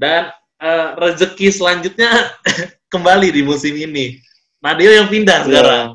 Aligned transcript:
Dan 0.00 0.32
uh, 0.56 0.88
rezeki 0.96 1.52
selanjutnya 1.52 2.08
kembali 2.92 3.28
di 3.28 3.44
musim 3.44 3.76
ini. 3.76 4.16
Nadio 4.64 4.88
yang 4.88 5.12
pindah 5.12 5.44
sekarang. 5.44 5.86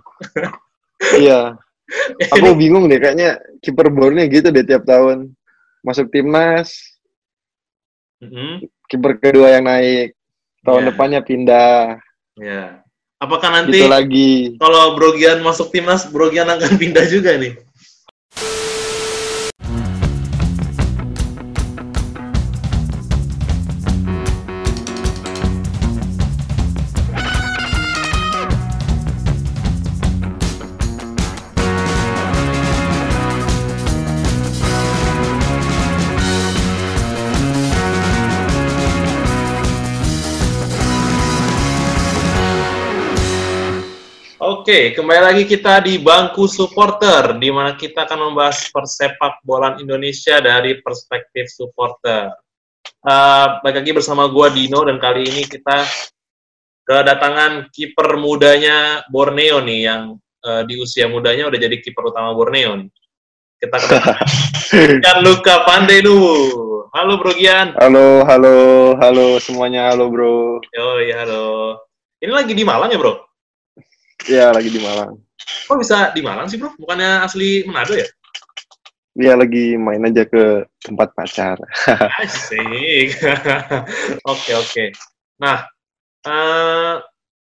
Iya. 1.17 1.57
Aku 2.33 2.53
bingung 2.53 2.85
deh, 2.85 2.97
kayaknya 2.97 3.37
kiper 3.61 3.89
bornya 3.89 4.25
gitu 4.25 4.49
deh 4.49 4.61
tiap 4.61 4.85
tahun. 4.85 5.33
Masuk 5.81 6.13
timnas, 6.13 6.73
Mm-hmm. 8.15 8.63
kiper 8.87 9.19
kedua 9.19 9.53
yang 9.53 9.67
naik. 9.67 10.15
Tahun 10.63 10.81
Iya. 10.81 10.87
depannya 10.89 11.21
pindah. 11.21 11.99
Ya. 12.39 12.81
Apakah 13.21 13.49
nanti 13.53 13.81
Gitu 13.81 13.89
lagi. 13.91 14.33
kalau 14.57 14.97
Brogian 14.97 15.43
masuk 15.45 15.69
timnas, 15.69 16.09
Brogian 16.09 16.47
akan 16.49 16.73
pindah 16.81 17.05
juga 17.05 17.37
nih? 17.37 17.53
Oke, 44.65 44.97
kembali 44.97 45.21
lagi 45.21 45.43
kita 45.45 45.77
di 45.77 46.01
bangku 46.01 46.49
supporter, 46.49 47.37
di 47.37 47.53
mana 47.53 47.77
kita 47.77 48.09
akan 48.09 48.33
membahas 48.33 48.65
persepak 48.73 49.45
bolaan 49.45 49.77
Indonesia 49.77 50.41
dari 50.41 50.81
perspektif 50.81 51.53
supporter. 51.53 52.33
Eh, 52.81 53.47
balik 53.61 53.85
lagi 53.85 53.93
bersama 53.93 54.25
gua 54.25 54.49
Dino 54.49 54.81
dan 54.81 54.97
kali 54.97 55.21
ini 55.21 55.45
kita 55.45 55.85
kedatangan 56.81 57.69
kiper 57.69 58.17
mudanya 58.17 59.05
Borneo 59.05 59.61
nih, 59.61 59.85
yang 59.85 60.17
eh, 60.41 60.65
di 60.65 60.81
usia 60.81 61.05
mudanya 61.13 61.45
udah 61.45 61.59
jadi 61.61 61.77
kiper 61.85 62.09
utama 62.09 62.33
Borneo 62.33 62.73
nih. 62.81 62.89
Kita 63.61 63.77
kedatangan 63.77 65.21
Luka 65.29 65.61
Pandenu. 65.61 66.17
Halo 66.89 67.21
Bro 67.21 67.37
Gian. 67.37 67.77
Halo, 67.77 68.25
halo, 68.25 68.57
halo 68.97 69.37
semuanya. 69.37 69.93
Halo, 69.93 70.09
bro. 70.09 70.57
Yo, 70.73 71.05
ya 71.05 71.21
halo. 71.21 71.77
Ini 72.17 72.33
lagi 72.33 72.57
di 72.57 72.65
Malang 72.65 72.89
ya, 72.89 72.97
Bro? 72.97 73.34
Iya, 74.25 74.49
lagi 74.49 74.69
di 74.73 74.81
Malang. 74.81 75.21
Kok 75.69 75.77
bisa 75.77 76.09
di 76.13 76.21
Malang 76.25 76.49
sih, 76.49 76.57
Bro? 76.57 76.73
Bukannya 76.81 77.25
asli 77.25 77.61
Manado 77.69 77.93
ya? 77.93 78.07
Dia 79.15 79.33
lagi 79.39 79.79
main 79.79 80.03
aja 80.03 80.27
ke 80.27 80.67
tempat 80.83 81.13
pacar. 81.15 81.55
Asik. 82.21 83.15
Oke, 84.31 84.51
oke. 84.57 84.85
Nah, 85.39 85.63
eh, 86.25 86.95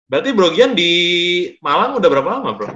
berarti 0.09 0.29
Bro 0.33 0.57
Gian 0.57 0.73
di 0.73 0.91
Malang 1.61 1.99
udah 2.01 2.09
berapa 2.09 2.29
lama, 2.39 2.49
Bro? 2.57 2.69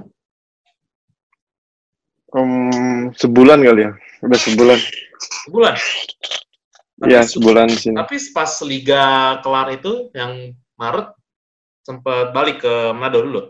Hmm, 2.33 3.13
sebulan 3.17 3.61
kali 3.65 3.81
ya. 3.87 3.91
Udah 4.25 4.39
sebulan. 4.41 4.77
Sebulan? 5.47 5.75
Iya, 7.05 7.21
se- 7.25 7.37
sebulan 7.37 7.65
di 7.69 7.77
sini. 7.77 7.95
Tapi 7.97 8.15
pas 8.33 8.51
Liga 8.65 9.03
kelar 9.41 9.73
itu, 9.73 10.09
yang 10.13 10.53
Maret, 10.77 11.13
sempat 11.85 12.29
balik 12.33 12.61
ke 12.61 12.73
Manado 12.93 13.25
dulu. 13.25 13.41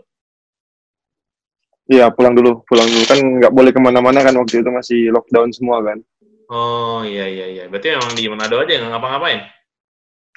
Iya, 1.84 2.08
pulang 2.12 2.32
dulu. 2.32 2.64
Pulang 2.64 2.88
dulu. 2.88 3.04
Kan 3.04 3.18
nggak 3.20 3.52
boleh 3.52 3.70
ke 3.72 3.80
mana-mana 3.80 4.24
kan 4.24 4.32
waktu 4.36 4.64
itu 4.64 4.70
masih 4.72 5.12
lockdown 5.12 5.52
semua 5.52 5.84
kan. 5.84 5.98
Oh, 6.48 7.00
iya, 7.04 7.24
iya, 7.28 7.46
iya. 7.48 7.64
Berarti 7.68 7.92
emang 7.92 8.12
di 8.12 8.24
Manado 8.28 8.60
aja, 8.60 8.72
nggak 8.76 8.90
ngapa-ngapain? 8.92 9.40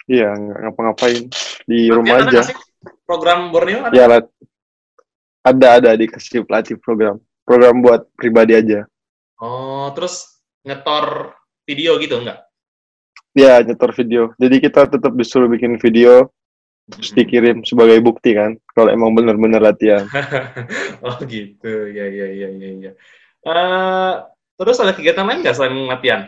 Iya, 0.08 0.30
nggak 0.36 0.59
ngapa-ngapain. 0.64 1.22
Di 1.67 1.80
Latihan 1.88 1.95
rumah 2.00 2.17
aja. 2.23 2.30
nggak? 2.31 2.48
Program 3.04 3.39
Borneo 3.52 3.80
ada? 3.88 3.94
Ya, 3.95 4.06
lat- 4.08 4.34
ada, 5.44 5.67
ada 5.80 5.89
dikasih 5.95 6.44
pelatih 6.44 6.76
program. 6.80 7.20
Program 7.48 7.80
buat 7.80 8.08
pribadi 8.16 8.55
aja. 8.55 8.83
Oh, 9.39 9.88
terus 9.95 10.44
ngetor 10.67 11.36
video 11.64 11.95
gitu, 12.00 12.20
enggak? 12.20 12.44
Ya, 13.38 13.61
nyetor 13.61 13.94
video. 13.94 14.33
Jadi 14.36 14.55
kita 14.60 14.89
tetap 14.89 15.14
disuruh 15.14 15.48
bikin 15.48 15.77
video, 15.77 16.27
terus 16.87 17.11
dikirim 17.11 17.67
sebagai 17.67 17.99
bukti 17.99 18.31
kan. 18.33 18.55
Kalau 18.71 18.89
emang 18.92 19.11
bener-bener 19.11 19.59
latihan. 19.59 20.08
oh 21.05 21.17
gitu, 21.27 21.92
ya 21.92 22.08
ya 22.08 22.27
ya 22.31 22.48
ya 22.52 22.70
ya. 22.89 22.92
Eh, 23.48 24.14
terus 24.55 24.80
ada 24.80 24.95
kegiatan 24.95 25.27
lain 25.27 25.43
nggak 25.43 25.55
selain 25.55 25.76
latihan? 25.87 26.21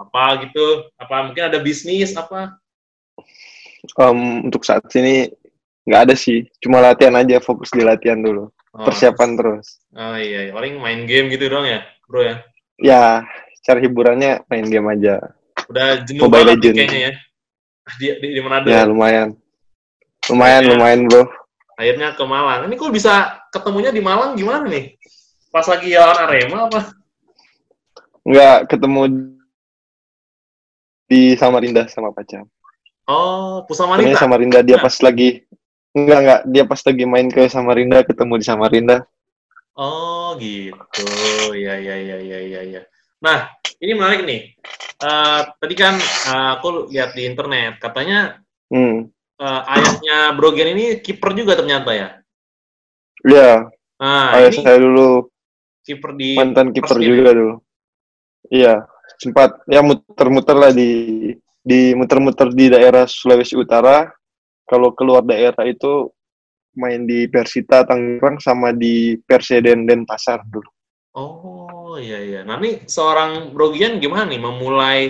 Apa 0.00 0.44
gitu? 0.48 0.88
Apa 0.96 1.28
mungkin 1.28 1.52
ada 1.52 1.60
bisnis 1.60 2.16
apa? 2.16 2.56
Em, 4.00 4.48
untuk 4.48 4.64
saat 4.64 4.84
ini 4.96 5.28
nggak 5.84 6.02
ada 6.08 6.14
sih. 6.16 6.48
Cuma 6.60 6.80
latihan 6.80 7.16
aja, 7.20 7.40
fokus 7.40 7.68
di 7.72 7.84
latihan 7.84 8.20
dulu. 8.20 8.48
Oh, 8.70 8.86
Persiapan 8.86 9.34
terus. 9.36 9.82
Oh 9.92 10.14
iya, 10.14 10.48
iya. 10.48 10.52
paling 10.54 10.78
main 10.78 11.04
game 11.04 11.26
gitu 11.34 11.50
doang 11.50 11.66
ya, 11.66 11.82
bro 12.06 12.22
ya. 12.22 12.36
Ya, 12.80 13.02
cara 13.66 13.78
hiburannya 13.82 14.46
main 14.46 14.66
game 14.70 14.88
aja. 14.88 15.34
Udah 15.66 16.06
jenuh 16.06 16.24
Mobile 16.24 16.54
banget 16.54 16.58
Legend. 16.62 16.76
kayaknya 16.78 17.00
ya. 17.02 17.12
Di, 17.98 18.06
di, 18.22 18.26
di 18.38 18.40
Manado. 18.40 18.66
Ya, 18.70 18.86
lumayan. 18.86 19.34
Lumayan, 20.30 20.62
Ya. 20.64 20.70
lumayan 20.72 21.00
bro. 21.10 21.26
Akhirnya 21.74 22.14
ke 22.14 22.24
Malang. 22.24 22.68
Ini 22.68 22.74
kok 22.76 22.92
bisa 22.92 23.14
ketemunya 23.50 23.90
di 23.90 23.98
Malang 23.98 24.36
gimana 24.36 24.68
nih? 24.68 24.94
Pas 25.50 25.66
lagi 25.66 25.90
lawan 25.92 26.18
Arema 26.28 26.58
apa? 26.70 26.80
Nggak 28.22 28.58
ketemu 28.70 29.02
di 31.10 31.34
Samarinda 31.34 31.90
sama 31.90 32.14
pacar. 32.14 32.46
Oh, 33.10 33.66
Pusat 33.66 33.98
Temennya 33.98 34.14
Wanita. 34.14 34.22
Samarinda 34.22 34.58
dia 34.62 34.76
Nah. 34.78 34.84
pas 34.86 34.94
lagi 35.02 35.28
enggak 35.90 36.18
enggak 36.22 36.40
dia 36.46 36.64
pas 36.64 36.80
lagi 36.86 37.04
main 37.04 37.26
ke 37.26 37.42
Samarinda 37.50 37.98
ketemu 38.06 38.34
di 38.38 38.44
Samarinda. 38.46 38.96
Oh 39.74 40.36
gitu, 40.38 41.06
ya 41.56 41.74
ya 41.80 41.96
ya 41.96 42.18
ya 42.20 42.38
ya 42.38 42.60
ya. 42.78 42.82
Nah 43.18 43.50
ini 43.80 43.92
menarik 43.96 44.22
nih. 44.22 44.40
Eh, 45.00 45.40
tadi 45.58 45.74
kan 45.74 45.96
eh, 45.98 46.48
aku 46.54 46.92
lihat 46.92 47.16
di 47.16 47.24
internet 47.26 47.80
katanya 47.80 48.38
Hmm. 48.70 49.08
eh, 49.40 49.60
Brogen 50.36 50.76
ini 50.76 51.00
kiper 51.00 51.32
juga 51.32 51.56
ternyata 51.56 51.90
ya. 51.92 52.08
Iya, 53.20 53.68
Nah 54.00 54.32
ayah 54.32 54.48
ini 54.48 54.64
saya 54.64 54.78
dulu 54.80 55.28
kiper 55.84 56.10
di 56.16 56.32
mantan 56.36 56.72
kiper 56.72 56.96
ya? 56.96 57.04
juga 57.04 57.30
dulu. 57.36 57.54
Iya, 58.48 58.74
sempat 59.20 59.60
ya 59.68 59.84
muter-muter 59.84 60.56
lah 60.56 60.72
di 60.72 60.90
di 61.60 61.92
muter-muter 61.92 62.48
di 62.56 62.72
daerah 62.72 63.04
Sulawesi 63.04 63.54
Utara. 63.60 64.08
Kalau 64.64 64.94
keluar 64.94 65.26
daerah 65.26 65.66
itu 65.66 66.08
main 66.78 67.02
di 67.04 67.26
Persita 67.26 67.82
Tangerang 67.82 68.38
sama 68.38 68.70
di 68.70 69.18
Perseden 69.18 69.82
Denpasar 69.82 70.46
dulu. 70.46 70.70
Oh 71.18 71.98
iya 71.98 72.22
iya. 72.22 72.40
Nah 72.46 72.62
ini 72.62 72.86
seorang 72.86 73.50
Brogian 73.50 73.98
gimana 73.98 74.30
nih 74.30 74.38
memulai 74.38 75.00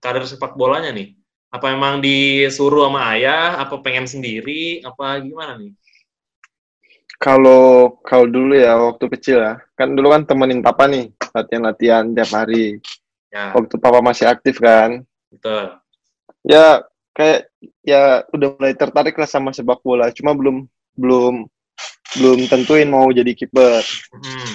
karir 0.00 0.24
sepak 0.24 0.56
bolanya 0.56 0.88
nih? 0.90 1.19
Apa 1.50 1.74
emang 1.74 1.98
disuruh 1.98 2.86
sama 2.86 3.10
ayah? 3.18 3.58
Apa 3.58 3.82
pengen 3.82 4.06
sendiri? 4.06 4.86
Apa 4.86 5.18
gimana 5.18 5.58
nih? 5.58 5.74
Kalau 7.20 7.98
kalau 8.06 8.24
dulu 8.30 8.56
ya 8.56 8.78
waktu 8.80 9.04
kecil 9.18 9.42
ya, 9.44 9.60
kan 9.76 9.92
dulu 9.92 10.14
kan 10.14 10.24
temenin 10.24 10.64
papa 10.64 10.88
nih 10.88 11.10
latihan-latihan 11.34 12.06
tiap 12.16 12.30
hari. 12.32 12.80
Ya 13.28 13.52
Waktu 13.52 13.76
papa 13.76 14.00
masih 14.00 14.26
aktif 14.26 14.58
kan, 14.58 15.06
betul. 15.30 15.78
ya 16.42 16.82
kayak 17.14 17.46
ya 17.84 18.24
udah 18.32 18.48
mulai 18.58 18.74
tertarik 18.74 19.14
lah 19.20 19.28
sama 19.28 19.52
sepak 19.52 19.84
bola. 19.84 20.08
Cuma 20.16 20.32
belum 20.32 20.64
belum 20.96 21.44
belum 22.18 22.38
tentuin 22.48 22.88
mau 22.88 23.06
jadi 23.12 23.36
kiper. 23.36 23.84
Hmm. 24.10 24.54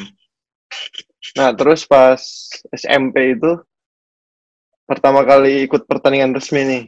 Nah 1.38 1.52
terus 1.54 1.86
pas 1.86 2.20
SMP 2.74 3.38
itu 3.38 3.62
pertama 4.86 5.26
kali 5.26 5.66
ikut 5.66 5.90
pertandingan 5.90 6.34
resmi 6.34 6.62
nih, 6.66 6.84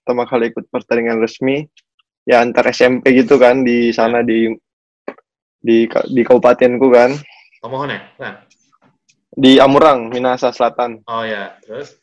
pertama 0.00 0.24
kali 0.26 0.50
ikut 0.54 0.66
pertandingan 0.70 1.18
resmi 1.22 1.66
ya 2.22 2.38
antar 2.42 2.70
SMP 2.70 3.18
gitu 3.18 3.38
kan 3.38 3.66
di 3.66 3.90
sana 3.90 4.22
di 4.22 4.50
di 5.62 5.86
di 5.86 6.22
kabupatenku 6.22 6.86
kan 6.90 7.14
Tomohon 7.62 7.94
ya? 7.94 8.00
Nah. 8.18 8.34
di 9.32 9.56
Amurang 9.62 10.10
Minahasa 10.10 10.50
Selatan. 10.50 11.00
Oh 11.06 11.22
ya, 11.22 11.54
terus? 11.62 11.94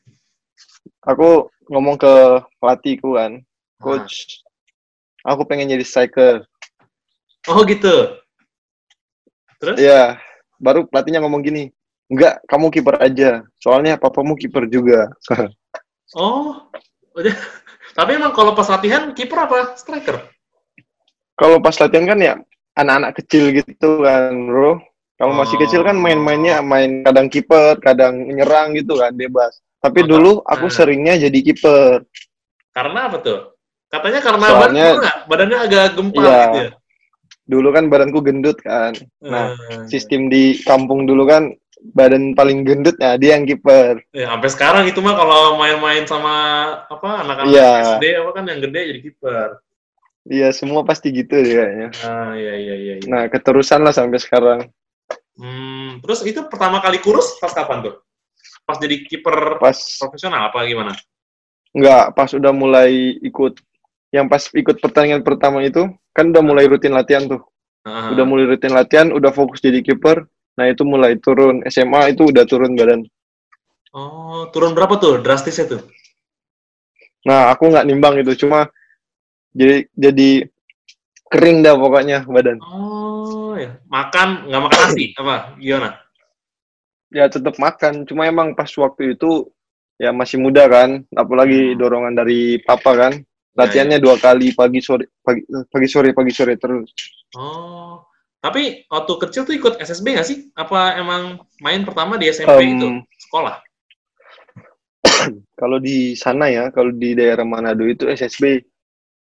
Aku 1.04 1.52
ngomong 1.68 2.00
ke 2.00 2.42
pelatihku 2.58 3.20
kan, 3.20 3.44
coach, 3.78 4.42
aku 5.22 5.46
pengen 5.46 5.70
jadi 5.70 5.86
striker. 5.86 6.48
Oh 7.46 7.62
gitu. 7.68 8.18
Terus? 9.60 9.78
Iya, 9.78 10.18
baru 10.58 10.88
pelatihnya 10.88 11.20
ngomong 11.22 11.44
gini, 11.44 11.70
enggak, 12.10 12.42
kamu 12.46 12.68
kiper 12.70 12.96
aja, 12.98 13.32
soalnya 13.58 13.96
papamu 13.96 14.34
kiper 14.34 14.66
juga. 14.66 15.08
Oh, 16.18 16.66
udah. 17.14 17.36
Tapi 17.98 18.12
emang 18.18 18.34
kalau 18.34 18.54
pas 18.54 18.70
latihan 18.70 19.14
kiper 19.14 19.38
apa 19.38 19.78
striker? 19.78 20.18
Kalau 21.34 21.58
pas 21.58 21.74
latihan 21.74 22.06
kan 22.06 22.20
ya 22.20 22.34
anak-anak 22.76 23.12
kecil 23.22 23.54
gitu 23.56 24.04
kan, 24.04 24.34
bro. 24.34 24.80
Kalau 25.20 25.36
masih 25.36 25.60
Oh. 25.60 25.62
kecil 25.68 25.82
kan 25.84 26.00
main-mainnya 26.00 26.64
main 26.64 27.04
kadang 27.04 27.28
kiper, 27.28 27.76
kadang 27.84 28.24
nyerang 28.24 28.72
gitu 28.74 28.96
kan, 28.96 29.12
bebas. 29.12 29.60
Tapi 29.80 30.04
Oh, 30.04 30.08
dulu 30.08 30.32
aku 30.48 30.68
nah. 30.68 30.74
seringnya 30.74 31.14
jadi 31.20 31.40
kiper. 31.44 32.08
Karena 32.72 33.12
apa 33.12 33.18
tuh? 33.20 33.40
Katanya 33.90 34.20
karena 34.22 34.46
Soalnya- 34.48 34.96
badan, 34.96 35.18
badannya 35.28 35.58
agak 35.60 35.86
gempal 35.98 36.24
Iya. 36.24 36.40
gitu 36.40 36.58
ya. 36.62 36.72
Dulu 37.50 37.68
kan 37.74 37.84
badanku 37.90 38.20
gendut 38.22 38.58
kan. 38.62 38.94
Nah, 39.20 39.58
Eh, 39.58 39.90
sistem 39.90 40.30
di 40.30 40.56
kampung 40.62 41.04
dulu 41.04 41.26
kan 41.26 41.50
badan 41.80 42.36
paling 42.36 42.68
gendut 42.68 43.00
ya 43.00 43.16
dia 43.16 43.40
yang 43.40 43.48
kiper. 43.48 44.04
ya, 44.12 44.36
sampai 44.36 44.50
sekarang 44.52 44.84
itu 44.86 45.00
mah 45.00 45.16
kalau 45.16 45.56
main-main 45.56 46.04
sama 46.04 46.36
apa 46.86 47.24
anak-anak 47.24 47.52
Iya. 47.56 47.72
SD 47.98 48.04
apa 48.20 48.30
kan 48.36 48.44
yang 48.48 48.60
gede 48.60 48.82
jadi 48.94 49.02
kiper. 49.02 49.50
Iya, 50.30 50.52
semua 50.52 50.84
pasti 50.84 51.10
gitu 51.10 51.32
deh 51.32 51.56
kayaknya. 51.56 51.90
Ah, 52.04 52.36
iya 52.36 52.54
iya 52.60 52.76
iya. 52.76 52.94
iya. 53.02 53.08
Nah, 53.08 53.26
keterusan 53.32 53.82
lah 53.82 53.96
sampai 53.96 54.20
sekarang. 54.20 54.60
Hmm, 55.40 56.04
terus 56.04 56.20
itu 56.28 56.44
pertama 56.52 56.84
kali 56.84 57.00
kurus 57.00 57.40
pas 57.40 57.56
kapan 57.56 57.88
tuh? 57.88 57.96
Pas 58.68 58.76
jadi 58.78 59.02
kiper 59.08 59.58
Pas 59.58 59.74
profesional 59.98 60.52
apa 60.52 60.68
gimana? 60.68 60.94
Enggak, 61.72 62.14
pas 62.14 62.30
udah 62.36 62.52
mulai 62.52 63.18
ikut 63.24 63.58
yang 64.12 64.28
pas 64.28 64.42
ikut 64.52 64.78
pertandingan 64.84 65.22
pertama 65.24 65.64
itu 65.64 65.86
kan 66.12 66.30
udah 66.30 66.44
mulai 66.44 66.68
rutin 66.68 66.92
latihan 66.94 67.26
tuh. 67.26 67.42
Ah, 67.88 68.12
Udah 68.12 68.26
mulai 68.28 68.46
rutin 68.52 68.76
latihan, 68.76 69.08
udah 69.16 69.32
fokus 69.32 69.64
jadi 69.64 69.80
kiper. 69.80 70.28
Nah, 70.60 70.68
itu 70.68 70.84
mulai 70.84 71.16
turun 71.16 71.64
SMA 71.72 72.12
itu 72.12 72.28
udah 72.28 72.44
turun 72.44 72.76
badan. 72.76 73.08
Oh, 73.96 74.52
turun 74.52 74.76
berapa 74.76 75.00
tuh 75.00 75.24
drastisnya 75.24 75.72
tuh? 75.72 75.82
Nah, 77.24 77.48
aku 77.56 77.72
nggak 77.72 77.88
nimbang 77.88 78.20
itu, 78.20 78.44
cuma 78.44 78.68
jadi 79.56 79.88
jadi 79.96 80.52
kering 81.32 81.64
dah 81.64 81.80
pokoknya 81.80 82.28
badan. 82.28 82.60
Oh, 82.60 83.56
ya. 83.56 83.80
Makan 83.88 84.52
nggak 84.52 84.62
makan 84.68 84.80
nasi 84.84 85.16
apa? 85.16 85.56
Gimana? 85.56 85.90
Ya 87.10 87.32
tetap 87.32 87.56
makan, 87.56 88.04
cuma 88.04 88.28
emang 88.28 88.52
pas 88.52 88.70
waktu 88.76 89.16
itu 89.16 89.48
ya 89.96 90.12
masih 90.12 90.44
muda 90.44 90.68
kan, 90.68 91.08
apalagi 91.16 91.72
Hmm. 91.72 91.80
dorongan 91.80 92.14
dari 92.20 92.60
papa 92.68 92.92
kan. 93.00 93.14
Ya, 93.16 93.66
Latihannya 93.66 94.00
dua 94.04 94.16
kali 94.20 94.52
pagi 94.56 94.80
sore 94.84 95.08
pagi 95.24 95.44
pagi 95.72 95.88
sore 95.88 96.12
pagi 96.12 96.32
sore 96.36 96.56
terus. 96.60 96.92
Oh, 97.36 98.04
tapi 98.40 98.88
waktu 98.88 99.14
kecil 99.20 99.44
tuh 99.44 99.56
ikut 99.56 99.74
SSB 99.84 100.16
nggak 100.16 100.28
sih? 100.28 100.38
Apa 100.56 100.96
emang 100.96 101.44
main 101.60 101.84
pertama 101.84 102.16
di 102.16 102.32
SMP 102.32 102.72
Em, 102.72 102.72
itu 102.80 102.88
sekolah? 103.28 103.60
Kalau 105.60 105.78
di 105.84 106.16
sana 106.16 106.48
ya, 106.48 106.72
kalau 106.72 106.96
di 106.96 107.12
daerah 107.12 107.44
Manado 107.44 107.84
itu 107.84 108.08
SSB 108.08 108.64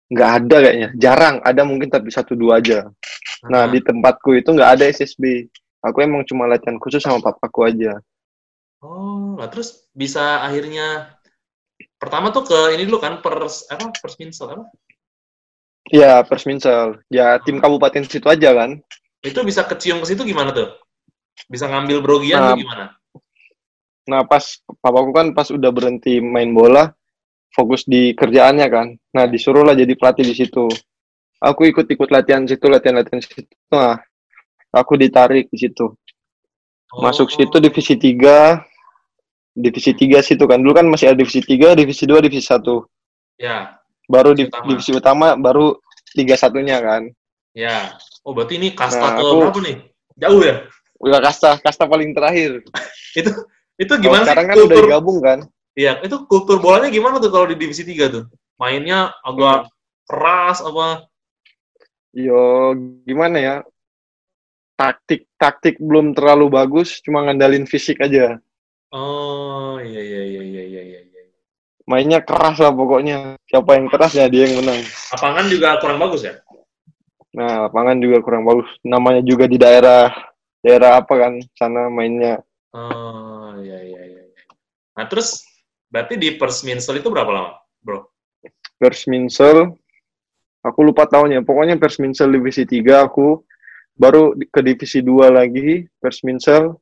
nggak 0.10 0.30
ada 0.42 0.56
kayaknya, 0.63 0.89
jarang. 0.95 1.44
Ada 1.44 1.62
mungkin 1.68 1.92
tapi 1.92 2.07
satu 2.10 2.33
dua 2.33 2.63
aja. 2.63 2.88
Nah 3.51 3.68
Ah, 3.68 3.68
di 3.68 3.83
tempatku 3.83 4.39
itu 4.39 4.56
nggak 4.56 4.71
ada 4.80 4.83
SSB. 4.88 5.51
Aku 5.83 6.00
emang 6.00 6.24
cuma 6.24 6.48
latihan 6.48 6.80
khusus 6.80 7.04
sama 7.04 7.19
papaku 7.19 7.68
aja. 7.68 8.00
Oh, 8.80 9.36
lah 9.36 9.51
terus 9.51 9.92
bisa 9.92 10.39
akhirnya 10.39 11.19
pertama 12.00 12.31
tuh 12.31 12.48
ke 12.48 12.80
ini 12.80 12.88
dulu 12.88 13.04
kan 13.04 13.19
pers 13.19 13.68
apa 13.68 13.92
persminsel 14.00 14.48
apa? 14.56 14.66
Ya 15.89 16.21
Persminsel, 16.21 17.01
ya 17.10 17.42
tim 17.42 17.57
kabupaten 17.57 18.06
situ 18.06 18.24
aja 18.30 18.54
kan. 18.54 18.77
Itu 19.19 19.44
bisa 19.44 19.68
kecium 19.68 20.00
ke 20.00 20.07
situ 20.16 20.24
gimana 20.24 20.56
tuh? 20.56 20.80
Bisa 21.51 21.68
ngambil 21.68 22.00
brogian 22.04 22.39
Nah, 22.39 22.48
tuh 22.56 22.60
gimana? 22.63 22.86
Nah 24.10 24.21
pas 24.25 24.44
papaku 24.80 25.12
kan 25.13 25.27
pas 25.36 25.48
udah 25.51 25.69
berhenti 25.69 26.18
main 26.24 26.50
bola, 26.56 26.89
fokus 27.54 27.86
di 27.86 28.16
kerjaannya 28.16 28.68
kan. 28.71 28.88
Nah 29.13 29.25
disuruhlah 29.27 29.75
jadi 29.75 29.94
pelatih 29.94 30.25
di 30.25 30.36
situ. 30.36 30.66
Aku 31.39 31.63
ikut-ikut 31.68 32.12
latihan 32.12 32.44
situ, 32.44 32.66
latihan-latihan 32.68 33.19
situ. 33.24 33.44
Nah 33.71 34.00
aku 34.71 34.95
ditarik 35.00 35.48
di 35.51 35.57
situ. 35.60 35.95
Masuk 36.89 37.30
Oh, 37.30 37.36
situ 37.38 37.57
divisi 37.62 37.94
3, 38.01 38.66
divisi 39.54 39.94
3 39.94 40.25
situ 40.25 40.44
kan. 40.50 40.57
Dulu 40.57 40.74
kan 40.74 40.88
masih 40.89 41.13
ada 41.13 41.21
divisi 41.21 41.45
3, 41.45 41.77
divisi 41.77 42.10
2, 42.10 42.18
divisi 42.25 42.50
1. 42.50 42.81
Ya, 43.38 43.77
Baru 44.10 44.33
di, 44.33 44.50
Utama. 44.50 44.66
divisi 44.66 44.92
utama 44.92 45.27
baru 45.38 45.77
liga 46.18 46.33
satunya 46.33 46.81
kan. 46.81 47.06
Ya. 47.59 48.00
Oh, 48.23 48.31
berarti 48.31 48.56
ini 48.56 48.71
kasta 48.71 49.03
Nah, 49.03 49.11
ke 49.19 49.21
aku- 49.21 49.39
berapa 49.44 49.59
nih? 49.59 49.75
Jauh 50.15 50.41
ya? 50.44 50.56
Udah 51.00 51.19
kasta, 51.19 51.50
kasta 51.59 51.83
paling 51.88 52.11
terakhir. 52.11 52.63
Itu 53.19 53.31
itu 53.75 53.89
Kalau 53.95 54.03
gimana 54.03 54.23
sekarang 54.27 54.45
sih 54.45 54.50
kan 54.51 54.56
udah 54.56 54.67
kultur? 54.67 54.83
digabung 54.85 55.17
kan. 55.19 55.39
Iya, 55.73 55.91
itu 56.03 56.15
kultur 56.27 56.57
bolanya 56.59 56.91
gimana 56.91 57.15
tuh 57.17 57.31
kalau 57.31 57.47
di 57.47 57.56
divisi 57.56 57.88
3 57.88 58.11
tuh? 58.11 58.23
Mainnya 58.59 59.15
agak 59.23 59.71
keras 60.03 60.59
apa? 60.59 61.07
Yo, 62.11 62.75
gimana 63.07 63.38
ya? 63.39 63.56
Taktik 64.75 65.27
taktik 65.35 65.79
belum 65.79 66.11
terlalu 66.11 66.51
bagus, 66.51 67.00
cuma 67.00 67.23
ngandalin 67.23 67.63
fisik 67.63 68.00
aja. 68.00 68.39
Oh, 68.91 69.79
iya 69.79 70.01
iya 70.03 70.21
iya 70.27 70.41
iya 70.44 70.63
iya 70.65 70.81
iya. 70.83 71.00
iya. 71.00 71.21
Mainnya 71.83 72.19
keras 72.19 72.59
lah 72.59 72.75
pokoknya. 72.75 73.39
Siapa 73.47 73.79
yang 73.79 73.88
keras 73.88 74.13
ya 74.13 74.27
dia 74.27 74.45
yang 74.45 74.59
menang. 74.59 74.83
Lapangan 75.15 75.45
juga 75.47 75.79
kurang 75.79 75.97
bagus 75.97 76.27
ya? 76.27 76.35
Nah, 77.39 77.71
lapangan 77.71 77.95
juga 78.03 78.19
kurang 78.19 78.44
bagus. 78.44 78.68
Namanya 78.83 79.24
juga 79.24 79.47
di 79.47 79.56
daerah 79.56 80.12
daerah 80.59 81.00
apa 81.00 81.13
kan 81.15 81.39
sana 81.56 81.88
mainnya. 81.88 82.44
Oh, 82.75 83.56
iya 83.63 83.80
iya 83.80 84.01
iya. 84.03 84.24
iya. 84.27 84.44
Nah, 85.00 85.07
terus 85.07 85.47
berarti 85.88 86.19
di 86.19 86.36
Persminsel 86.36 87.00
itu 87.00 87.07
berapa 87.07 87.31
lama, 87.31 87.63
Bro? 87.80 88.12
Persminsel 88.75 89.71
aku 90.59 90.80
lupa 90.83 91.07
tahunnya. 91.07 91.47
Pokoknya 91.47 91.80
Persminsel 91.80 92.27
divisi 92.27 92.68
3 92.68 93.07
aku 93.07 93.39
baru 93.95 94.35
ke 94.51 94.59
divisi 94.59 95.00
2 95.00 95.31
lagi 95.31 95.88
Persminsel. 96.03 96.75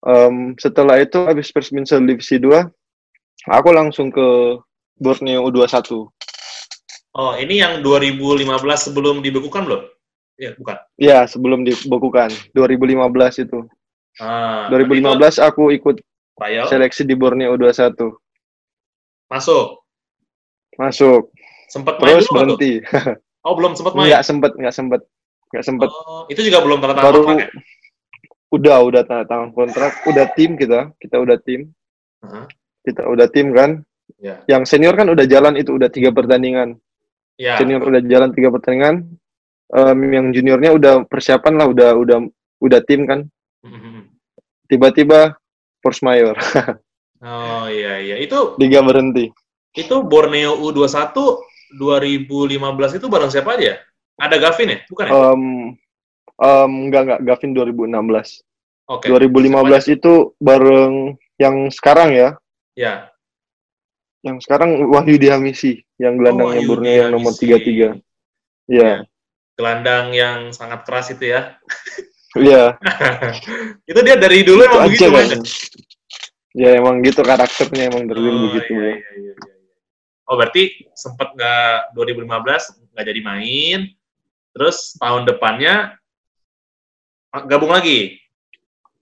Em, 0.00 0.52
setelah 0.60 1.00
itu 1.00 1.16
habis 1.24 1.48
Persminsel 1.48 2.04
divisi 2.04 2.36
2 2.36 2.68
aku 3.48 3.68
langsung 3.72 4.12
ke 4.12 4.60
Borneo 5.00 5.48
U21. 5.48 6.08
Oh, 7.10 7.34
ini 7.34 7.58
yang 7.58 7.82
2015 7.82 8.46
sebelum 8.86 9.18
dibekukan 9.18 9.66
belum? 9.66 9.82
Iya, 10.38 10.50
bukan. 10.56 10.76
Ya, 10.96 11.18
sebelum 11.26 11.66
dibekukan 11.66 12.30
2015 12.54 13.44
itu. 13.44 13.66
Ah, 14.22 14.70
2015 14.70 15.42
aku 15.42 15.74
ikut 15.74 15.98
trial 16.38 16.66
seleksi 16.70 17.02
di 17.04 17.14
Borneo 17.18 17.54
U21. 17.58 18.14
masuk. 19.30 19.86
Masuk. 20.74 21.30
Sempat 21.70 22.02
main 22.02 22.18
Terus 22.18 22.26
dulu 22.30 22.36
berhenti. 22.56 22.72
Oh, 23.40 23.56
belum 23.56 23.72
sempat 23.72 23.96
main. 23.96 24.12
Nggak 24.12 24.24
sempet, 24.28 24.52
nggak 24.52 24.74
sempet. 24.76 25.00
Nggak 25.48 25.64
sempet. 25.64 25.88
Oh, 25.88 26.28
itu 26.28 26.44
juga 26.44 26.60
belum 26.60 26.76
tanda 26.84 26.92
tangan 26.92 27.08
Baru 27.08 27.20
kontrak 27.24 27.40
ya? 27.40 27.48
udah 28.52 28.78
udah 28.84 29.02
tanda 29.08 29.24
tangan 29.24 29.50
kontrak, 29.56 29.92
udah 30.04 30.26
tim 30.36 30.50
kita, 30.60 30.92
kita 31.00 31.16
udah 31.16 31.40
tim, 31.40 31.72
Heeh. 32.20 32.44
kita 32.84 33.02
udah 33.08 33.26
tim 33.32 33.56
kan. 33.56 33.70
Ya. 34.20 34.44
Yang 34.44 34.68
senior 34.68 34.92
kan 34.92 35.08
udah 35.08 35.24
jalan 35.24 35.56
itu 35.56 35.72
udah 35.72 35.88
tiga 35.88 36.12
pertandingan. 36.12 36.76
Ya. 37.40 37.56
Senior 37.56 37.80
udah 37.80 38.04
jalan 38.04 38.36
tiga 38.36 38.52
pertandingan. 38.52 39.16
Em, 39.72 39.98
yang 40.12 40.28
juniornya 40.28 40.76
udah 40.76 40.94
persiapan 41.08 41.56
lah, 41.56 41.66
udah 41.72 41.96
udah 41.96 42.18
udah 42.60 42.80
tim 42.84 43.08
kan. 43.08 43.24
Tiba-tiba 44.68 45.40
force 45.80 46.04
mayor, 46.04 46.36
Oh 47.20 47.68
iya 47.68 48.00
iya. 48.00 48.16
Itu 48.20 48.56
liga 48.60 48.80
berhenti. 48.84 49.28
itu 49.70 50.02
Borneo 50.02 50.58
U21 50.66 51.14
2015 51.78 52.98
itu 52.98 53.06
bareng 53.06 53.30
siapa 53.30 53.54
aja? 53.54 53.78
Ada 54.18 54.36
Gavin 54.40 54.74
ya? 54.74 54.78
Bukan 54.90 55.04
ya? 55.06 55.12
Em 55.14 55.42
em, 56.40 56.72
enggak 56.90 57.02
enggak 57.06 57.20
Gavin 57.22 57.50
2016. 57.54 58.42
Oke. 58.90 59.06
2015 59.06 59.94
itu 59.94 60.34
bareng 60.42 61.14
yang 61.38 61.70
sekarang 61.70 62.10
ya. 62.10 62.28
Ya. 62.74 63.09
Yang 64.20 64.36
sekarang 64.44 64.84
Wahyu 64.92 65.16
Dihamisi 65.16 65.80
yang 65.96 66.20
gelandangnya 66.20 66.60
Oh, 66.64 66.68
Borneo 66.68 66.92
yang 66.92 67.10
nomor 67.16 67.32
Dihamisi. 67.32 67.96
33. 67.96 68.68
Iya. 68.70 68.92
Gelandang 69.56 70.06
yang 70.12 70.38
sangat 70.52 70.84
keras 70.84 71.12
itu 71.12 71.24
ya. 71.32 71.56
Iya. 72.38 72.78
itu 73.90 74.00
dia 74.06 74.14
dari 74.14 74.46
dulu 74.46 74.62
Itu 74.62 74.70
emang 74.70 74.86
begitu 74.86 75.10
kan. 75.10 75.28
Ya 76.54 76.70
emang 76.78 77.02
gitu 77.02 77.26
karakternya 77.26 77.90
emang 77.90 78.06
dari 78.06 78.22
dulu 78.22 78.38
Oh, 78.38 78.42
begitu. 78.54 78.70
iya, 78.70 78.86
iya, 78.86 79.12
iya, 79.18 79.32
iya. 79.34 79.34
Oh 80.30 80.38
berarti 80.38 80.62
sempat 80.94 81.34
nggak 81.34 81.90
2015 81.98 82.94
nggak 82.94 83.02
jadi 83.10 83.20
main, 83.26 83.80
terus 84.54 84.94
tahun 85.02 85.26
depannya 85.26 85.98
ah, 87.34 87.42
gabung 87.50 87.74
lagi. 87.74 88.19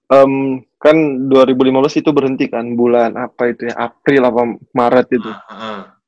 Em, 0.08 0.64
kan 0.80 0.96
2015 1.28 2.00
itu 2.00 2.10
berhenti 2.16 2.48
kan 2.48 2.64
bulan 2.72 3.12
apa 3.12 3.52
itu 3.52 3.68
ya 3.68 3.76
April 3.76 4.22
apa 4.24 4.40
Maret 4.72 5.08
itu. 5.12 5.30
Ah. 5.50 6.00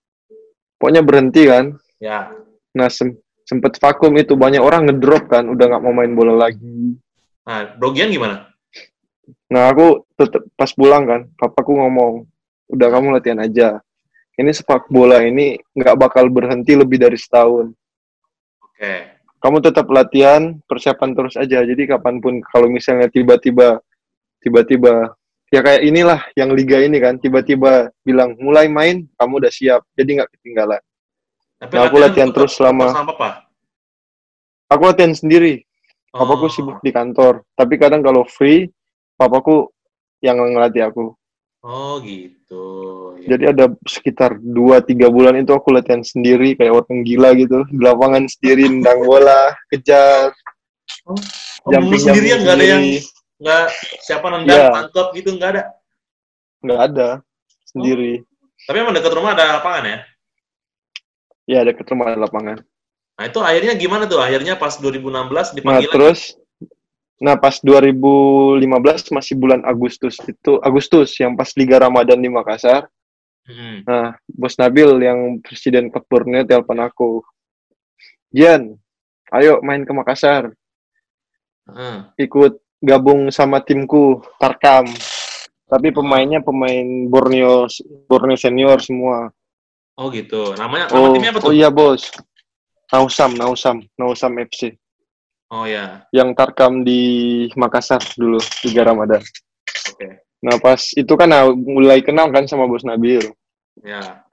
Pokoknya 0.80 1.04
berhenti 1.04 1.44
kan. 1.44 1.76
Ya. 2.00 2.32
Nah 2.72 2.88
sem- 2.88 3.20
sempet 3.44 3.76
vakum 3.76 4.16
itu 4.16 4.32
banyak 4.38 4.62
orang 4.62 4.88
ngedrop 4.88 5.28
kan 5.28 5.44
udah 5.52 5.64
nggak 5.68 5.82
mau 5.84 5.92
main 5.92 6.16
bola 6.16 6.32
lagi. 6.48 6.96
Nah, 7.44 7.76
Brogian 7.76 8.08
gimana? 8.08 8.48
Nah 9.52 9.68
aku 9.68 10.06
tetep 10.16 10.48
pas 10.54 10.70
pulang 10.72 11.04
kan 11.04 11.20
papaku 11.36 11.76
ngomong 11.76 12.24
udah 12.70 12.88
kamu 12.88 13.06
latihan 13.12 13.42
aja. 13.42 13.82
Ini 14.38 14.48
sepak 14.56 14.88
bola 14.88 15.20
ini 15.20 15.60
nggak 15.76 15.98
bakal 16.00 16.30
berhenti 16.32 16.72
lebih 16.72 16.96
dari 16.96 17.18
setahun. 17.20 17.74
Oke. 18.64 19.20
kamu 19.40 19.56
tetap 19.64 19.88
latihan, 19.88 20.60
persiapan 20.68 21.16
terus 21.16 21.32
aja. 21.32 21.64
Jadi 21.64 21.88
kapan 21.88 22.20
pun 22.20 22.44
kalau 22.44 22.68
misalnya 22.68 23.08
tiba-tiba 23.08 23.80
tiba-tiba 24.40 25.12
ya 25.48 25.60
kayak 25.60 25.82
inilah 25.82 26.20
yang 26.32 26.50
liga 26.50 26.78
ini 26.78 26.96
kan 26.96 27.16
tiba-tiba 27.16 27.90
bilang 28.00 28.34
mulai 28.36 28.66
main 28.66 29.04
kamu 29.14 29.32
udah 29.38 29.50
siap 29.50 29.82
jadi 29.92 30.20
nggak 30.20 30.30
ketinggalan 30.34 30.80
Tapi 31.56 31.74
Nah, 31.74 31.84
aku 31.84 31.96
latihan 31.98 32.30
terus 32.30 32.56
selama- 32.56 32.94
papa. 33.04 33.44
aku 34.66 34.82
latihan 34.82 35.12
sendiri 35.12 35.66
papaku 36.08 36.46
Oh. 36.46 36.50
sibuk 36.50 36.78
di 36.80 36.88
kantor 36.88 37.44
tapi 37.52 37.76
kadang 37.76 38.00
kalau 38.00 38.24
free 38.24 38.70
papaku 39.14 39.68
yang 40.20 40.38
ngelatih 40.38 40.84
aku 40.84 41.12
Oh 41.60 42.00
gitu. 42.00 42.64
Ya. 43.20 43.36
jadi 43.36 43.44
ada 43.52 43.68
sekitar 43.84 44.32
2-3 44.34 44.80
bulan 45.06 45.36
itu 45.36 45.52
aku 45.52 45.68
latihan 45.70 46.00
sendiri 46.00 46.56
kayak 46.56 46.72
orang 46.72 47.04
gila 47.04 47.36
gitu 47.36 47.68
di 47.68 47.76
lapangan 47.76 48.24
sendiri 48.26 48.64
nendang 48.66 49.04
bola 49.04 49.52
kejar 49.68 50.32
Oh, 51.04 51.20
jumping 51.68 51.92
dulu 51.92 52.02
sendirian 52.02 52.38
nggak 52.40 52.56
ada 52.56 52.64
yang. 52.66 52.84
Nggak 53.40 53.64
siapa 54.00 54.26
nendang 54.28 54.52
Iya. 54.52 54.68
tangkap 54.70 55.06
gitu 55.16 55.30
nggak 55.34 55.50
ada. 55.50 55.62
nggak 56.60 56.80
ada 56.92 57.08
sendiri 57.64 58.20
Tapi 58.68 58.76
emang 58.76 58.92
dekat 58.92 59.12
rumah 59.16 59.32
ada 59.32 59.56
lapangan 59.56 59.84
ya. 59.86 59.98
ya 61.48 61.60
deket 61.64 61.88
rumah 61.88 62.12
ada 62.12 62.20
lapangan 62.20 62.60
Nah 63.16 63.28
itu 63.28 63.36
akhirnya 63.36 63.76
gimana 63.76 64.08
tuh? 64.08 64.16
Akhirnya 64.16 64.56
pas 64.56 64.76
2016 64.76 65.12
Nah, 65.12 65.44
dipanggil 65.52 65.88
lagi. 65.88 65.92
terus 65.92 66.20
nah 67.20 67.36
pas 67.36 67.52
2015 67.60 68.64
masih 69.10 69.36
bulan 69.36 69.60
Agustus 69.62 70.16
itu 70.24 70.56
Agustus 70.60 71.12
yang 71.16 71.36
pas 71.36 71.52
Liga 71.52 71.76
Ramadan 71.76 72.16
di 72.16 72.32
Makassar. 72.32 72.88
Hmm. 73.44 73.84
Nah, 73.84 74.16
Bos 74.24 74.56
Nabil 74.56 74.88
yang 75.00 75.36
presiden 75.40 75.92
Borneo 75.92 76.44
telepon 76.44 76.80
aku. 76.80 77.20
Jan, 78.30 78.72
ayo 79.32 79.60
main 79.60 79.84
ke 79.84 79.92
Makassar, 79.92 80.54
Heeh. 81.66 81.96
ikut 82.16 82.56
gabung 82.80 83.28
sama 83.30 83.60
timku 83.62 84.20
Tarkam. 84.40 84.88
Tapi 85.70 85.94
pemainnya 85.94 86.42
pemain 86.42 86.82
Borneo 87.06 87.70
Borneo 88.10 88.34
senior 88.34 88.82
semua. 88.82 89.30
Oh 89.94 90.10
gitu. 90.10 90.56
Namanya 90.58 90.90
nama 90.90 90.98
Oh, 90.98 91.14
timnya 91.14 91.30
apa 91.30 91.38
oh 91.40 91.52
tuh? 91.52 91.54
iya 91.54 91.68
bos. 91.70 92.10
Nausam, 92.90 93.38
Nausam, 93.38 93.76
Nausam 93.94 94.32
FC. 94.42 94.74
Oh 95.46 95.62
ya. 95.62 96.02
Yang 96.10 96.34
Tarkam 96.34 96.82
di 96.82 97.00
Makassar 97.54 98.02
dulu, 98.18 98.42
Liga 98.66 98.82
Ramadan. 98.82 99.22
Oke. 99.94 100.26
Nah 100.42 100.56
pas 100.58 100.80
itu 100.96 101.12
kan 101.14 101.28
nah, 101.30 101.46
mulai 101.54 102.02
kenal 102.02 102.32
kan 102.34 102.50
sama 102.50 102.66
Bos 102.66 102.82
Nabil. 102.82 103.22
Ya. 103.86 104.26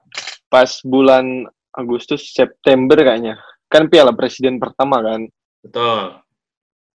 Pas 0.50 0.80
bulan 0.82 1.46
Agustus 1.70 2.34
September 2.34 2.98
kayaknya. 2.98 3.38
Kan 3.70 3.86
Piala 3.86 4.10
Presiden 4.16 4.58
pertama 4.58 4.98
kan. 5.04 5.28
Betul. 5.62 6.18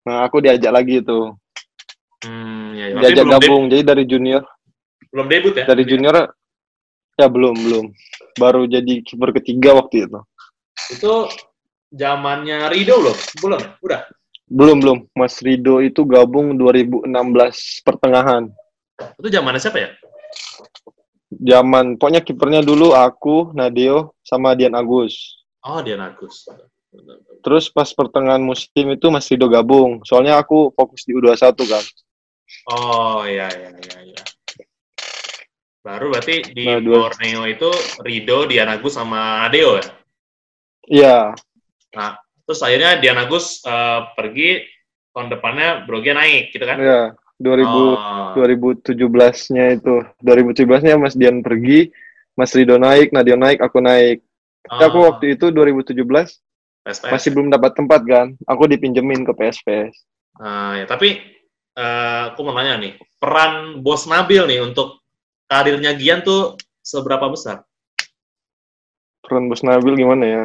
Nah 0.03 0.27
aku 0.27 0.43
diajak 0.43 0.73
lagi 0.73 0.99
itu. 0.99 1.31
Hmm, 2.23 2.75
ya, 2.75 2.85
ya. 2.91 2.99
Diajak 3.03 3.27
gabung. 3.39 3.67
Jadi 3.67 3.83
dari 3.83 4.03
junior, 4.07 4.43
belum 5.13 5.27
debut 5.29 5.53
ya? 5.53 5.65
dari 5.69 5.83
junior 5.85 6.15
ya 7.19 7.27
belum 7.29 7.53
belum. 7.53 7.85
Baru 8.39 8.65
jadi 8.65 9.05
kiper 9.05 9.29
ketiga 9.37 9.77
waktu 9.77 10.09
itu. 10.09 10.19
Itu 10.89 11.29
zamannya 11.93 12.65
Rido 12.73 12.97
belum? 12.97 13.17
Belum? 13.39 13.61
Udah. 13.85 14.01
Belum 14.49 14.77
belum. 14.81 14.97
Mas 15.13 15.37
Rido 15.39 15.79
itu 15.85 16.01
gabung 16.03 16.57
2016 16.57 17.05
pertengahan. 17.85 18.49
Itu 19.21 19.27
zamannya 19.29 19.61
siapa 19.61 19.79
ya? 19.79 19.89
Zaman 21.33 21.97
pokoknya 21.97 22.21
kipernya 22.21 22.61
dulu 22.61 22.93
aku, 22.93 23.53
Nadeo, 23.57 24.13
sama 24.21 24.53
Dian 24.53 24.77
Agus. 24.77 25.41
Oh, 25.65 25.81
Dian 25.81 26.01
Agus. 26.01 26.45
Terus 27.41 27.73
pas 27.73 27.89
pertengahan 27.89 28.41
musim 28.41 28.85
itu 28.93 29.09
Mas 29.09 29.25
Rido 29.29 29.49
gabung. 29.49 30.01
Soalnya 30.05 30.37
aku 30.37 30.73
fokus 30.77 31.05
di 31.05 31.13
U21 31.17 31.57
kan. 31.65 31.83
Oh, 32.69 33.23
iya, 33.27 33.47
iya, 33.51 33.69
iya, 33.75 33.97
iya. 34.07 34.23
Baru 35.83 36.15
berarti 36.15 36.39
di 36.55 36.63
Nah, 36.63 36.79
dua- 36.79 37.11
Borneo 37.11 37.43
itu 37.43 37.69
Rido, 37.99 38.47
Dian 38.47 38.71
Agus, 38.71 38.95
sama 38.95 39.43
Adeo 39.43 39.75
ya? 39.77 39.85
Iya, 40.83 41.17
Nah, 41.93 42.17
terus 42.43 42.59
akhirnya 42.59 42.97
Dian 42.97 43.19
Agus 43.19 43.61
eh, 43.61 43.99
pergi, 44.15 44.63
tahun 45.13 45.29
depannya 45.29 45.85
Brogia 45.85 46.15
naik, 46.17 46.49
gitu 46.51 46.65
kan? 46.65 46.77
iya. 46.79 47.01
2000 47.37 47.67
Oh, 47.67 48.33
2017-nya 48.39 49.75
itu. 49.75 49.99
2017-nya 50.23 50.95
Mas 50.95 51.13
Dian 51.13 51.43
pergi, 51.43 51.91
Mas 52.33 52.55
Rido 52.55 52.79
naik, 52.79 53.11
Nadio 53.11 53.35
naik, 53.35 53.59
aku 53.59 53.77
naik. 53.77 54.23
Tapi 54.63 54.79
aku 54.81 54.97
oh, 54.97 55.05
waktu 55.11 55.35
itu 55.35 55.51
2017 55.51 56.39
PSPS. 56.87 57.11
masih 57.11 57.29
belum 57.35 57.51
dapat 57.51 57.75
tempat 57.75 58.01
kan. 58.07 58.27
Aku 58.47 58.63
dipinjemin 58.65 59.27
ke 59.27 59.35
PSPS. 59.35 59.91
Nah, 60.39 60.79
ya, 60.79 60.85
tapi 60.87 61.19
eh, 61.77 62.21
aku 62.33 62.39
mau 62.45 62.53
nanya 62.55 62.77
nih, 62.79 62.93
peran 63.17 63.81
Bos 63.81 64.05
Nabil 64.05 64.45
nih 64.45 64.59
untuk 64.61 65.01
karirnya 65.49 65.93
Gian 65.97 66.21
tuh 66.25 66.57
seberapa 66.81 67.29
besar? 67.29 67.65
Peran 69.23 69.47
Bos 69.47 69.61
Nabil 69.61 69.97
gimana 69.97 70.25
ya? 70.25 70.43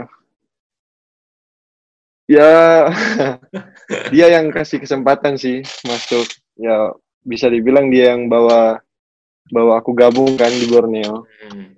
Ya, 2.29 2.53
dia 4.13 4.27
yang 4.29 4.53
kasih 4.53 4.85
kesempatan 4.85 5.41
sih 5.41 5.65
masuk. 5.89 6.29
Ya, 6.61 6.93
bisa 7.25 7.49
dibilang 7.49 7.89
dia 7.89 8.13
yang 8.13 8.29
bawa 8.29 8.85
bawa 9.49 9.81
aku 9.81 9.97
gabung 9.97 10.37
kan 10.37 10.53
di 10.53 10.69
Borneo. 10.69 11.25
Hmm. 11.25 11.73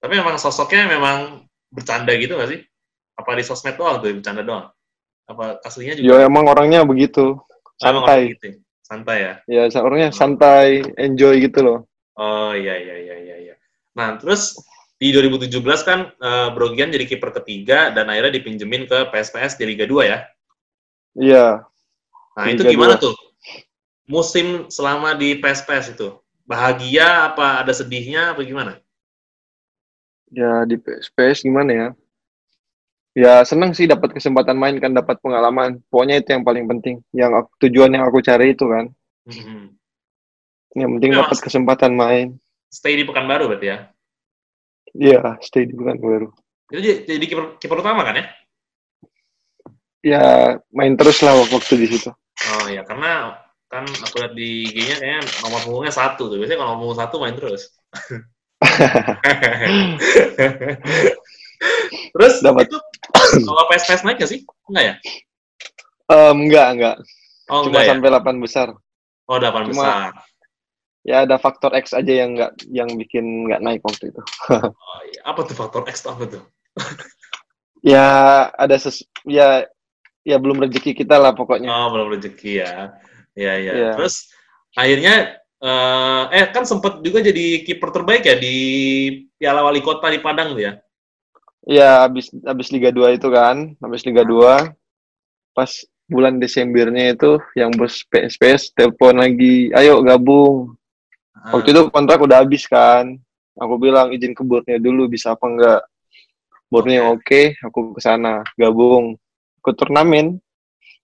Tapi 0.00 0.14
memang 0.16 0.40
sosoknya 0.40 0.88
memang 0.88 1.44
bercanda 1.68 2.16
gitu 2.16 2.40
nggak 2.40 2.50
sih? 2.56 2.60
Apa 3.20 3.36
di 3.36 3.44
sosmed 3.44 3.76
doang 3.76 4.00
tuh 4.00 4.16
bercanda 4.16 4.40
doang? 4.40 4.66
Apa 5.28 5.60
aslinya 5.60 6.00
juga? 6.00 6.08
Ya 6.08 6.16
emang 6.24 6.48
orangnya 6.48 6.88
begitu, 6.88 7.36
Memang 7.84 8.08
orang 8.08 8.08
santai. 8.08 8.20
gitu 8.32 8.44
ya? 8.48 8.56
Santai 8.82 9.18
ya? 9.22 9.34
Ya 9.48 9.62
orangnya 9.80 10.10
santai, 10.10 10.82
enjoy 10.98 11.38
gitu 11.40 11.62
loh. 11.62 11.78
Oh 12.18 12.52
iya 12.52 12.76
iya 12.76 12.96
iya 12.98 13.16
iya. 13.22 13.36
iya. 13.50 13.54
Nah 13.96 14.18
terus 14.18 14.58
di 14.98 15.10
2017 15.10 15.58
kan 15.82 16.12
eh, 16.12 16.48
Brogian 16.54 16.92
jadi 16.92 17.06
kiper 17.06 17.34
ketiga 17.42 17.90
dan 17.94 18.10
akhirnya 18.10 18.38
dipinjemin 18.38 18.86
ke 18.86 19.08
PSPS 19.10 19.56
di 19.58 19.64
Liga 19.66 19.86
2 19.88 20.06
ya. 20.06 20.18
Iya, 21.12 21.46
Nah 22.36 22.44
Liga 22.48 22.64
itu 22.64 22.76
gimana 22.76 22.94
2. 22.98 23.04
tuh? 23.04 23.14
Musim 24.10 24.66
selama 24.68 25.14
di 25.14 25.38
PSPS 25.38 25.94
itu 25.94 26.18
bahagia 26.42 27.32
apa 27.32 27.62
ada 27.62 27.72
sedihnya 27.72 28.34
apa 28.34 28.42
gimana? 28.44 28.82
ya 30.32 30.64
di 30.64 30.80
PSPS 30.80 31.44
gimana 31.44 31.70
ya? 31.70 31.88
Ya 33.12 33.44
seneng 33.44 33.76
sih 33.76 33.84
dapat 33.84 34.16
kesempatan 34.16 34.56
main 34.56 34.80
kan, 34.80 34.96
dapat 34.96 35.20
pengalaman. 35.20 35.84
Pokoknya 35.92 36.24
itu 36.24 36.32
yang 36.32 36.48
paling 36.48 36.64
penting. 36.64 37.04
Yang 37.12 37.44
aku- 37.44 37.56
tujuan 37.68 37.92
yang 37.92 38.08
aku 38.08 38.24
cari 38.24 38.56
itu 38.56 38.64
kan. 38.64 38.88
Mhm. 39.28 39.76
Yang 40.72 40.90
penting 40.96 41.10
dapat 41.12 41.38
kesempatan 41.44 41.92
main. 41.92 42.40
Stay 42.72 42.96
di 42.96 43.04
Pekanbaru 43.04 43.52
berarti 43.52 43.68
ya? 43.68 43.78
Iya, 44.96 45.36
stay 45.44 45.68
di 45.68 45.76
baru. 45.76 46.32
Itu 46.72 46.80
jadi, 46.80 47.04
jadi 47.04 47.24
kiper 47.28 47.44
kiper 47.60 47.84
utama 47.84 48.00
kan 48.00 48.16
ya? 48.16 48.24
Ya 50.02 50.24
main 50.72 50.96
terus 50.96 51.20
lah 51.20 51.36
waktu 51.36 51.84
di 51.84 51.86
situ. 51.92 52.08
Oh 52.56 52.66
ya, 52.72 52.80
karena 52.88 53.36
kan 53.68 53.84
aku 53.84 54.24
lihat 54.24 54.32
di 54.32 54.72
IG-nya 54.72 54.96
kayaknya 55.00 55.20
nomor 55.44 55.60
punggungnya 55.60 55.92
satu 55.92 56.32
tuh. 56.32 56.40
Biasanya 56.40 56.64
kalau 56.64 56.70
nomor 56.72 56.80
punggung 56.80 57.00
satu 57.04 57.16
main 57.20 57.36
terus. 57.36 57.76
terus 62.16 62.34
Dapat. 62.40 62.64
itu 62.68 62.78
kalau 63.40 63.64
PSPS 63.72 64.02
naik 64.04 64.16
nggak 64.20 64.30
sih? 64.30 64.40
Enggak 64.68 64.84
ya? 64.84 64.94
Em, 66.12 66.36
enggak, 66.44 66.68
enggak. 66.76 66.96
Oh 67.48 67.64
Cuma 67.64 67.80
enggak 67.80 67.84
ya? 67.84 67.90
sampai 67.96 68.08
8 68.12 68.44
besar. 68.44 68.68
Oh 69.30 69.36
delapan 69.40 69.62
cuma- 69.70 69.72
besar. 69.72 70.12
Ya 71.02 71.26
ada 71.26 71.34
faktor 71.34 71.74
X 71.74 71.98
aja 71.98 72.12
yang 72.14 72.38
enggak 72.38 72.52
yang 72.70 72.86
bikin 72.94 73.48
enggak 73.48 73.60
naik 73.64 73.82
waktu 73.82 74.14
itu. 74.14 74.22
Oh, 74.62 75.00
iya. 75.08 75.20
Apa 75.26 75.40
tuh 75.46 75.56
faktor 75.58 75.82
X 75.90 76.04
tuh 76.04 76.14
apa 76.14 76.24
tuh? 76.28 76.42
Ya 77.82 78.06
ada 78.54 78.78
ses 78.78 79.02
ya 79.26 79.66
ya 80.22 80.36
belum 80.38 80.62
rezeki 80.62 80.94
kita 81.02 81.18
lah 81.18 81.34
pokoknya. 81.34 81.66
Oh 81.66 81.90
belum 81.90 82.14
rezeki 82.14 82.62
ya. 82.62 82.94
Ya 83.34 83.58
ya. 83.58 83.72
Iya. 83.74 83.90
Terus 83.98 84.30
akhirnya 84.78 85.42
eh, 85.58 86.22
eh 86.30 86.46
kan 86.54 86.62
sempat 86.62 87.02
juga 87.02 87.18
jadi 87.18 87.66
kiper 87.66 87.90
terbaik 87.90 88.22
ya 88.22 88.38
di 88.38 88.56
Piala 89.34 89.66
Wali 89.66 89.82
Kota 89.82 90.06
di 90.14 90.22
Padang 90.22 90.54
tuh 90.54 90.62
ya. 90.62 90.78
Ya 91.62 92.02
habis 92.02 92.30
habis 92.42 92.68
Liga 92.74 92.90
2 92.90 93.14
itu 93.14 93.28
kan, 93.30 93.78
habis 93.78 94.02
Liga 94.02 94.26
2 94.26 94.74
pas 95.54 95.70
bulan 96.10 96.42
Desembernya 96.42 97.14
itu 97.14 97.38
yang 97.54 97.70
bos 97.72 98.02
PSPS 98.10 98.74
telepon 98.74 99.22
lagi, 99.22 99.70
ayo 99.72 100.02
gabung. 100.02 100.74
Ah, 101.32 101.56
Waktu 101.58 101.72
itu 101.72 101.82
kontrak 101.88 102.20
udah 102.20 102.42
habis 102.42 102.66
kan. 102.66 103.16
Aku 103.56 103.76
bilang 103.76 104.10
izin 104.10 104.32
ke 104.32 104.42
Borneo 104.42 104.80
dulu 104.80 105.06
bisa 105.06 105.36
apa 105.36 105.44
enggak. 105.46 105.82
Borneo 106.72 107.14
oke, 107.14 107.56
aku 107.60 107.94
ke 107.94 108.00
sana 108.00 108.42
gabung 108.56 109.14
ke 109.60 109.70
turnamen. 109.76 110.40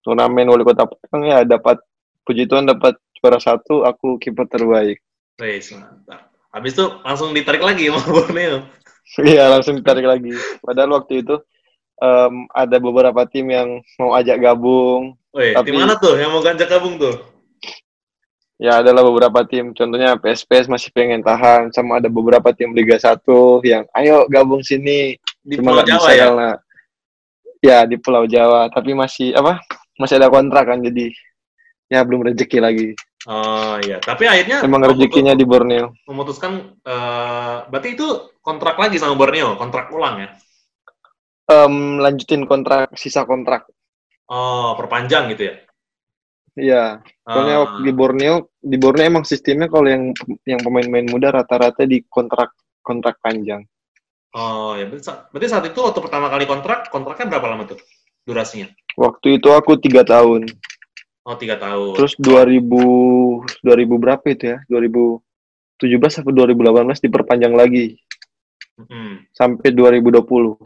Turnamen 0.01 0.49
wali 0.49 0.65
kota 0.65 0.89
Padang 0.89 1.29
ya 1.29 1.45
dapat 1.45 1.79
puji 2.25 2.49
Tuhan 2.49 2.67
dapat 2.67 2.97
juara 3.21 3.39
satu, 3.39 3.85
aku 3.85 4.17
kiper 4.17 4.49
terbaik. 4.49 4.99
wes, 5.39 5.71
mantap. 5.71 6.35
Habis 6.51 6.75
itu 6.75 6.85
langsung 7.05 7.31
ditarik 7.31 7.63
lagi 7.63 7.87
sama 7.93 8.01
Borneo. 8.09 8.67
Iya 9.29 9.49
langsung 9.49 9.81
ditarik 9.81 10.05
lagi. 10.05 10.33
Padahal 10.61 11.01
waktu 11.01 11.25
itu 11.25 11.37
em, 11.99 12.35
ada 12.53 12.77
beberapa 12.79 13.25
tim 13.25 13.49
yang 13.49 13.81
mau 13.97 14.13
ajak 14.15 14.37
gabung. 14.39 15.17
Wih, 15.35 15.55
Tapi- 15.57 15.73
di 15.73 15.77
mana 15.77 15.97
tuh 15.97 16.15
yang 16.17 16.31
mau 16.31 16.45
ganjak 16.45 16.69
gabung 16.69 17.01
tuh? 17.01 17.17
Ya 18.59 18.83
adalah 18.83 19.07
beberapa 19.07 19.47
tim, 19.47 19.71
contohnya 19.71 20.19
PSPS 20.19 20.67
masih 20.67 20.91
pengen 20.91 21.23
tahan, 21.23 21.71
sama 21.71 22.03
ada 22.03 22.11
beberapa 22.11 22.51
tim 22.51 22.75
Liga 22.75 22.99
1 22.99 23.63
yang 23.63 23.87
ayo 23.95 24.27
gabung 24.27 24.67
sini. 24.67 25.15
Di 25.47 25.63
Cuma 25.63 25.71
Pulau 25.71 25.77
nggak 25.79 25.89
Jawa 25.95 25.99
bisa 26.03 26.11
ya? 26.11 26.19
karena 26.27 26.49
ya 27.63 27.79
di 27.87 27.97
Pulau 28.03 28.25
Jawa, 28.27 28.67
tapi 28.67 28.99
masih 28.99 29.31
apa? 29.39 29.63
Masih 29.95 30.19
ada 30.19 30.27
kontrak 30.27 30.67
kan, 30.67 30.83
jadi 30.83 31.15
ya 31.87 32.03
belum 32.03 32.27
rezeki 32.27 32.59
lagi. 32.59 32.89
Oh 33.27 33.75
iya, 33.83 33.99
tapi 33.99 34.31
akhirnya 34.31 34.63
Emang 34.63 34.87
rezekinya 34.87 35.35
di 35.35 35.43
Borneo. 35.43 35.91
memutuskan 36.07 36.79
eh, 36.87 37.57
berarti 37.67 37.99
itu 37.99 38.07
kontrak 38.39 38.79
lagi 38.79 39.03
sama 39.03 39.19
Borneo, 39.19 39.59
kontrak 39.59 39.91
ulang 39.91 40.23
ya? 40.23 40.29
Em, 41.51 41.99
lanjutin 41.99 42.47
kontrak, 42.47 42.95
sisa 42.95 43.27
kontrak. 43.27 43.67
Oh, 44.31 44.79
perpanjang 44.79 45.35
gitu 45.35 45.51
ya? 45.51 45.55
Iya, 46.59 46.85
soalnya 47.23 47.57
waktu 47.67 47.79
di 47.87 47.93
Borneo, 47.95 48.35
di 48.59 48.77
Borneo 48.79 49.07
emang 49.07 49.25
sistemnya 49.27 49.71
kalau 49.71 49.87
yang 49.87 50.11
yang 50.43 50.59
pemain-pemain 50.63 51.07
muda 51.07 51.31
rata-rata 51.31 51.87
di 51.87 52.03
kontrak 52.07 52.55
kontrak 52.83 53.23
panjang. 53.23 53.63
Oh 54.35 54.75
ya, 54.77 54.85
berarti 54.87 55.47
saat 55.49 55.65
itu 55.65 55.79
waktu 55.81 55.99
pertama 56.03 56.29
kali 56.29 56.45
kontrak, 56.45 56.93
kontraknya 56.93 57.31
berapa 57.33 57.47
lama 57.49 57.65
tuh 57.65 57.81
durasinya? 58.27 58.69
Waktu 58.99 59.41
itu 59.41 59.49
aku 59.55 59.79
tiga 59.81 60.05
tahun. 60.05 60.51
Oh 61.29 61.37
tiga 61.37 61.61
tahun. 61.61 61.93
Terus 62.01 62.17
2000 62.17 63.45
2000 63.61 64.01
berapa 64.01 64.25
itu 64.33 64.57
ya? 64.57 64.59
2017 64.65 66.25
atau 66.25 66.33
2018 66.33 67.05
diperpanjang 67.05 67.53
lagi 67.53 68.01
Mm-mm. 68.81 69.29
sampai 69.37 69.69
2020. 69.77 70.57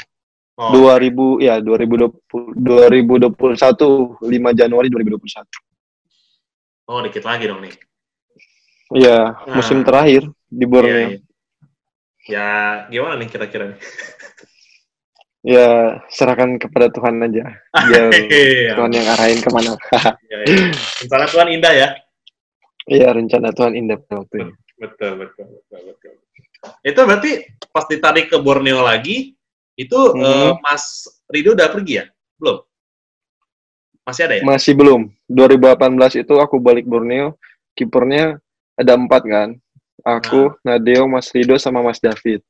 Oh, 0.53 0.71
2000 0.71 1.43
ya 1.43 1.59
2020 1.59 2.55
2021 2.55 4.23
5 4.23 4.53
Januari 4.55 4.87
2021. 4.87 5.43
oh 6.87 7.01
dikit 7.03 7.25
lagi 7.25 7.49
dong 7.49 7.65
nih. 7.65 7.75
Iya, 8.93 9.33
musim 9.51 9.81
Nah. 9.81 9.87
terakhir 9.89 10.23
di 10.47 10.63
Iya, 10.63 10.69
Borneo. 10.69 10.95
iya. 10.95 11.19
Ya 12.23 12.49
gimana 12.87 13.19
nih 13.19 13.29
kira-kira 13.33 13.75
nih? 13.75 13.79
Ya, 15.43 15.99
serahkan 16.07 16.55
kepada 16.63 16.87
Tuhan 16.95 17.19
aja. 17.19 17.59
Biar 17.75 18.15
Iya, 18.31 18.79
Tuhan 18.79 18.93
yang 18.95 19.09
arahin 19.11 19.41
ke 19.43 19.51
mana. 19.51 19.75
iya, 20.31 20.39
iya. 20.47 20.71
Rencana 21.03 21.27
Tuhan 21.27 21.49
indah 21.51 21.73
ya. 21.75 21.89
Iya, 22.87 23.09
rencana 23.11 23.49
Tuhan 23.51 23.73
indah 23.75 23.99
pada 23.99 24.23
waktu 24.23 24.37
itu. 24.39 24.55
Betul, 24.79 25.13
betul, 25.19 25.47
betul, 25.51 25.81
betul. 25.91 26.13
Itu 26.87 27.01
berarti 27.03 27.31
pas 27.75 27.87
ditarik 27.91 28.31
ke 28.31 28.39
Borneo 28.39 28.87
lagi, 28.87 29.35
itu 29.75 29.99
eh, 30.15 30.55
Mas 30.63 31.11
Rido 31.27 31.59
udah 31.59 31.69
pergi 31.75 32.03
ya? 32.03 32.05
Belum? 32.39 32.63
Masih 34.07 34.23
ada 34.31 34.35
ya? 34.39 34.43
Masih 34.47 34.73
belum. 34.79 35.11
2018 35.27 36.23
itu 36.23 36.35
aku 36.39 36.63
balik 36.63 36.87
Borneo, 36.87 37.35
kipernya 37.75 38.39
ada 38.79 38.95
empat 38.95 39.23
kan. 39.27 39.49
Aku, 40.03 40.55
Nadeo, 40.67 41.07
Mas 41.07 41.31
Rido, 41.31 41.55
sama 41.59 41.83
Mas 41.83 42.03
David. 42.03 42.43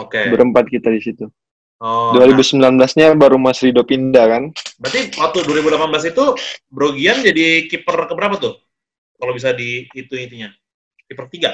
Oke. 0.00 0.32
Berempat 0.32 0.68
kita 0.72 0.88
di 0.88 1.00
situ. 1.04 1.28
Oh, 1.76 2.16
nah, 2.16 2.24
2019-nya 2.24 3.12
baru 3.20 3.36
Mas 3.36 3.60
Rido 3.60 3.84
pindah 3.84 4.24
kan. 4.24 4.42
berarti 4.80 5.12
waktu 5.20 5.44
2018 5.44 6.08
itu 6.08 6.24
Brogian 6.72 7.20
jadi 7.20 7.68
kiper 7.68 8.08
keberapa 8.08 8.40
tuh? 8.40 8.56
Kalau 9.20 9.32
bisa 9.36 9.52
di 9.52 9.84
itu 9.92 10.16
intinya. 10.16 10.48
Kiper 11.04 11.28
tiga. 11.28 11.52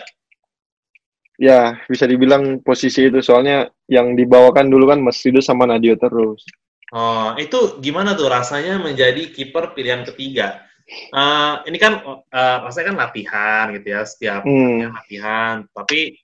Ya, 1.43 1.75
bisa 1.91 2.07
dibilang 2.07 2.63
posisi 2.63 3.11
itu 3.11 3.19
soalnya 3.19 3.67
yang 3.91 4.15
dibawakan 4.15 4.71
dulu 4.71 4.95
kan 4.95 5.03
Mas 5.03 5.19
Rido 5.27 5.43
sama 5.43 5.67
Nadio 5.67 5.99
terus. 5.99 6.47
Oh, 6.95 7.35
itu 7.35 7.83
gimana 7.83 8.15
tuh 8.15 8.31
rasanya 8.31 8.79
menjadi 8.79 9.33
kiper 9.33 9.75
pilihan 9.75 10.07
ketiga? 10.07 10.63
Eh, 10.93 11.55
ini 11.67 11.79
kan 11.83 11.99
eh, 12.31 12.59
rasanya 12.63 12.95
kan 12.95 12.99
latihan 13.09 13.65
gitu 13.75 13.87
ya, 13.91 14.01
setiap 14.07 14.43
Hmm. 14.47 14.93
latihan, 14.93 15.67
tapi 15.73 16.15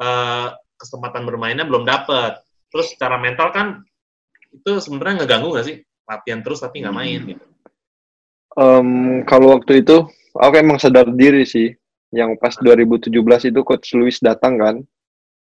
eh, 0.00 0.48
kesempatan 0.76 1.24
bermainnya 1.24 1.64
belum 1.64 1.88
dapet. 1.88 2.36
Terus 2.70 2.86
secara 2.94 3.18
mental 3.18 3.50
kan 3.50 3.66
itu 4.50 4.70
sebenarnya 4.78 5.22
ngeganggu 5.26 5.54
nggak 5.54 5.66
sih? 5.66 5.76
Latihan 6.06 6.40
terus 6.42 6.58
tapi 6.62 6.82
nggak 6.82 6.96
main 6.96 7.20
gitu. 7.26 7.44
Em, 8.58 8.88
kalau 9.26 9.54
waktu 9.58 9.82
itu 9.82 10.06
aku 10.34 10.54
emang 10.58 10.78
sadar 10.78 11.06
diri 11.10 11.46
sih. 11.46 11.70
Yang 12.10 12.42
pas 12.42 12.58
2017 12.58 13.14
itu 13.54 13.60
Coach 13.62 13.94
Luis 13.94 14.18
datang 14.18 14.58
kan. 14.58 14.76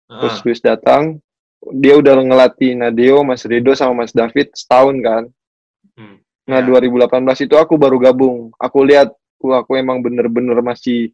Coach 0.06 0.38
Heeh. 0.38 0.46
Luis 0.46 0.60
datang, 0.62 1.18
dia 1.74 1.98
udah 1.98 2.14
ngelatih 2.22 2.78
Nadeo, 2.78 3.26
Mas 3.26 3.42
Rido 3.42 3.74
sama 3.74 4.06
Mas 4.06 4.14
David 4.14 4.54
setahun 4.54 4.94
kan. 5.02 5.22
Hmm. 5.98 6.22
Nah, 6.46 6.60
Ya. 6.62 6.66
2018 6.70 7.42
itu 7.42 7.58
aku 7.58 7.74
baru 7.74 7.98
gabung. 7.98 8.54
Aku 8.60 8.86
lihat, 8.86 9.10
wah, 9.42 9.66
aku 9.66 9.74
emang 9.74 9.98
bener-bener 9.98 10.54
masih 10.62 11.10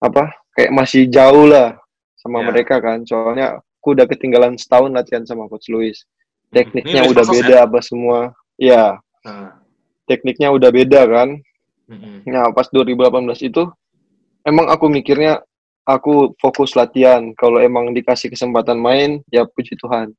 apa? 0.00 0.32
Kayak 0.56 0.72
masih 0.72 1.04
jauh 1.12 1.44
lah 1.44 1.76
sama 2.16 2.40
Ya. 2.40 2.46
mereka 2.48 2.80
kan. 2.80 3.04
Soalnya 3.04 3.60
aku 3.82 3.98
udah 3.98 4.06
ketinggalan 4.06 4.54
setahun 4.54 4.94
latihan 4.94 5.26
sama 5.26 5.50
Coach 5.50 5.66
Luis. 5.66 6.06
Tekniknya 6.54 7.02
udah 7.02 7.26
beda 7.26 7.56
apa 7.66 7.82
semua. 7.82 8.30
Ya, 8.54 9.02
Nah, 9.26 9.58
tekniknya 10.06 10.54
udah 10.54 10.70
beda 10.70 11.02
kan. 11.10 11.28
mm-mm. 11.90 12.22
Nah, 12.30 12.54
pas 12.54 12.70
2018 12.70 13.42
itu 13.42 13.66
emang 14.46 14.70
aku 14.70 14.86
mikirnya 14.86 15.42
aku 15.82 16.38
fokus 16.38 16.78
latihan. 16.78 17.34
Kalau 17.34 17.58
emang 17.58 17.90
dikasih 17.90 18.30
kesempatan 18.30 18.78
main, 18.78 19.18
ya 19.34 19.42
puji 19.50 19.74
Tuhan. 19.82 20.14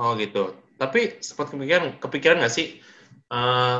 Oh 0.00 0.16
gitu. 0.16 0.56
Tapi 0.80 1.20
sempat 1.20 1.52
kepikiran, 1.52 2.00
kepikiran 2.00 2.40
nggak 2.40 2.54
sih? 2.56 2.80
eh, 3.28 3.78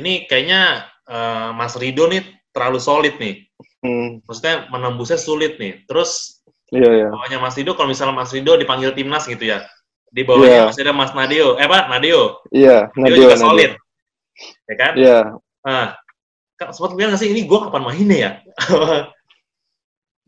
ini 0.00 0.24
kayaknya 0.24 0.88
eh, 1.04 1.50
Mas 1.52 1.76
Rido 1.76 2.08
nih 2.08 2.24
terlalu 2.56 2.80
solid 2.80 3.20
nih. 3.20 3.44
Hmm, 3.84 4.20
Maksudnya 4.24 4.68
menembusnya 4.72 5.16
sulit 5.20 5.56
nih. 5.60 5.84
Terus 5.84 6.39
iya 6.70 6.90
ya. 7.06 7.08
bawahnya 7.10 7.38
Mas 7.38 7.54
Rido, 7.58 7.72
kalau 7.74 7.88
misalnya 7.90 8.14
Mas 8.14 8.30
Rido 8.30 8.54
dipanggil 8.54 8.94
timnas 8.94 9.26
gitu 9.26 9.42
ya, 9.42 9.62
di 10.10 10.22
bawahnya 10.22 10.66
Iya. 10.66 10.68
masih 10.70 10.82
ada 10.86 10.94
Mas 10.94 11.12
Nadeo. 11.12 11.54
Eh 11.58 11.66
Pak, 11.66 11.84
Nadeo. 11.90 12.22
Iya, 12.50 12.90
Dia 12.90 12.98
Nadio, 12.98 13.16
juga 13.16 13.34
Nadio. 13.34 13.44
solid. 13.44 13.72
Ya 14.70 14.74
kan? 14.78 14.92
Iya, 14.96 15.18
Nah, 15.60 15.86
Kak, 16.56 16.72
sempat 16.72 16.96
nggak 16.96 17.20
sih 17.20 17.28
ini 17.32 17.44
gue 17.44 17.58
kapan 17.60 17.82
mainnya 17.84 18.16
ya? 18.16 18.30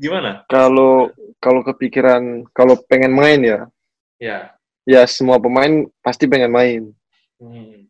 Gimana? 0.02 0.42
kalau 0.50 1.12
kalau 1.38 1.60
kepikiran 1.62 2.48
kalau 2.50 2.74
pengen 2.88 3.12
main 3.12 3.38
ya, 3.38 3.60
Ya. 4.18 4.54
ya 4.82 5.02
semua 5.06 5.38
pemain 5.38 5.86
pasti 6.00 6.26
pengen 6.26 6.50
main. 6.50 6.82
Hmm. 7.38 7.86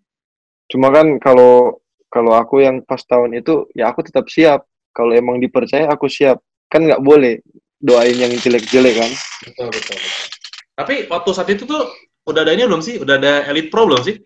Cuma 0.68 0.88
kan 0.92 1.16
kalau 1.20 1.76
kalau 2.08 2.36
aku 2.36 2.60
yang 2.60 2.80
pas 2.84 3.00
tahun 3.00 3.36
itu 3.40 3.68
ya 3.72 3.88
aku 3.92 4.04
tetap 4.04 4.28
siap. 4.28 4.64
Kalau 4.92 5.12
emang 5.16 5.40
dipercaya 5.40 5.88
aku 5.88 6.04
siap. 6.08 6.40
Kan 6.68 6.84
nggak 6.84 7.00
boleh 7.00 7.40
doain 7.82 8.14
yang 8.14 8.30
jelek-jelek 8.30 8.94
kan. 8.94 9.10
Betul, 9.42 9.68
betul, 9.74 9.96
betul. 9.98 10.26
Tapi 10.72 10.94
waktu 11.10 11.30
saat 11.34 11.48
itu 11.50 11.66
tuh 11.66 11.90
udah 12.24 12.40
ada 12.46 12.54
ini 12.54 12.64
belum 12.64 12.80
sih? 12.80 13.02
Udah 13.02 13.18
ada 13.18 13.44
Elite 13.50 13.68
Pro 13.68 13.84
belum 13.90 14.02
sih? 14.06 14.16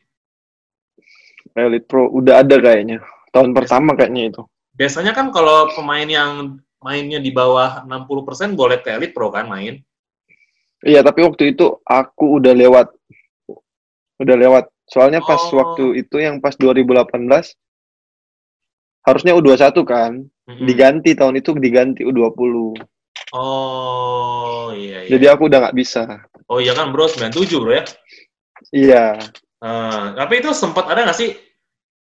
Elite 1.56 1.88
Pro 1.88 2.12
udah 2.12 2.44
ada 2.44 2.56
kayaknya. 2.60 3.00
Tahun 3.32 3.56
pertama 3.56 3.96
kayaknya 3.96 4.30
itu. 4.30 4.42
Biasanya 4.76 5.16
kan 5.16 5.32
kalau 5.32 5.72
pemain 5.72 6.04
yang 6.04 6.60
mainnya 6.84 7.16
di 7.18 7.32
bawah 7.32 7.82
60% 7.88 8.52
boleh 8.54 8.84
ke 8.84 8.92
Elite 8.92 9.16
Pro 9.16 9.32
kan 9.32 9.48
main? 9.48 9.80
Iya, 10.84 11.00
tapi 11.00 11.24
waktu 11.24 11.56
itu 11.56 11.80
aku 11.82 12.36
udah 12.38 12.52
lewat. 12.52 12.92
Udah 14.20 14.36
lewat. 14.36 14.68
Soalnya 14.86 15.24
pas 15.24 15.40
Oh. 15.50 15.56
waktu 15.56 16.04
itu 16.04 16.20
yang 16.20 16.38
pas 16.38 16.54
2018 16.54 17.56
harusnya 19.02 19.32
U21 19.34 19.72
kan. 19.82 20.12
Mm-mm. 20.46 20.62
Diganti 20.62 21.16
tahun 21.18 21.42
itu 21.42 21.56
diganti 21.58 22.06
U20. 22.06 22.76
Oh, 23.36 24.72
iya, 24.72 25.04
iya. 25.04 25.10
Jadi 25.12 25.24
aku 25.28 25.52
udah 25.52 25.68
nggak 25.68 25.76
bisa. 25.76 26.24
Oh 26.48 26.56
iya 26.56 26.72
kan 26.72 26.88
bro, 26.88 27.04
97 27.04 27.60
bro 27.60 27.72
ya? 27.76 27.84
Iya. 28.72 29.20
Eh, 29.60 30.04
tapi 30.16 30.40
itu 30.40 30.56
sempat 30.56 30.88
ada 30.88 31.04
nggak 31.04 31.18
sih 31.18 31.36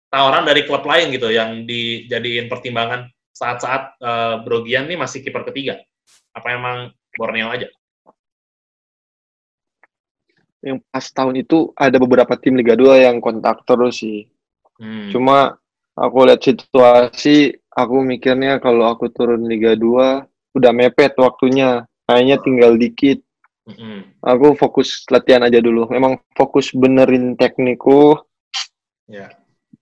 tawaran 0.06 0.46
dari 0.46 0.62
klub 0.62 0.86
lain 0.86 1.10
gitu 1.10 1.34
yang 1.34 1.66
dijadiin 1.66 2.46
pertimbangan 2.46 3.10
saat-saat 3.34 3.98
eh, 3.98 4.34
Brogian 4.46 4.86
nih 4.86 4.94
masih 4.94 5.26
kiper 5.26 5.42
ketiga? 5.50 5.82
Apa 6.30 6.54
emang 6.54 6.94
Borneo 7.18 7.50
aja? 7.50 7.66
Yang 10.62 10.82
pas 10.90 11.06
tahun 11.10 11.42
itu 11.42 11.74
ada 11.74 11.96
beberapa 11.98 12.38
tim 12.38 12.54
Liga 12.54 12.78
2 12.78 13.02
yang 13.02 13.18
kontak 13.18 13.66
terus 13.66 13.98
sih. 13.98 14.30
Hmm. 14.78 15.10
Cuma 15.10 15.58
aku 15.96 16.28
lihat 16.28 16.42
situasi, 16.44 17.56
aku 17.72 18.04
mikirnya 18.04 18.60
kalau 18.60 18.90
aku 18.90 19.08
turun 19.08 19.48
Liga 19.48 19.74
2 19.74 20.35
udah 20.56 20.72
mepet 20.72 21.12
waktunya. 21.20 21.84
Kayaknya 22.08 22.36
tinggal 22.40 22.72
dikit. 22.80 23.20
Mm-mm. 23.66 24.16
Aku 24.22 24.54
fokus 24.54 25.02
latihan 25.10 25.42
aja 25.42 25.58
dulu. 25.58 25.90
Memang 25.90 26.22
fokus 26.38 26.70
benerin 26.72 27.34
teknikku, 27.36 28.16
Ya. 29.06 29.30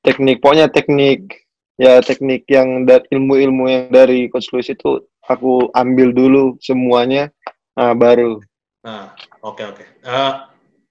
teknik 0.05 0.45
pokoknya 0.45 0.69
teknik 0.69 1.49
ya 1.81 2.05
teknik 2.05 2.45
yang 2.45 2.85
dari 2.85 3.09
ilmu-ilmu 3.09 3.65
yang 3.73 3.85
dari 3.89 4.29
coach 4.29 4.53
Luis 4.53 4.69
itu 4.69 5.01
aku 5.25 5.73
ambil 5.73 6.13
dulu 6.13 6.61
semuanya 6.61 7.33
nah 7.73 7.97
baru 7.97 8.37
Nah, 8.85 9.17
oke 9.41 9.65
oke. 9.65 9.81
Eh, 10.05 10.33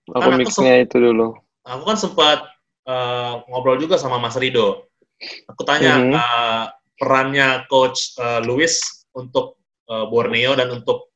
aku 0.10 0.18
Kan 0.18 0.34
aku 0.34 0.40
mixnya 0.42 0.82
itu 0.82 0.98
dulu 0.98 1.38
aku 1.62 1.84
kan 1.86 1.94
sempat 1.94 2.42
eh, 2.90 3.32
ngobrol 3.54 3.78
juga 3.78 4.02
sama 4.02 4.18
Mas 4.18 4.34
Rido. 4.34 4.90
Aku 5.46 5.62
tanya 5.62 6.02
Mhm. 6.02 6.18
eh, 6.18 6.66
perannya 6.98 7.70
coach 7.70 8.18
uh, 8.18 8.42
Luis 8.42 9.06
untuk 9.14 9.62
uh, 9.90 10.06
Borneo 10.08 10.56
dan 10.56 10.70
untuk 10.72 11.16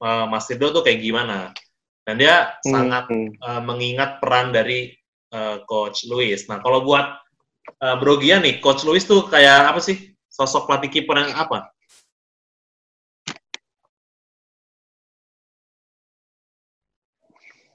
uh, 0.00 0.26
Mas 0.28 0.48
Rido 0.48 0.70
tuh 0.72 0.84
kayak 0.84 1.00
gimana? 1.00 1.52
Dan 2.08 2.16
dia 2.16 2.56
hmm. 2.64 2.72
sangat 2.72 3.04
uh, 3.44 3.60
mengingat 3.60 4.16
peran 4.22 4.52
dari 4.52 4.92
uh, 5.36 5.60
coach 5.68 6.08
Luis. 6.08 6.48
Nah, 6.48 6.60
kalau 6.64 6.80
buat 6.80 7.20
uh, 7.84 7.96
Bro 8.00 8.24
Gian 8.24 8.44
nih, 8.44 8.64
coach 8.64 8.84
Luis 8.88 9.04
tuh 9.04 9.28
kayak 9.28 9.74
apa 9.74 9.80
sih? 9.84 10.16
Sosok 10.28 10.70
pelatih 10.70 10.88
kiper 10.88 11.18
yang 11.18 11.34
apa? 11.36 11.68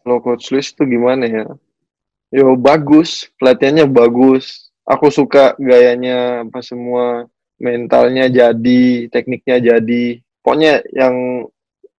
Kalau 0.04 0.20
coach 0.20 0.52
Luis 0.52 0.74
tuh 0.76 0.84
gimana 0.84 1.24
ya? 1.30 1.46
Yo 2.34 2.58
bagus, 2.58 3.30
pelatihannya 3.40 3.86
bagus. 3.86 4.74
Aku 4.84 5.08
suka 5.08 5.56
gayanya 5.56 6.44
apa 6.44 6.60
semua, 6.60 7.32
mentalnya 7.62 8.30
jadi, 8.32 9.08
tekniknya 9.10 9.58
jadi. 9.60 10.22
Pokoknya 10.44 10.84
yang 10.92 11.48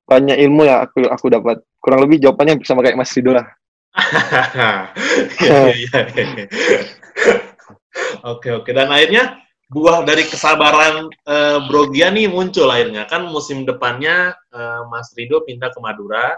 banyak 0.04 0.36
ilmu 0.36 0.68
ya 0.68 0.84
aku 0.84 1.06
aku 1.08 1.26
dapat. 1.32 1.60
Kurang 1.84 2.00
lebih 2.08 2.16
jawabannya 2.16 2.64
sama 2.64 2.80
kayak 2.80 2.96
Mas 2.96 3.12
Rido 3.12 3.36
lah. 3.36 3.46
Iya, 5.38 5.70
iya, 5.70 6.00
iya. 6.10 6.44
Oke 8.26 8.50
oke 8.50 8.74
dan 8.74 8.90
akhirnya 8.90 9.38
buah 9.70 10.02
dari 10.02 10.26
kesabaran 10.26 11.08
uh, 11.26 11.58
Bro 11.70 11.94
Gia 11.94 12.10
nih 12.10 12.26
muncul 12.26 12.66
akhirnya 12.66 13.06
kan 13.06 13.26
musim 13.30 13.62
depannya 13.62 14.34
uh, 14.50 14.82
Mas 14.90 15.14
Rido 15.14 15.46
pindah 15.46 15.70
ke 15.70 15.78
Madura, 15.78 16.34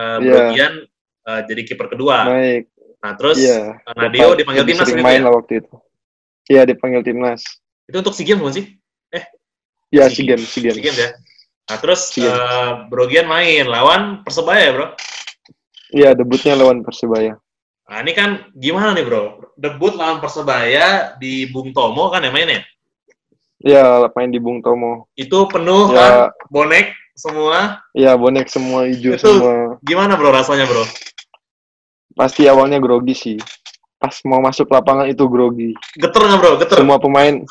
uh, 0.00 0.18
Gian 0.56 0.88
uh, 1.28 1.40
jadi 1.44 1.60
kiper 1.64 1.92
kedua. 1.92 2.24
Baik. 2.24 2.72
Nah, 3.04 3.12
terus 3.14 3.38
yeah. 3.38 3.78
Nadio 3.94 4.34
dipanggil 4.34 4.64
timnas 4.66 4.86
sering 4.88 5.04
main 5.04 5.20
ya? 5.22 5.24
lah 5.28 5.32
waktu 5.36 5.52
itu. 5.62 5.74
Iya, 6.46 6.62
dipanggil 6.66 7.02
timnas. 7.04 7.42
Itu 7.86 8.02
untuk 8.02 8.14
SEA 8.18 8.26
Games 8.26 8.42
bukan 8.42 8.54
sih? 8.58 8.66
Eh. 9.14 9.24
Iya, 9.94 10.10
SEA 10.10 10.26
Games, 10.26 10.46
SEA 10.50 10.62
Games. 10.70 10.76
SEA 10.78 10.86
Games 10.90 10.98
ya. 10.98 11.10
Nah, 11.66 11.76
terus 11.82 12.14
uh, 12.22 12.86
Bro 12.86 13.10
Gian 13.10 13.26
main 13.26 13.66
lawan 13.66 14.22
Persebaya 14.22 14.70
ya, 14.70 14.72
Bro? 14.74 14.86
Iya, 15.94 16.10
debutnya 16.14 16.54
lawan 16.58 16.82
Persebaya. 16.82 17.38
Nah, 17.86 17.98
ini 18.02 18.12
kan 18.14 18.50
gimana 18.54 18.94
nih, 18.94 19.06
Bro? 19.06 19.54
Debut 19.54 19.94
lawan 19.94 20.18
Persebaya 20.18 21.14
di 21.18 21.46
Bung 21.50 21.70
Tomo 21.70 22.10
kan 22.10 22.22
ya 22.26 22.30
mainnya? 22.34 22.62
Iya, 23.62 24.10
main 24.14 24.30
di 24.30 24.42
Bung 24.42 24.62
Tomo. 24.62 25.10
Itu 25.14 25.46
penuh 25.46 25.90
ya. 25.94 25.98
kan 25.98 26.12
bonek 26.50 26.94
semua? 27.14 27.82
Iya, 27.94 28.18
bonek 28.18 28.46
semua 28.50 28.86
hijau 28.90 29.14
Itu 29.14 29.30
semua. 29.30 29.78
Gimana, 29.86 30.14
Bro, 30.18 30.34
rasanya, 30.34 30.66
Bro? 30.66 30.86
Pasti 32.14 32.48
awalnya 32.50 32.82
grogi 32.82 33.14
sih. 33.14 33.38
Pas 33.96 34.12
mau 34.24 34.40
masuk 34.40 34.68
lapangan 34.72 35.08
itu 35.08 35.24
grogi. 35.28 35.72
Geter 35.96 36.20
nggak 36.20 36.40
bro? 36.40 36.52
Geter. 36.60 36.76
Semua 36.80 36.96
pemain, 37.00 37.44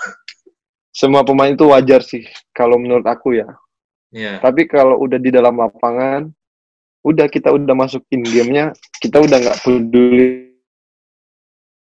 semua 0.96 1.28
pemain 1.28 1.52
itu 1.52 1.68
wajar 1.68 2.00
sih 2.00 2.24
kalau 2.56 2.80
menurut 2.80 3.04
aku 3.04 3.36
ya. 3.36 3.52
Yeah. 4.16 4.40
Tapi 4.40 4.72
kalau 4.72 4.96
udah 5.04 5.20
di 5.20 5.28
dalam 5.28 5.60
lapangan, 5.60 6.32
udah 7.04 7.28
kita 7.28 7.52
udah 7.52 7.76
masukin 7.76 8.24
gamenya, 8.24 8.72
kita 9.04 9.20
udah 9.20 9.38
nggak 9.44 9.60
peduli 9.60 10.56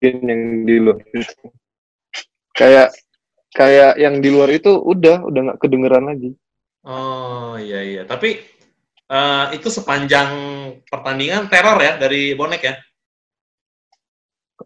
yang 0.05 0.65
di 0.69 0.75
luar 0.77 1.01
Kayak 2.53 2.93
kayak 3.57 3.97
yang 3.97 4.21
di 4.21 4.29
luar 4.29 4.53
itu 4.53 4.69
udah 4.69 5.25
udah 5.25 5.41
nggak 5.49 5.59
kedengeran 5.65 6.05
lagi. 6.05 6.37
Oh 6.85 7.57
iya 7.57 7.81
iya. 7.81 8.01
Tapi 8.05 8.37
uh, 9.09 9.49
itu 9.49 9.65
sepanjang 9.73 10.29
pertandingan 10.85 11.49
teror 11.49 11.81
ya 11.81 11.97
dari 11.97 12.37
bonek 12.37 12.61
ya? 12.61 12.75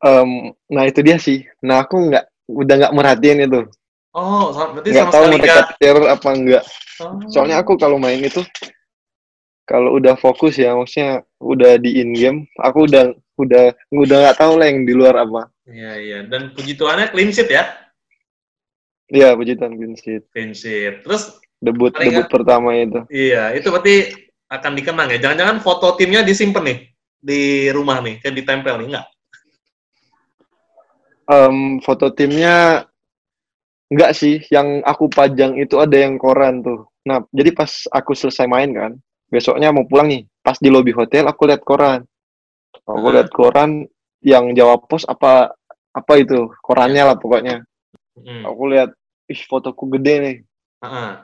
Um, 0.04 0.52
nah 0.68 0.84
itu 0.84 1.00
dia 1.00 1.16
sih. 1.16 1.48
Nah 1.64 1.88
aku 1.88 2.12
nggak 2.12 2.52
udah 2.52 2.76
nggak 2.84 2.96
merhatiin 3.00 3.48
itu. 3.48 3.64
Oh, 4.16 4.56
berarti 4.56 4.96
nggak 4.96 5.12
tahu 5.12 5.26
mereka 5.28 5.52
gak... 5.52 5.68
teror 5.76 6.06
apa 6.08 6.30
enggak. 6.32 6.64
Oh. 7.04 7.20
Soalnya 7.28 7.60
aku 7.60 7.76
kalau 7.76 8.00
main 8.00 8.24
itu 8.24 8.40
kalau 9.68 10.00
udah 10.00 10.16
fokus 10.16 10.56
ya 10.56 10.72
maksudnya 10.72 11.28
udah 11.44 11.76
di 11.76 12.00
in 12.00 12.16
game, 12.16 12.40
aku 12.64 12.88
udah 12.88 13.12
udah 13.36 13.76
udah 13.92 14.18
nggak 14.24 14.40
tahu 14.40 14.56
lah 14.56 14.72
yang 14.72 14.88
di 14.88 14.94
luar 14.96 15.20
apa. 15.20 15.52
Iya 15.68 15.92
iya. 16.00 16.20
Dan 16.24 16.56
puji 16.56 16.80
Tuhannya 16.80 17.12
clean 17.12 17.36
sheet 17.36 17.52
ya? 17.52 17.68
Iya 19.12 19.36
puji 19.36 19.60
Tuhan 19.60 19.76
clean 19.76 19.96
sheet. 20.00 20.24
Clean 20.32 20.56
sheet. 20.56 21.04
Terus 21.04 21.36
debut 21.60 21.92
debut 21.92 22.32
pertama 22.32 22.72
itu. 22.72 23.04
Iya 23.12 23.52
itu 23.52 23.68
berarti 23.68 24.16
akan 24.48 24.72
dikenang 24.80 25.12
ya. 25.12 25.20
Jangan-jangan 25.28 25.60
foto 25.60 25.92
timnya 26.00 26.24
disimpan 26.24 26.64
nih 26.72 26.80
di 27.26 27.74
rumah 27.74 28.00
nih, 28.06 28.22
kayak 28.22 28.38
ditempel 28.38 28.78
nih, 28.80 28.88
enggak? 28.94 29.06
Um, 31.26 31.82
foto 31.82 32.14
timnya 32.14 32.86
enggak 33.92 34.12
sih. 34.18 34.42
Yang 34.50 34.82
aku 34.86 35.06
pajang 35.12 35.58
itu 35.60 35.76
ada 35.78 35.98
yang 35.98 36.16
koran 36.18 36.62
tuh. 36.66 36.90
Nah, 37.06 37.22
jadi 37.30 37.54
pas 37.54 37.70
aku 37.94 38.18
selesai 38.18 38.50
main 38.50 38.74
kan, 38.74 38.92
besoknya 39.30 39.70
mau 39.70 39.86
pulang 39.86 40.10
nih. 40.10 40.24
Pas 40.42 40.58
di 40.58 40.70
lobi 40.70 40.94
hotel 40.94 41.26
aku 41.30 41.46
lihat 41.46 41.62
koran. 41.62 42.02
Aku 42.86 43.08
lihat 43.10 43.30
koran 43.34 43.86
yang 44.26 44.54
jawab 44.58 44.90
pos 44.90 45.06
apa 45.06 45.54
apa 45.96 46.14
itu 46.18 46.50
korannya 46.66 47.04
lah 47.06 47.18
pokoknya. 47.18 47.62
Hmm. 48.18 48.44
Aku 48.48 48.72
lihat, 48.72 48.96
ih 49.30 49.42
fotoku 49.46 49.92
gede 49.98 50.14
nih. 50.22 50.38
Uh. 50.84 51.20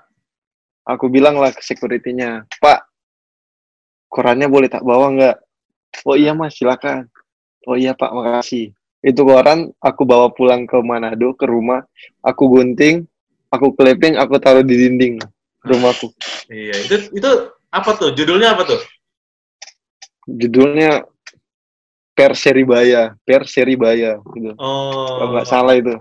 Aku 0.86 1.08
bilang 1.14 1.38
lah 1.38 1.54
ke 1.54 1.62
security-nya, 1.62 2.50
Pak, 2.58 2.82
korannya 4.10 4.50
boleh 4.50 4.68
tak 4.68 4.84
bawa 4.84 5.14
nggak? 5.14 5.38
Oh 6.04 6.18
iya 6.18 6.34
mas, 6.36 6.58
silakan. 6.58 7.08
Oh 7.70 7.78
iya 7.78 7.94
pak, 7.94 8.12
makasih. 8.12 8.74
Itu 9.02 9.26
koran 9.26 9.74
aku 9.82 10.06
bawa 10.06 10.30
pulang 10.30 10.70
ke 10.70 10.78
Manado, 10.82 11.34
ke 11.34 11.50
rumah. 11.50 11.82
Aku 12.22 12.54
gunting, 12.54 13.10
aku 13.50 13.74
clipping, 13.74 14.16
aku 14.18 14.38
taruh 14.38 14.62
di 14.62 14.78
dinding 14.78 15.18
rumahku. 15.66 16.14
Iya, 16.50 16.76
itu 16.86 16.96
itu 17.14 17.32
apa 17.74 17.92
tuh? 17.98 18.14
Judulnya 18.14 18.54
apa 18.54 18.64
tuh? 18.66 18.82
Judulnya 20.30 21.06
Per 22.14 22.38
Seribaya, 22.38 23.18
Per 23.26 23.50
Seribaya 23.50 24.22
gitu. 24.22 24.54
Oh. 24.62 25.18
Kalau 25.18 25.28
nggak 25.34 25.50
salah 25.50 25.74
itu. 25.74 25.98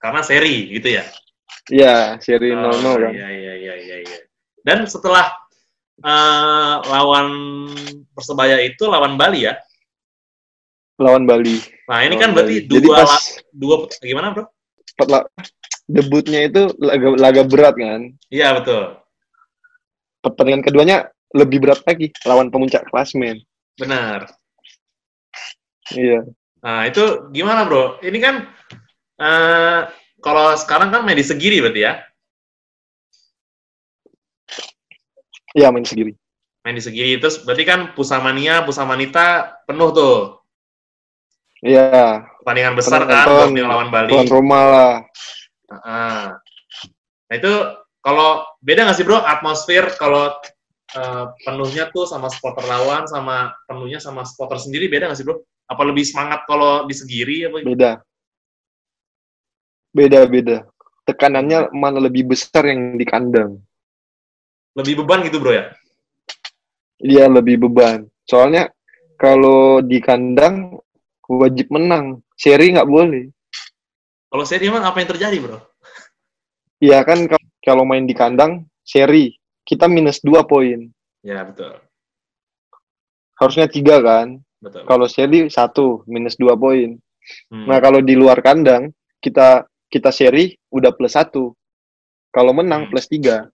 Karena 0.00 0.22
seri 0.24 0.70
gitu 0.70 0.96
ya? 0.96 1.04
Iya, 1.70 1.94
seri 2.22 2.54
oh, 2.54 2.72
00 2.72 3.04
kan. 3.04 3.12
Iya, 3.12 3.28
iya, 3.28 3.54
iya, 3.58 3.74
iya, 3.74 3.96
iya. 4.06 4.18
Dan 4.64 4.86
setelah 4.88 5.28
uh, 6.04 6.74
lawan 6.88 7.28
Persebaya 8.14 8.60
itu 8.64 8.84
lawan 8.88 9.16
Bali 9.16 9.48
ya? 9.48 9.56
Lawan 11.00 11.24
Bali. 11.24 11.56
Nah 11.88 12.04
ini 12.04 12.20
kan 12.20 12.20
lawan 12.20 12.20
kan 12.20 12.30
berarti 12.36 12.54
Bali. 12.60 12.68
dua, 12.68 12.76
Jadi 12.76 12.88
pas, 12.92 13.24
dua 13.56 13.76
gimana 14.04 14.28
bro? 14.36 14.44
Debutnya 15.88 16.46
itu 16.46 16.70
laga, 16.76 17.08
laga 17.16 17.42
berat 17.48 17.74
kan? 17.74 18.00
Iya 18.28 18.52
betul. 18.60 19.00
Pertandingan 20.20 20.62
keduanya 20.62 21.08
lebih 21.32 21.64
berat 21.64 21.80
lagi 21.88 22.12
lawan 22.28 22.52
pemuncak 22.52 22.84
klasmen. 22.92 23.40
Benar. 23.80 24.28
Iya. 25.96 26.28
Nah 26.60 26.84
itu 26.84 27.32
gimana 27.32 27.64
bro? 27.64 27.96
Ini 28.04 28.18
kan 28.20 28.34
uh, 29.16 29.88
kalau 30.20 30.52
sekarang 30.60 30.92
kan 30.92 31.00
main 31.00 31.16
di 31.16 31.24
segiri 31.24 31.64
berarti 31.64 31.80
ya? 31.80 31.92
Iya 35.56 35.72
main 35.72 35.82
di 35.82 35.90
segiri. 35.90 36.12
Main 36.60 36.76
di 36.76 36.84
segiri 36.84 37.16
terus 37.16 37.40
berarti 37.40 37.64
kan 37.64 37.96
Pusamania, 37.96 38.62
Pusamanita 38.62 39.58
penuh 39.64 39.90
tuh. 39.96 40.39
Iya. 41.60 42.24
Pertandingan 42.40 42.74
besar 42.76 43.04
kan 43.04 43.52
buat 43.52 43.52
lawan 43.52 43.88
Bali. 43.92 44.10
Tuan 44.12 44.28
rumah 44.32 44.64
lah. 44.64 44.94
Nah, 45.70 46.34
nah 47.28 47.34
itu 47.36 47.52
kalau 48.00 48.42
beda 48.64 48.88
nggak 48.88 48.96
sih 48.96 49.04
bro 49.06 49.20
atmosfer 49.20 49.92
kalau 50.00 50.32
uh, 50.96 51.24
penuhnya 51.44 51.92
tuh 51.92 52.08
sama 52.08 52.32
supporter 52.32 52.64
lawan 52.64 53.04
sama 53.04 53.52
penuhnya 53.68 54.00
sama 54.00 54.24
supporter 54.24 54.56
sendiri 54.56 54.88
beda 54.88 55.12
nggak 55.12 55.18
sih 55.20 55.26
bro? 55.28 55.38
Apa 55.70 55.86
lebih 55.86 56.02
semangat 56.02 56.48
kalau 56.48 56.88
di 56.88 56.94
segiri 56.96 57.46
apa? 57.46 57.62
Beda. 57.62 57.92
Beda 59.92 60.20
beda. 60.24 60.58
Tekanannya 61.04 61.70
mana 61.76 62.00
lebih 62.00 62.32
besar 62.32 62.66
yang 62.66 62.96
di 62.96 63.04
kandang 63.04 63.60
lebih 64.78 65.02
beban 65.02 65.26
gitu 65.26 65.42
bro 65.42 65.52
ya? 65.54 65.64
Iya 67.00 67.24
lebih 67.32 67.66
beban. 67.66 68.06
Soalnya 68.28 68.70
kalau 69.16 69.80
di 69.82 69.98
kandang 69.98 70.78
wajib 71.38 71.70
menang, 71.70 72.24
seri 72.34 72.74
nggak 72.74 72.90
boleh. 72.90 73.30
Kalau 74.30 74.44
seri 74.46 74.66
emang 74.66 74.86
apa 74.86 74.98
yang 75.02 75.10
terjadi 75.10 75.36
bro? 75.38 75.58
Iya 76.80 77.04
kan 77.04 77.28
kalau 77.60 77.84
main 77.84 78.08
di 78.08 78.16
kandang 78.16 78.66
seri 78.82 79.36
kita 79.66 79.86
minus 79.86 80.18
dua 80.24 80.42
poin. 80.46 80.90
Ya 81.22 81.44
betul. 81.44 81.76
Harusnya 83.36 83.68
tiga 83.70 84.00
kan? 84.00 84.40
Betul. 84.58 84.86
Kalau 84.88 85.06
seri 85.06 85.46
satu 85.52 86.02
minus 86.10 86.34
dua 86.40 86.56
poin. 86.56 86.96
Hmm. 87.52 87.66
Nah 87.68 87.78
kalau 87.78 88.00
di 88.00 88.16
luar 88.16 88.40
kandang 88.40 88.90
kita 89.20 89.68
kita 89.92 90.10
seri 90.10 90.56
udah 90.72 90.90
plus 90.94 91.14
satu. 91.14 91.52
Kalau 92.30 92.54
menang 92.54 92.86
hmm. 92.86 92.90
plus 92.90 93.06
tiga. 93.10 93.50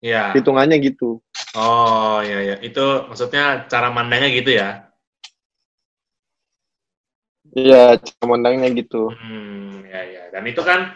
Iya. 0.00 0.32
Hitungannya 0.32 0.80
gitu. 0.80 1.20
Oh, 1.52 2.18
iya 2.24 2.54
ya. 2.54 2.56
Itu 2.64 3.10
maksudnya 3.10 3.68
cara 3.68 3.92
mandangnya 3.92 4.32
gitu 4.32 4.56
ya? 4.56 4.89
Iya, 7.54 7.98
cara 7.98 8.66
gitu. 8.70 9.10
Hmm, 9.10 9.82
ya 9.86 10.00
ya. 10.06 10.22
Dan 10.34 10.44
itu 10.46 10.62
kan 10.62 10.94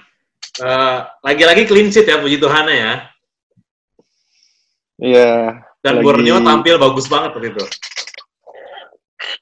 Eh, 0.54 0.98
lagi-lagi 1.26 1.66
clean 1.66 1.90
sheet 1.90 2.06
ya, 2.06 2.22
puji 2.22 2.38
Tuhan 2.38 2.70
ya. 2.70 3.10
Iya, 5.02 5.58
Dan 5.82 5.98
Lagi- 5.98 6.06
Borneo 6.06 6.38
tampil 6.46 6.78
bagus 6.78 7.10
banget 7.10 7.34
waktu 7.34 7.50
itu. 7.50 7.64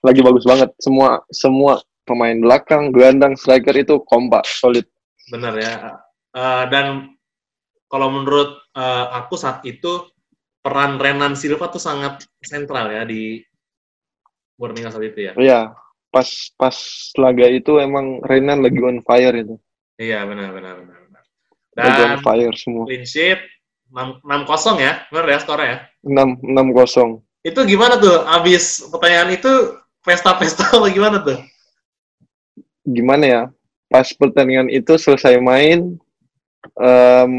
lagi 0.00 0.24
bagus 0.24 0.48
banget. 0.48 0.72
Semua 0.80 1.20
semua 1.28 1.84
pemain 2.08 2.32
belakang, 2.34 2.90
gelandang, 2.96 3.36
striker 3.36 3.76
itu 3.76 4.00
kompak, 4.08 4.42
solid. 4.48 4.88
Benar 5.28 5.52
ya. 5.60 6.00
Eh, 6.32 6.64
dan 6.72 7.12
kalau 7.92 8.08
menurut 8.08 8.56
eh, 8.72 9.06
aku 9.12 9.36
saat 9.36 9.60
itu 9.68 10.08
peran 10.64 10.96
Renan 10.96 11.36
Silva 11.36 11.68
tuh 11.68 11.82
sangat 11.82 12.24
sentral 12.40 12.88
ya 12.88 13.04
di 13.04 13.36
Borneo 14.56 14.88
saat 14.88 15.04
itu 15.04 15.28
ya. 15.28 15.32
Iya, 15.36 15.60
pas 16.12 16.28
pas 16.60 16.76
laga 17.16 17.48
itu 17.48 17.80
emang 17.80 18.20
Renan 18.28 18.60
lagi 18.60 18.78
on 18.84 19.00
fire 19.00 19.32
itu. 19.32 19.56
Iya 19.96 20.28
benar 20.28 20.52
benar 20.52 20.74
benar. 20.84 20.98
benar. 21.08 21.22
Lagi 21.72 22.00
on 22.04 22.16
fire 22.20 22.54
semua. 22.54 22.84
clean 22.84 23.08
sheet 23.08 23.40
6 23.92 24.24
0 24.24 24.80
ya, 24.80 25.04
benar 25.12 25.26
ya 25.28 25.38
skornya 25.40 25.68
ya. 25.68 25.78
6 26.04 26.40
6-0. 26.44 27.20
Itu 27.44 27.60
gimana 27.68 28.00
tuh? 28.00 28.24
Abis 28.24 28.88
pertanyaan 28.88 29.36
itu 29.36 29.52
pesta-pesta 30.00 30.72
apa 30.72 30.88
gimana 30.88 31.20
tuh? 31.20 31.38
Gimana 32.88 33.24
ya? 33.24 33.42
Pas 33.92 34.08
pertandingan 34.16 34.72
itu 34.72 34.96
selesai 34.96 35.36
main 35.44 36.00
em, 36.80 37.32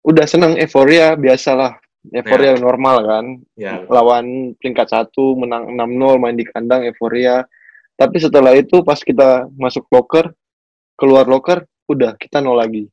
udah 0.00 0.24
seneng 0.24 0.56
euforia 0.56 1.12
biasalah. 1.12 1.76
Euforia 2.12 2.52
normal 2.56 2.96
kan. 3.00 3.24
Ya, 3.56 3.80
lawan 3.88 4.52
peringkat 4.58 4.90
satu 4.90 5.32
menang 5.34 5.72
6-0 5.72 6.20
main 6.20 6.36
di 6.36 6.44
kandang 6.44 6.84
euforia 6.84 7.48
tapi 7.94 8.18
setelah 8.18 8.52
itu 8.52 8.82
pas 8.82 8.98
kita 8.98 9.46
masuk 9.54 9.86
locker 9.88 10.34
keluar 10.94 11.24
locker 11.24 11.62
udah 11.86 12.18
kita 12.18 12.42
nol 12.42 12.58
lagi 12.58 12.90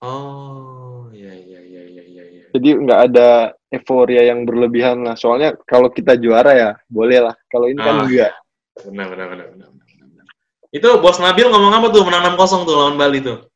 Oh, 0.00 1.12
iya 1.12 1.28
iya 1.36 1.60
iya 1.60 1.82
iya 1.84 2.02
iya. 2.08 2.24
iya. 2.24 2.44
jadi 2.50 2.68
nggak 2.80 3.00
ada 3.12 3.28
euforia 3.68 4.22
yang 4.26 4.42
berlebihan 4.42 5.04
lah 5.04 5.12
soalnya 5.14 5.52
kalau 5.62 5.92
kita 5.92 6.16
juara 6.16 6.56
ya 6.56 6.70
boleh 6.88 7.20
lah 7.20 7.34
kalau 7.46 7.68
ini 7.68 7.76
kan 7.78 7.94
Ah. 8.00 8.04
enggak 8.04 8.32
Benar 8.80 9.06
benar 9.12 9.26
benar 9.28 9.46
benar. 9.52 9.68
benar, 9.68 10.06
benar. 10.08 10.24
Itu 10.72 10.88
Bos 10.98 11.20
Nabil 11.20 11.44
ngomong 11.46 11.68
apa 11.68 11.86
tuh 11.92 12.00
menang 12.02 12.32
6-0 12.32 12.64
tuh 12.64 12.74
lawan 12.74 12.96
Bali 12.96 13.20
tuh? 13.20 13.49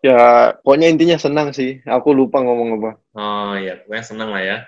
Ya 0.00 0.56
pokoknya 0.64 0.88
intinya 0.88 1.16
senang 1.16 1.52
sih 1.52 1.84
aku 1.84 2.12
lupa 2.12 2.40
ngomong 2.40 2.80
apa 2.80 2.90
Oh 3.12 3.52
iya, 3.54 3.80
pokoknya 3.84 4.04
seneng 4.04 4.30
lah 4.32 4.42
ya. 4.42 4.58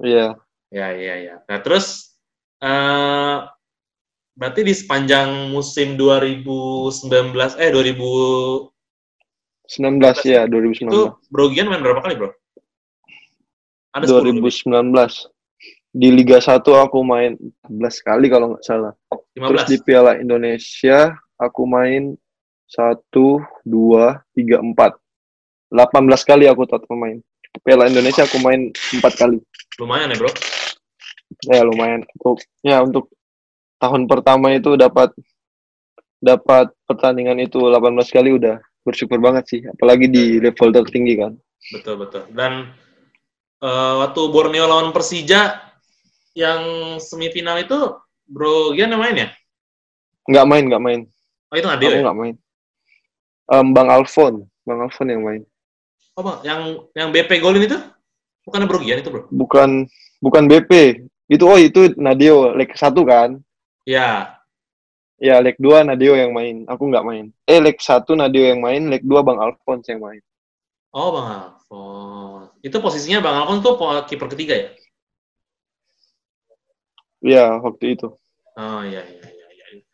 iya 0.00 0.26
Ya 0.66 0.90
iya 0.92 1.14
iya. 1.16 1.34
Nah 1.46 1.58
terus 1.62 2.18
eh 2.58 3.36
berarti 4.36 4.60
di 4.66 4.74
sepanjang 4.74 5.48
musim 5.48 5.94
2019 5.96 7.32
eh 7.56 7.70
2000 7.72 7.96
19 9.66 10.02
ya 10.26 10.44
itu 10.44 10.52
2019 10.86 11.32
Brogian 11.32 11.66
main 11.66 11.80
berapa 11.80 12.02
kali 12.02 12.14
bro? 12.18 12.30
Ada 13.94 14.10
10 14.20 14.36
lebih. 14.36 14.52
2019 14.52 15.32
di 15.96 16.08
Liga 16.12 16.36
1 16.36 16.60
aku 16.60 16.98
main 17.00 17.38
14 17.64 18.04
kali 18.04 18.26
kalau 18.28 18.52
nggak 18.52 18.64
salah 18.66 18.92
15. 19.32 19.48
Terus 19.48 19.62
di 19.70 19.76
Piala 19.80 20.12
Indonesia 20.20 21.14
aku 21.40 21.64
main 21.64 22.18
1, 22.66 22.98
2, 23.12 23.66
3, 23.66 24.62
4. 24.62 24.98
18 25.70 26.28
kali 26.28 26.44
aku 26.50 26.62
total 26.66 26.94
main. 26.98 27.18
Piala 27.62 27.88
Indonesia 27.88 28.26
aku 28.26 28.38
main 28.42 28.70
4 28.74 29.02
kali. 29.16 29.38
Lumayan 29.78 30.12
ya 30.12 30.16
bro. 30.18 30.30
Ya 31.50 31.62
lumayan. 31.62 32.02
Untuk 32.18 32.38
ya 32.62 32.76
untuk 32.82 33.10
tahun 33.78 34.06
pertama 34.10 34.54
itu 34.54 34.74
dapat 34.74 35.12
dapat 36.20 36.72
pertandingan 36.88 37.38
itu 37.42 37.60
18 37.60 37.92
kali 38.10 38.30
udah 38.34 38.58
bersyukur 38.82 39.18
banget 39.22 39.44
sih. 39.46 39.60
Apalagi 39.66 40.06
di 40.10 40.38
level 40.42 40.70
tertinggi 40.74 41.14
kan. 41.18 41.32
Betul 41.72 42.02
betul. 42.02 42.24
Dan 42.30 42.70
eh, 43.62 43.94
waktu 44.02 44.20
Borneo 44.30 44.66
lawan 44.70 44.94
Persija 44.94 45.66
yang 46.36 46.62
semifinal 47.00 47.56
itu 47.58 47.96
Bro 48.26 48.74
Gian 48.74 48.92
yang 48.92 49.02
main 49.02 49.16
ya? 49.16 49.28
Nggak 50.26 50.46
main, 50.46 50.64
nggak 50.66 50.82
main. 50.82 51.00
Oh 51.50 51.56
itu 51.56 51.66
Nadio 51.66 51.90
ya? 51.94 52.02
nggak 52.02 52.18
main. 52.18 52.34
Em, 53.46 53.66
Bang 53.70 53.88
Alfon. 53.90 54.42
Bang 54.66 54.82
Alfon 54.82 55.06
yang 55.10 55.22
main. 55.22 55.42
Oh 56.16 56.24
bang, 56.24 56.38
yang 56.48 56.60
yang 56.96 57.08
BP 57.12 57.44
golin 57.44 57.68
itu? 57.68 57.76
Bukan 58.48 58.64
Bro 58.64 58.80
Gian 58.80 59.04
itu 59.04 59.10
bro? 59.12 59.28
Bukan 59.28 59.84
bukan 60.24 60.44
BP. 60.48 61.04
Itu 61.28 61.44
oh 61.50 61.58
itu 61.58 61.92
Nadio 61.98 62.54
leg 62.54 62.72
1 62.72 62.94
kan. 63.04 63.36
Ya. 63.84 64.38
Ya, 65.18 65.42
leg 65.42 65.58
2 65.58 65.82
Nadio 65.82 66.14
yang 66.14 66.32
main. 66.32 66.64
Aku 66.70 66.88
nggak 66.88 67.04
main. 67.04 67.34
Eh, 67.44 67.58
leg 67.58 67.76
1 67.76 68.16
Nadio 68.16 68.42
yang 68.46 68.62
main, 68.62 68.86
leg 68.86 69.02
2 69.02 69.26
Bang 69.26 69.38
Alphonse 69.42 69.90
yang 69.90 70.02
main. 70.02 70.22
Oh 70.96 71.12
bang 71.12 71.28
Alfons. 71.28 72.56
Itu 72.64 72.80
posisinya 72.80 73.20
bang 73.20 73.36
Alfons 73.42 73.60
tuh 73.60 73.76
kiper 74.08 74.32
ketiga 74.32 74.54
ya? 74.56 74.68
Ya, 77.20 77.44
waktu 77.58 77.98
itu. 77.98 78.08
Oh 78.56 78.80
iya 78.86 79.02
iya 79.04 79.26
iya. 79.28 79.46
iya. 79.74 79.84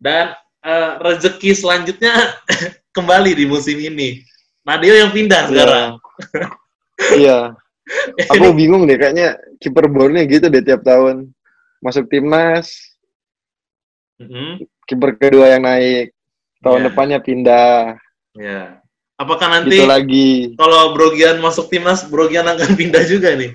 Dan 0.00 0.26
eh, 0.64 0.92
rezeki 0.98 1.54
selanjutnya 1.54 2.14
kembali 2.98 3.30
di 3.32 3.44
musim 3.46 3.78
ini. 3.78 4.18
Nadio 4.66 4.92
yang 4.92 5.14
pindah 5.14 5.46
sekarang. 5.46 5.88
Iya. 7.14 7.54
Aku 8.34 8.52
bingung 8.52 8.84
deh, 8.84 8.98
kayaknya 8.98 9.38
kiper 9.56 9.88
Borneo 9.88 10.26
gitu 10.26 10.50
deh 10.50 10.60
tiap 10.60 10.84
tahun. 10.84 11.30
Masuk 11.78 12.10
timnas, 12.10 12.68
Mm-mm. 14.18 14.60
kiper 14.84 15.14
kedua 15.16 15.54
yang 15.54 15.62
naik. 15.62 16.10
Tahun 16.58 16.82
Iya. 16.82 16.86
depannya 16.90 17.18
pindah. 17.22 17.94
Ya. 18.34 18.82
Apakah 19.14 19.46
nanti 19.50 19.78
Gitu 19.78 19.86
lagi. 19.86 20.30
kalau 20.54 20.92
Brogian 20.92 21.38
masuk 21.38 21.70
timnas, 21.70 22.02
Brogian 22.04 22.46
akan 22.46 22.74
pindah 22.78 23.02
juga 23.06 23.34
nih? 23.34 23.54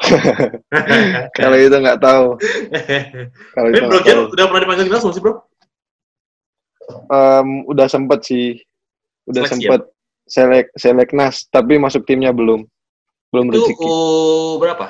Kalau 1.36 1.56
itu 1.56 1.76
nggak 1.76 2.00
tahu. 2.00 2.40
Kalau 3.52 3.68
itu 3.68 3.80
Brogian 3.84 4.18
udah 4.28 4.44
pernah 4.48 4.62
dipanggil 4.62 4.84
timnas 4.86 5.02
belum 5.02 5.14
sih 5.14 5.22
bro? 5.22 5.34
Em, 7.06 7.48
udah 7.66 7.86
sempet 7.86 8.20
sih. 8.24 8.58
Udah 9.30 9.42
Seleksi 9.46 9.62
sempet 9.62 9.80
selek 10.26 10.66
seleknas, 10.74 11.46
tapi 11.50 11.78
masuk 11.78 12.02
timnya 12.06 12.34
belum. 12.34 12.66
Belum 13.30 13.46
Itu 13.50 13.62
rezeki. 13.62 13.86
U 13.86 13.94
berapa? 14.58 14.86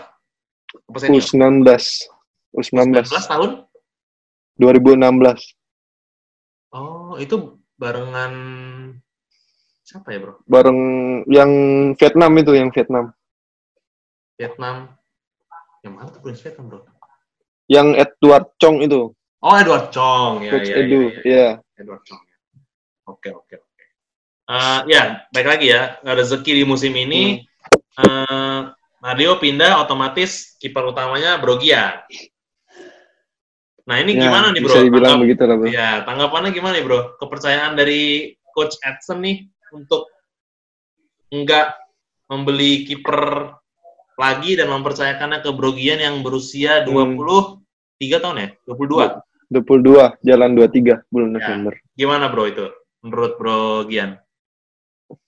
Apa 0.89 0.97
senior? 1.01 1.21
U19. 1.21 1.65
U19. 2.57 3.05
19 3.05 3.33
tahun? 3.33 3.51
2016. 4.57 5.57
Oh, 6.71 7.17
itu 7.21 7.61
barengan 7.81 8.33
siapa 9.83 10.15
ya, 10.15 10.23
Bro? 10.23 10.39
bareng 10.47 10.79
yang 11.27 11.51
Vietnam 11.99 12.31
itu 12.39 12.53
yang 12.55 12.71
Vietnam 12.71 13.11
Vietnam. 14.39 14.95
Yang 15.83 15.93
mana 15.97 16.09
tuh 16.15 16.21
Prince 16.23 16.41
Vietnam, 16.47 16.67
Bro? 16.71 16.81
yang 17.71 17.95
Edward 17.99 18.51
Chong 18.63 18.83
itu 18.83 19.11
Oh, 19.41 19.57
Edward 19.57 19.89
Chong. 19.89 20.45
Ya, 20.45 20.53
coach 20.53 20.69
ya, 20.69 20.77
Edu 20.85 21.01
ya, 21.01 21.09
ya. 21.09 21.23
ya 21.25 21.49
Edward 21.81 22.03
Chong. 22.05 22.21
ya. 22.21 22.37
Oke, 23.09 23.29
oke, 23.33 23.57
Eh, 24.51 24.81
ya, 24.91 25.03
baik 25.31 25.47
lagi 25.47 25.67
ya. 25.71 25.95
Rezeki 26.03 26.53
di 26.53 26.65
musim 26.67 26.91
ini, 26.93 27.47
eh, 27.97 28.61
Mario 29.01 29.39
pindah 29.39 29.79
otomatis 29.79 30.59
kiper 30.59 30.91
utamanya 30.91 31.39
Brogia. 31.39 32.03
Nah, 33.87 33.97
ini 33.97 34.15
Ya, 34.15 34.27
gimana 34.27 34.51
nih, 34.51 34.61
Bro? 34.61 34.69
bisa 34.71 34.81
dibilang 34.83 35.07
Tanggap- 35.17 35.23
begitu 35.25 35.43
lah 35.43 35.57
bro 35.57 35.67
Ya, 35.67 35.91
tanggapannya 36.05 36.51
gimana 36.51 36.75
nih, 36.77 36.85
Bro? 36.85 37.01
Kepercayaan 37.17 37.75
dari 37.75 38.03
Coach 38.51 38.77
Edson 38.83 39.19
nih 39.21 39.47
untuk 39.73 40.07
enggak 41.31 41.75
membeli 42.27 42.85
kiper 42.85 43.51
lagi 44.15 44.55
dan 44.55 44.69
mempercayakannya 44.69 45.41
ke 45.41 45.51
Brogian 45.51 45.99
yang 45.99 46.21
berusia 46.21 46.85
Hmm. 46.85 47.17
23 47.19 48.19
tahun 48.21 48.37
ya? 48.37 48.49
22. 48.69 49.07
22 49.49 50.15
jalan 50.23 50.51
23 50.55 51.03
bulan 51.09 51.29
Ya. 51.31 51.35
November 51.41 51.75
Gimana, 51.97 52.25
Bro, 52.31 52.45
itu? 52.47 52.67
Menurut 53.01 53.33
Brogian? 53.35 54.19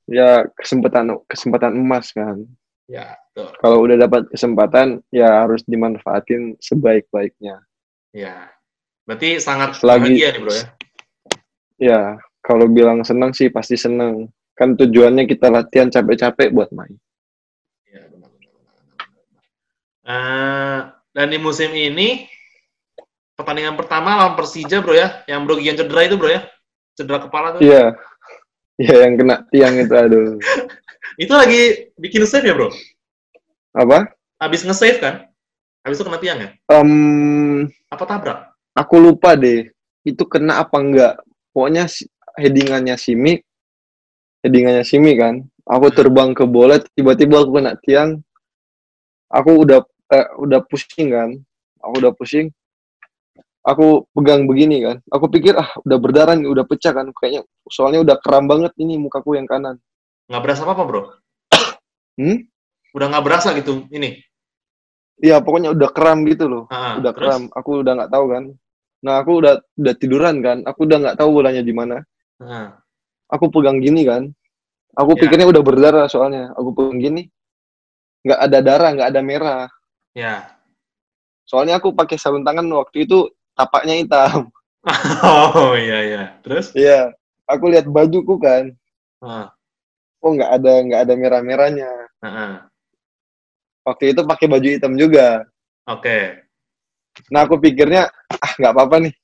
Ya 0.04 0.44
kesempatan 0.54 1.18
kesempatan 1.26 1.72
emas 1.72 2.10
kan 2.10 2.42
Ya, 2.86 3.16
betul. 3.30 3.48
kalau 3.58 3.78
udah 3.80 3.96
dapat 3.96 4.28
kesempatan 4.28 5.00
ya 5.08 5.42
harus 5.42 5.62
dimanfaatin 5.64 6.58
sebaik-baiknya 6.58 7.62
Ya. 8.12 8.52
Berarti 9.02 9.40
sangat 9.40 9.74
Selagi- 9.74 10.14
bahagia 10.14 10.28
nih, 10.30 10.40
Bro 10.40 10.52
ya? 10.52 10.66
ya 11.78 12.00
kalau 12.38 12.66
bilang 12.66 13.00
senang 13.02 13.32
sih 13.32 13.48
pasti 13.48 13.74
senang 13.74 14.28
kan 14.52 14.74
tujuannya 14.74 15.24
kita 15.24 15.48
latihan 15.48 15.88
capek-capek 15.88 16.50
buat 16.50 16.68
main 16.70 16.92
Ya, 17.84 18.04
benar, 18.06 18.28
benar, 18.28 18.52
benar, 18.52 18.74
benar, 18.84 19.24
benar. 19.24 19.42
Eh, 20.04 20.80
dan 21.12 21.26
di 21.26 21.38
musim 21.38 21.70
ini 21.70 22.28
pertandingan 23.32 23.74
pertama 23.74 24.14
lawan 24.16 24.34
Persija, 24.34 24.78
Bro 24.78 24.92
ya, 24.92 25.24
yang 25.24 25.42
Brogian 25.42 25.74
cedera 25.74 26.04
itu, 26.04 26.14
Bro 26.14 26.28
ya, 26.28 26.44
cedera 26.92 27.18
kepala 27.20 27.56
tuh. 27.56 27.60
iya 27.64 27.96
iya 28.82 28.94
yang 29.06 29.14
kena 29.18 29.36
tiang 29.52 29.74
itu 29.80 29.94
aduh 29.94 30.28
Itu 31.20 31.32
lagi 31.36 31.92
bikin 32.00 32.24
save 32.24 32.48
ya, 32.48 32.54
Bro? 32.56 32.72
apa 33.72 34.12
Habis 34.40 34.64
nge-save 34.66 34.98
kan? 34.98 35.14
Habis 35.86 35.98
itu 36.00 36.04
kena 36.08 36.18
tiang 36.22 36.38
ya? 36.40 36.48
Em, 36.72 36.90
Apa 37.92 38.04
tabrak? 38.08 38.38
aku 38.72 38.94
lupa 38.98 39.36
deh 39.36 39.68
itu 40.08 40.22
kena 40.26 40.64
apa 40.64 40.76
enggak 40.80 41.14
pokoknya 41.52 41.84
headingannya 42.40 42.96
Simi, 42.96 43.38
headingannya 44.42 44.84
Simi 44.86 45.12
kan. 45.18 45.42
Aku 45.62 45.86
Hmm. 45.90 45.96
terbang 45.96 46.30
ke 46.34 46.44
bola, 46.48 46.78
tiba-tiba 46.96 47.42
aku 47.42 47.50
kena 47.60 47.72
tiang. 47.84 48.18
Aku 49.32 49.62
udah 49.64 49.80
eh, 50.12 50.26
udah 50.42 50.60
pusing 50.68 51.08
kan. 51.12 51.30
Aku 51.82 51.94
udah 52.02 52.12
pusing. 52.14 52.50
Aku 53.62 54.10
pegang 54.10 54.50
begini 54.50 54.82
kan. 54.82 54.96
Aku 55.08 55.30
pikir 55.30 55.54
ah 55.54 55.70
udah 55.86 55.98
berdarah 55.98 56.34
nih, 56.34 56.50
udah 56.50 56.66
pecah 56.66 56.90
kan. 56.90 57.06
Kayaknya 57.14 57.46
soalnya 57.70 58.02
udah 58.02 58.16
kram 58.18 58.50
banget 58.50 58.74
ini 58.76 58.98
mukaku 58.98 59.38
yang 59.38 59.46
kanan. 59.46 59.78
Nggak 60.26 60.42
berasa 60.42 60.60
apa-apa, 60.66 60.82
bro? 60.82 61.02
Hmm? 62.18 62.44
Udah 62.92 63.06
nggak 63.08 63.24
berasa 63.24 63.56
gitu, 63.56 63.88
ini? 63.88 64.20
Iya, 65.16 65.40
pokoknya 65.40 65.72
udah 65.72 65.88
kram 65.94 66.26
gitu 66.26 66.44
loh. 66.44 66.64
Ah, 66.68 66.98
udah 66.98 67.12
terus? 67.14 67.24
kram. 67.24 67.42
Aku 67.54 67.80
udah 67.80 67.92
nggak 67.96 68.10
tahu 68.12 68.24
kan. 68.28 68.44
Nah, 69.02 69.14
aku 69.22 69.30
udah 69.40 69.54
udah 69.78 69.94
tiduran 69.96 70.36
kan. 70.42 70.58
Aku 70.66 70.84
udah 70.84 70.98
nggak 70.98 71.16
tahu 71.16 71.30
bolanya 71.32 71.62
di 71.62 71.72
mana. 71.72 72.02
Ah, 72.42 72.76
Aku 73.30 73.48
pegang 73.48 73.80
gini 73.80 74.04
kan. 74.04 74.28
Aku 74.92 75.16
Ya. 75.16 75.24
pikirnya 75.24 75.48
udah 75.48 75.62
berdarah 75.64 76.04
soalnya. 76.04 76.52
Aku 76.52 76.74
pegang 76.76 77.00
gini. 77.00 77.22
Nggak 78.26 78.40
ada 78.44 78.58
darah, 78.60 78.90
nggak 78.92 79.08
ada 79.08 79.20
merah. 79.22 79.62
ya. 80.12 80.52
Soalnya 81.48 81.80
aku 81.80 81.96
pakai 81.96 82.20
sarung 82.20 82.44
tangan 82.44 82.68
waktu 82.68 83.08
itu 83.08 83.24
tapaknya 83.62 83.94
hitam. 84.02 84.50
Oh, 85.22 85.78
iya, 85.78 85.98
iya. 86.02 86.22
Terus? 86.42 86.74
Iya. 86.74 87.14
Aku 87.46 87.70
lihat 87.70 87.86
bajuku 87.86 88.34
kan. 88.42 88.74
Ah, 89.22 89.54
Oh, 90.22 90.34
nggak 90.34 90.50
ada 90.58 90.72
nggak 90.82 91.00
ada 91.06 91.14
merah-merahnya. 91.14 91.90
ah, 92.22 92.26
ah. 92.26 92.52
Waktu 93.86 94.14
itu 94.14 94.22
pakai 94.26 94.46
baju 94.50 94.68
hitam 94.70 94.94
juga. 94.98 95.46
Oke. 95.86 96.42
Nah, 97.30 97.46
aku 97.46 97.58
pikirnya 97.62 98.10
ah 98.30 98.52
nggak 98.58 98.72
apa-apa 98.74 98.96
nih. 99.06 99.14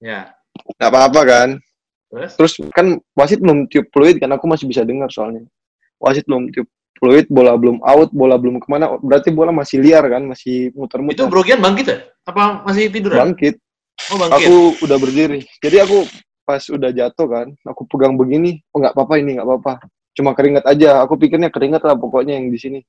Ya. 0.00 0.32
Nggak 0.80 0.90
apa-apa 0.92 1.20
kan. 1.24 1.48
Terus? 2.12 2.32
Terus 2.36 2.52
kan 2.72 3.00
wasit 3.16 3.40
belum 3.40 3.68
tiup 3.68 3.88
fluid 3.92 4.16
kan 4.20 4.32
aku 4.32 4.44
masih 4.48 4.68
bisa 4.68 4.84
dengar 4.84 5.08
soalnya. 5.12 5.44
Wasit 6.00 6.24
belum 6.28 6.52
tiup 6.52 6.68
fluid, 7.00 7.26
bola 7.28 7.56
belum 7.58 7.82
out, 7.82 8.12
bola 8.14 8.38
belum 8.38 8.62
ke 8.62 8.68
mana, 8.70 8.96
berarti 9.02 9.34
bola 9.34 9.50
masih 9.50 9.82
liar 9.82 10.04
kan, 10.06 10.22
masih 10.30 10.70
Itu 10.70 10.78
muter-muter. 10.78 11.26
Brogian 11.26 11.58
bangkit 11.58 11.86
ya? 11.90 11.98
Apa 12.24 12.64
masih 12.64 12.88
tiduran? 12.88 13.32
Bangkit, 13.32 13.60
Oh, 14.10 14.16
bangkit. 14.16 14.48
aku 14.48 14.54
udah 14.84 14.96
berdiri. 14.96 15.40
Jadi 15.60 15.76
aku 15.80 16.08
pas 16.44 16.60
udah 16.68 16.90
jatuh 16.92 17.26
kan, 17.28 17.46
aku 17.64 17.84
pegang 17.88 18.16
begini, 18.16 18.60
oh 18.72 18.80
nggak 18.80 18.92
apa-apa 18.96 19.14
ini 19.20 19.36
nggak 19.36 19.46
apa-apa. 19.48 19.72
Cuma 20.14 20.32
keringat 20.32 20.64
aja, 20.64 21.02
aku 21.02 21.16
pikirnya 21.16 21.48
keringat 21.50 21.82
lah 21.84 21.96
pokoknya 21.96 22.36
yang 22.38 22.48
di 22.48 22.58
sini. 22.60 22.80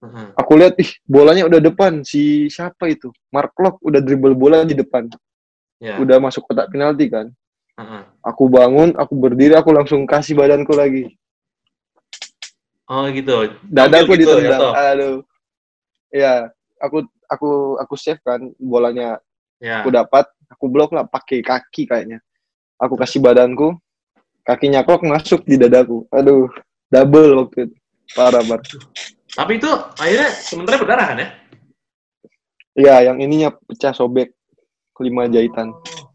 Ah, 0.00 0.32
Aku 0.40 0.56
lihat, 0.56 0.80
ih 0.80 0.88
bolanya 1.04 1.44
udah 1.44 1.60
depan, 1.60 2.00
si 2.02 2.48
siapa 2.48 2.88
itu? 2.88 3.12
Mark 3.28 3.52
Locke 3.60 3.84
udah 3.84 4.00
dribble 4.00 4.32
bola 4.32 4.64
di 4.64 4.72
depan, 4.72 5.12
Ya. 5.76 6.00
udah 6.00 6.16
masuk 6.16 6.48
kotak 6.48 6.72
penalti 6.72 7.08
kan. 7.12 7.28
Ah. 7.76 8.08
Aku 8.24 8.48
bangun, 8.48 8.96
aku 8.96 9.12
berdiri, 9.16 9.52
aku 9.56 9.72
langsung 9.72 10.08
kasih 10.08 10.36
badanku 10.36 10.72
lagi. 10.72 11.16
Oh, 12.90 13.06
gitu. 13.12 13.54
dadaku 13.62 14.18
gitu, 14.18 14.34
ditendang. 14.34 14.60
jatuh. 14.60 14.72
Aduh. 14.74 15.16
Ya, 16.10 16.50
aku 16.80 17.04
aku 17.28 17.50
aku 17.78 17.94
save 17.94 18.20
kan 18.24 18.40
bolanya 18.56 19.20
Ya. 19.60 19.84
aku 19.84 19.92
dapat, 19.92 20.24
aku 20.48 20.72
blok 20.72 20.96
lah 20.96 21.04
pakai 21.04 21.44
kaki 21.44 21.84
kayaknya. 21.84 22.24
Aku 22.80 22.96
kasih 22.96 23.20
badanku, 23.20 23.76
kakinya 24.40 24.80
klok 24.80 25.04
masuk 25.04 25.44
di 25.44 25.60
dadaku. 25.60 26.08
Aduh, 26.08 26.48
double 26.88 27.44
waktu 27.44 27.68
itu. 27.68 27.76
Parah 28.16 28.40
banget. 28.40 28.80
Tapi 29.36 29.60
itu 29.60 29.68
akhirnya 30.00 30.28
sementara 30.32 30.80
berdarah 30.80 31.06
kan 31.12 31.18
ya? 31.20 31.28
Iya, 32.72 33.12
yang 33.12 33.20
ininya 33.20 33.52
pecah 33.52 33.92
sobek 33.92 34.32
lima 34.96 35.28
jahitan. 35.28 35.76
Oh. 35.76 36.08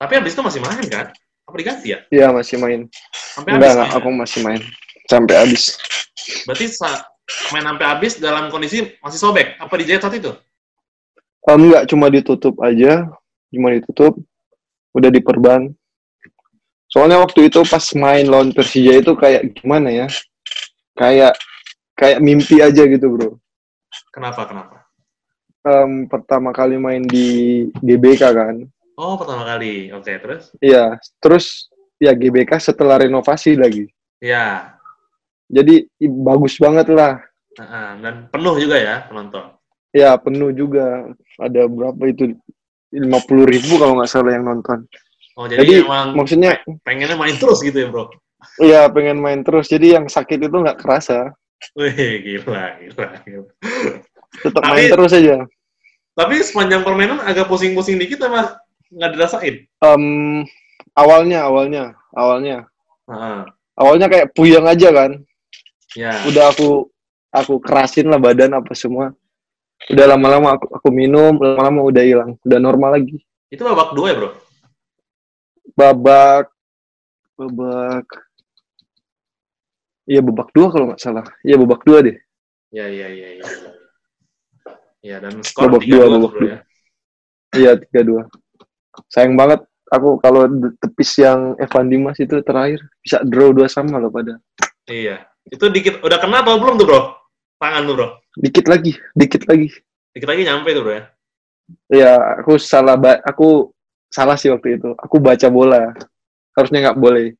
Tapi 0.00 0.12
habis 0.16 0.32
itu 0.32 0.40
masih 0.40 0.60
main 0.64 0.84
kan? 0.88 1.12
Apa 1.44 1.56
diganti 1.60 1.92
ya? 1.92 1.98
Iya, 2.08 2.32
masih 2.32 2.56
main. 2.56 2.88
Sampai 3.36 3.52
Enggak, 3.52 3.68
habis 3.68 3.76
enggak, 3.76 3.88
main? 3.92 3.96
aku 4.00 4.08
masih 4.16 4.40
main 4.40 4.60
sampai 5.12 5.34
habis. 5.44 5.64
Berarti 6.48 6.66
sa- 6.72 7.04
main 7.50 7.64
sampai 7.66 7.86
habis 7.86 8.12
dalam 8.22 8.48
kondisi 8.48 8.96
masih 9.02 9.18
sobek. 9.18 9.58
Apa 9.58 9.74
dijahit 9.78 10.02
saat 10.02 10.16
itu? 10.18 10.32
Oh, 11.46 11.54
enggak, 11.54 11.86
cuma 11.86 12.10
ditutup 12.10 12.58
aja, 12.58 13.06
cuma 13.54 13.70
ditutup, 13.70 14.18
udah 14.94 15.10
diperban. 15.10 15.70
Soalnya 16.90 17.22
waktu 17.22 17.50
itu 17.50 17.62
pas 17.66 17.82
main 17.94 18.26
lawan 18.26 18.50
Persija 18.50 18.98
itu 18.98 19.14
kayak 19.14 19.54
gimana 19.58 19.90
ya? 19.90 20.06
Kayak 20.98 21.38
kayak 21.94 22.18
mimpi 22.22 22.62
aja 22.62 22.82
gitu, 22.86 23.06
bro. 23.10 23.30
Kenapa? 24.10 24.46
Kenapa? 24.46 24.76
Em, 25.66 26.06
pertama 26.06 26.54
kali 26.54 26.78
main 26.78 27.02
di 27.02 27.66
GBK 27.82 28.22
kan. 28.30 28.56
Oh, 28.94 29.18
pertama 29.18 29.42
kali. 29.42 29.90
Oke, 29.92 30.14
terus? 30.22 30.54
Iya, 30.62 30.96
terus 31.18 31.66
ya 31.98 32.14
GBK 32.14 32.58
setelah 32.62 33.02
renovasi 33.02 33.58
lagi. 33.58 33.90
Ya. 34.22 34.75
Jadi 35.46 35.86
bagus 36.02 36.58
banget 36.58 36.90
lah. 36.90 37.22
Heeh, 37.56 37.88
dan 38.02 38.14
penuh 38.28 38.54
juga 38.58 38.76
ya 38.76 38.96
penonton. 39.06 39.44
Ya 39.94 40.10
penuh 40.18 40.50
juga. 40.52 41.08
Ada 41.38 41.70
berapa 41.70 42.02
itu? 42.10 42.34
50 42.92 43.44
ribu 43.44 43.76
kalau 43.76 43.98
nggak 43.98 44.08
salah 44.10 44.32
yang 44.34 44.46
nonton. 44.46 44.86
Oh, 45.36 45.44
jadi, 45.44 45.60
Jadi, 45.64 45.74
emang 45.84 46.16
Maksudnya, 46.16 46.50
pengennya 46.80 47.16
main 47.18 47.36
terus 47.36 47.60
gitu 47.60 47.76
ya, 47.76 47.88
bro? 47.92 48.08
iya 48.62 48.86
pengen 48.88 49.18
main 49.20 49.40
terus. 49.44 49.68
Jadi 49.68 49.92
yang 49.98 50.06
sakit 50.08 50.38
itu 50.48 50.56
nggak 50.56 50.80
kerasa. 50.80 51.34
Wih, 51.76 51.92
gila, 51.92 52.78
gila, 52.80 53.06
gila. 53.26 53.48
Tetap 54.44 54.62
Tapi- 54.64 54.72
main 54.76 54.88
terus 54.92 55.12
aja. 55.12 55.36
Tapi 56.16 56.34
sepanjang 56.40 56.80
permainan 56.80 57.20
agak 57.20 57.48
pusing-pusing 57.52 58.00
dikit 58.00 58.24
emang 58.24 58.56
nggak 58.88 59.10
dirasain. 59.12 59.68
Em, 59.68 60.04
awalnya, 60.96 61.44
awalnya, 61.44 61.84
awalnya. 62.16 62.64
Heeh. 63.08 63.38
Awalnya 63.76 64.06
kayak 64.08 64.32
puyeng 64.32 64.64
aja 64.64 64.88
kan. 64.88 65.20
Ya. 65.96 66.12
Udah 66.28 66.52
aku 66.52 66.92
aku 67.32 67.56
kerasin 67.58 68.06
lah 68.06 68.20
badan 68.20 68.52
apa 68.54 68.76
semua. 68.76 69.16
Udah 69.88 70.06
lama-lama 70.08 70.56
aku, 70.56 70.68
aku 70.72 70.88
minum, 70.88 71.36
lama-lama 71.36 71.84
udah 71.84 72.02
hilang. 72.04 72.30
Udah 72.44 72.58
normal 72.60 73.00
lagi. 73.00 73.20
Itu 73.48 73.64
babak 73.64 73.92
dua 73.92 74.06
ya, 74.12 74.16
bro? 74.16 74.30
babak 75.76 76.48
babak 77.36 78.06
iya 80.08 80.24
babak 80.24 80.48
dua 80.56 80.72
kalau 80.72 80.88
nggak 80.88 81.02
salah 81.02 81.26
iya 81.44 81.60
babak 81.60 81.84
dua 81.84 82.00
deh 82.00 82.16
Ya, 82.72 82.88
ya, 82.88 83.06
ya, 83.08 83.28
ya. 83.36 83.44
Ya, 85.00 85.16
dan 85.20 85.38
skor 85.38 85.68
Babak 85.70 85.84
3-2 85.84 85.92
dua, 85.92 86.04
babak 86.08 86.32
dua. 86.34 86.48
ya. 86.48 86.58
iya 87.52 87.70
tiga 87.76 88.00
dua 88.02 88.22
sayang 89.12 89.36
banget 89.36 89.60
aku 89.86 90.16
kalau 90.18 90.48
tepis 90.80 91.12
yang 91.20 91.54
Evan 91.60 91.86
Dimas 91.86 92.16
itu 92.16 92.40
terakhir 92.40 92.80
bisa 93.04 93.20
draw 93.20 93.52
dua 93.52 93.68
sama 93.68 94.00
loh 94.00 94.08
pada 94.08 94.40
Iya. 94.86 95.28
Itu 95.46 95.70
dikit 95.70 96.02
udah 96.02 96.18
kena 96.18 96.42
atau 96.42 96.58
belum 96.58 96.74
tuh, 96.76 96.86
bro? 96.86 97.00
Tangan 97.56 97.82
tuh, 97.86 97.94
bro. 97.94 98.08
dikit 98.36 98.68
lagi 98.68 98.92
dikit 99.16 99.48
lagi 99.48 99.72
Dikit 100.12 100.28
lagi 100.28 100.42
nyampe 100.44 100.68
tuh, 100.70 100.84
bro 100.84 100.92
ya. 100.92 101.04
ya 101.88 102.12
aku 102.38 102.60
salah 102.60 102.94
ba- 102.94 103.24
aku 103.24 103.72
salah 104.06 104.36
sih 104.36 104.52
waktu 104.52 104.76
itu 104.76 104.92
aku 104.94 105.16
baca 105.18 105.48
bola 105.48 105.90
harusnya 106.52 106.90
nggak 106.90 107.00
boleh 107.00 107.32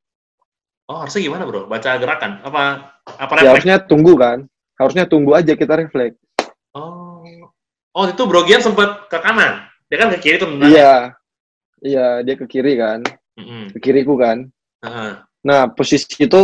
Oh, 0.86 1.02
harusnya 1.02 1.20
gimana, 1.20 1.42
bro? 1.44 1.66
Baca 1.66 1.98
gerakan? 1.98 2.38
Apa 2.40 2.62
apa 3.06 3.32
ya 3.36 3.36
refleks? 3.36 3.50
harusnya 3.52 3.76
tunggu 3.82 4.14
kan 4.14 4.38
harusnya 4.78 5.04
tunggu 5.04 5.34
aja 5.34 5.52
kita 5.52 5.74
refleks 5.76 6.16
Oh. 6.72 7.22
Oh, 7.92 8.04
itu 8.04 8.22
Brogian 8.28 8.60
sempat 8.60 9.08
ke 9.08 9.16
kanan. 9.16 9.64
Dia 9.88 9.96
kan 9.96 10.08
ke 10.12 10.18
kiri 10.20 10.36
tuh 10.36 10.48
iya 10.62 11.16
iya 11.80 12.20
dia 12.20 12.34
ke 12.36 12.44
kiri 12.44 12.76
kan 12.76 13.00
Mm-mm. 13.36 13.72
ke 13.72 13.78
kiriku 13.80 14.16
kan 14.16 14.48
Heeh. 14.80 15.12
Nah, 15.44 15.68
posisi 15.70 16.04
itu 16.18 16.40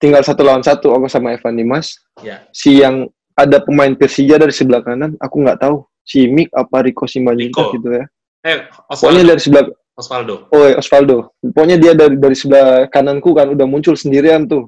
tinggal 0.00 0.20
satu 0.24 0.44
lawan 0.44 0.64
satu 0.64 0.92
aku 0.92 1.06
sama 1.08 1.32
Evan 1.36 1.56
Dimas. 1.56 1.96
Ya. 2.20 2.44
Si 2.52 2.80
yang 2.80 3.08
ada 3.36 3.60
pemain 3.64 3.92
Persija 3.96 4.36
dari 4.36 4.52
sebelah 4.52 4.84
kanan, 4.84 5.16
aku 5.16 5.40
nggak 5.44 5.60
tahu. 5.60 5.84
Si 6.04 6.26
Mik 6.26 6.50
apa 6.52 6.82
Rico 6.82 7.06
Simanjuntak 7.06 7.70
gitu 7.76 7.88
ya. 7.92 8.04
Eh, 8.42 8.66
Pokoknya 8.88 9.20
Osvaldo. 9.22 9.30
dari 9.30 9.40
sebelah 9.40 9.64
Osvaldo. 9.94 10.34
oh 10.50 10.66
Osvaldo. 10.80 11.16
Pokoknya 11.52 11.76
dia 11.76 11.92
dari 11.94 12.16
dari 12.16 12.36
sebelah 12.36 12.88
kananku 12.88 13.30
kan 13.36 13.52
udah 13.52 13.66
muncul 13.68 13.94
sendirian 13.94 14.48
tuh. 14.48 14.66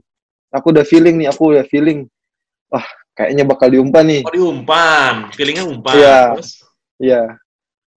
Aku 0.53 0.71
udah 0.71 0.85
feeling 0.85 1.25
nih, 1.25 1.29
aku 1.33 1.57
udah 1.57 1.65
feeling. 1.65 2.05
Wah, 2.69 2.85
kayaknya 3.17 3.45
bakal 3.49 3.73
diumpan 3.73 4.05
nih. 4.05 4.21
Oh, 4.29 4.33
diumpan. 4.33 5.33
Feelingnya 5.33 5.65
umpan. 5.65 5.95
Iya. 5.97 6.21
Iya. 7.01 7.23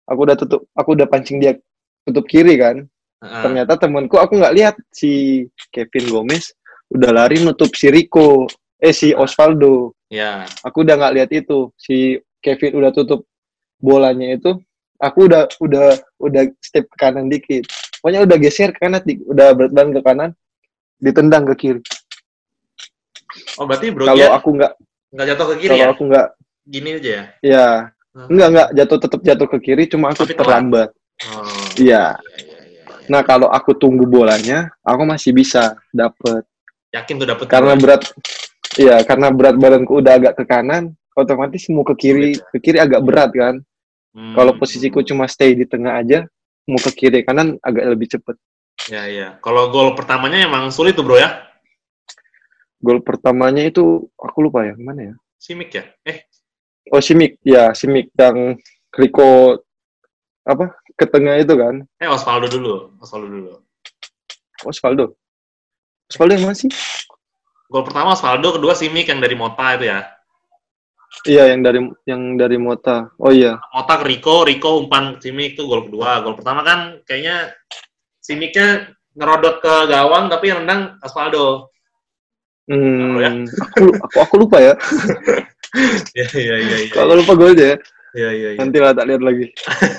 Aku 0.07 0.21
udah 0.23 0.37
tutup, 0.39 0.61
aku 0.77 0.95
udah 0.95 1.07
pancing 1.11 1.43
dia 1.43 1.59
tutup 2.07 2.25
kiri 2.31 2.55
kan. 2.55 2.87
Heeh. 3.23 3.43
Ternyata 3.43 3.77
temanku 3.77 4.17
aku 4.21 4.39
nggak 4.39 4.55
lihat 4.55 4.75
si 4.95 5.43
Kevin 5.75 6.07
Gomez 6.13 6.55
udah 6.95 7.11
lari 7.11 7.43
nutup 7.43 7.75
si 7.75 7.91
Rico, 7.91 8.47
eh 8.79 8.95
si 8.95 9.11
Osvaldo. 9.11 9.93
Ya. 10.09 10.47
aku 10.63 10.87
udah 10.87 10.95
nggak 10.95 11.15
lihat 11.19 11.31
itu 11.35 11.75
si 11.75 12.15
Kevin 12.39 12.79
udah 12.79 12.95
tutup 12.95 13.27
bolanya 13.83 14.31
itu 14.31 14.55
aku 14.95 15.27
udah 15.27 15.51
udah 15.59 15.91
udah 16.23 16.43
step 16.63 16.87
ke 16.87 16.97
kanan 16.97 17.27
dikit 17.27 17.67
pokoknya 17.99 18.23
udah 18.23 18.37
geser 18.39 18.71
ke 18.71 18.79
kanan 18.79 19.03
udah 19.03 19.47
berat 19.59 19.73
badan 19.75 19.91
ke 19.91 20.01
kanan 20.07 20.31
ditendang 21.03 21.43
ke 21.51 21.55
kiri 21.59 21.81
Oh, 23.59 23.67
berarti 23.67 23.91
kalau 23.91 24.07
Brogian 24.15 24.31
aku 24.31 24.49
nggak 24.55 24.73
nggak 25.11 25.27
jatuh 25.35 25.47
ke 25.51 25.55
kiri 25.59 25.71
kalau 25.75 25.83
ya? 25.83 25.91
aku 25.91 26.03
nggak 26.07 26.27
Gini 26.65 26.89
aja 26.95 27.11
ya? 27.11 27.23
ya 27.43 27.69
Hmm. 28.15 28.31
nggak 28.31 28.49
nggak 28.55 28.69
jatuh 28.79 28.99
tetap 29.03 29.21
jatuh 29.27 29.49
ke 29.51 29.59
kiri 29.59 29.85
cuma 29.91 30.15
aku 30.15 30.23
Tapi 30.23 30.39
terlambat 30.39 30.95
Oh. 31.27 31.43
iya 31.75 32.15
iya, 32.39 32.39
iya. 32.39 32.59
iya. 32.87 32.95
Nah 33.11 33.23
kalau 33.23 33.47
aku 33.47 33.75
tunggu 33.75 34.03
bolanya, 34.03 34.71
aku 34.83 35.03
masih 35.03 35.31
bisa 35.31 35.75
dapet. 35.91 36.43
Yakin 36.95 37.15
tuh 37.19 37.27
dapet 37.27 37.45
Karena 37.51 37.75
berat, 37.75 38.07
iya 38.79 39.03
karena 39.03 39.35
berat 39.35 39.59
badanku 39.59 39.99
udah 39.99 40.15
agak 40.15 40.39
ke 40.39 40.45
kanan, 40.47 40.95
otomatis 41.19 41.67
mau 41.75 41.83
ke 41.83 41.95
kiri, 41.99 42.39
ke 42.39 42.59
kiri 42.63 42.79
agak 42.79 43.03
berat 43.03 43.35
kan. 43.35 43.59
Hmm. 44.15 44.35
Kalau 44.39 44.55
posisiku 44.55 45.03
cuma 45.03 45.27
stay 45.27 45.59
di 45.59 45.67
tengah 45.67 45.99
aja, 45.99 46.23
mau 46.71 46.79
ke 46.79 46.95
kiri 46.95 47.27
kanan 47.27 47.59
agak 47.59 47.85
lebih 47.91 48.07
cepet. 48.15 48.39
Ya, 48.87 49.11
ya. 49.11 49.29
Kalau 49.43 49.75
gol 49.75 49.99
pertamanya 49.99 50.47
emang 50.47 50.71
sulit 50.71 50.95
tuh, 50.95 51.03
Bro 51.03 51.19
ya. 51.19 51.51
Gol 52.79 53.03
pertamanya 53.03 53.67
itu 53.67 54.07
aku 54.15 54.39
lupa 54.47 54.63
ya, 54.63 54.79
mana 54.79 55.11
ya? 55.11 55.15
Simic 55.35 55.75
ya? 55.75 55.85
Eh, 56.07 56.31
Oh 56.93 57.01
Simic, 57.01 57.41
ya 57.41 57.73
Simic 57.73 58.13
yang 58.13 58.61
Rico 58.93 59.57
apa 60.45 60.77
ke 60.93 61.09
tengah 61.09 61.41
itu 61.41 61.57
kan? 61.57 61.81
eh 61.97 62.05
Osvaldo 62.05 62.45
dulu. 62.53 62.93
Osvaldo 63.01 63.29
dulu. 63.33 63.53
Osvaldo. 64.69 65.17
Osvaldo 66.11 66.33
yang 66.37 66.45
mana 66.51 66.57
sih? 66.57 66.71
Gol 67.69 67.85
pertama 67.85 68.13
Osvaldo, 68.13 68.55
kedua 68.55 68.77
Simic 68.77 69.09
yang 69.09 69.21
dari 69.25 69.37
Mota 69.39 69.75
itu 69.75 69.89
ya. 69.89 70.01
Iya 71.25 71.55
yang 71.55 71.61
dari 71.63 71.81
yang 72.05 72.23
dari 72.35 72.59
Mota. 72.59 73.15
Oh 73.23 73.31
iya. 73.31 73.57
Mota 73.73 73.95
ke 74.03 74.05
Rico, 74.11 74.43
Rico 74.43 74.83
umpan 74.83 75.17
Simic 75.23 75.57
itu 75.57 75.65
gol 75.65 75.87
kedua. 75.89 76.21
Gol 76.21 76.35
pertama 76.37 76.67
kan 76.67 77.01
kayaknya 77.07 77.55
Simicnya 78.25 78.93
ngerodot 79.15 79.61
ke 79.63 79.75
gawang 79.89 80.27
tapi 80.33 80.51
yang 80.51 80.65
nendang 80.65 80.99
Osvaldo. 81.05 81.71
Hmm, 82.65 83.21
ya? 83.21 83.29
aku, 83.45 83.93
aku 84.01 84.17
aku 84.25 84.35
lupa 84.41 84.59
ya. 84.61 84.75
Iya, 86.15 86.29
iya, 86.39 86.55
iya. 86.63 86.77
iya. 86.87 86.95
Kalau 86.95 87.19
lupa 87.19 87.35
golnya 87.35 87.75
ya. 87.75 87.77
Iya, 88.15 88.31
iya, 88.31 88.49
iya. 88.55 88.59
Nanti 88.63 88.79
lah 88.79 88.95
tak 88.95 89.11
lihat 89.11 89.23
lagi. 89.27 89.51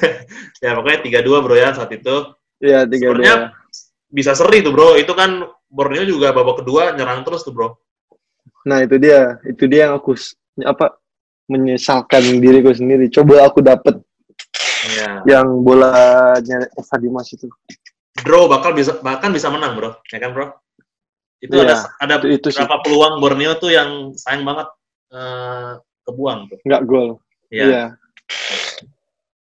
Ya 0.64 0.72
pokoknya 0.72 1.20
3-2 1.20 1.44
bro 1.44 1.56
ya 1.60 1.76
saat 1.76 1.92
itu. 1.92 2.16
Iya 2.64 2.88
tiga 2.88 3.12
Sebenarnya 3.12 3.38
dua. 3.52 3.60
bisa 4.08 4.32
seri 4.34 4.64
tuh 4.64 4.72
bro. 4.72 4.96
Itu 4.96 5.12
kan 5.14 5.44
Borneo 5.68 6.04
juga 6.06 6.32
babak 6.32 6.64
kedua 6.64 6.94
nyerang 6.94 7.24
terus 7.24 7.42
tuh 7.42 7.52
bro. 7.52 7.76
Nah 8.66 8.82
itu 8.82 8.96
dia, 8.98 9.38
itu 9.46 9.64
dia 9.66 9.90
yang 9.90 10.00
aku 10.00 10.18
apa 10.64 10.98
menyesalkan 11.46 12.42
diriku 12.42 12.74
sendiri. 12.74 13.10
Coba 13.10 13.46
aku 13.46 13.62
dapet 13.62 14.02
Iya. 14.86 15.26
yang 15.26 15.66
bolanya 15.66 16.70
Eva 16.78 16.96
Dimas 17.02 17.34
itu. 17.34 17.50
Draw 18.22 18.46
bakal 18.46 18.78
bisa 18.78 18.98
bahkan 19.02 19.34
bisa 19.34 19.50
menang 19.50 19.74
bro. 19.76 19.98
Ya 20.14 20.22
kan 20.22 20.30
bro? 20.32 20.54
Itu 21.42 21.58
Iya, 21.58 21.66
ada 21.66 21.76
ada 22.00 22.16
Itu, 22.22 22.28
itu 22.38 22.48
sih 22.54 22.62
berapa 22.62 22.82
peluang 22.86 23.18
Borneo 23.20 23.58
tuh 23.58 23.74
yang 23.74 24.14
sayang 24.14 24.46
banget 24.46 24.70
eh, 25.10 25.72
kebuang 26.06 26.40
tuh. 26.50 26.58
nggak 26.64 26.82
gol. 26.86 27.18
Iya. 27.50 27.66
Iya. 27.66 27.84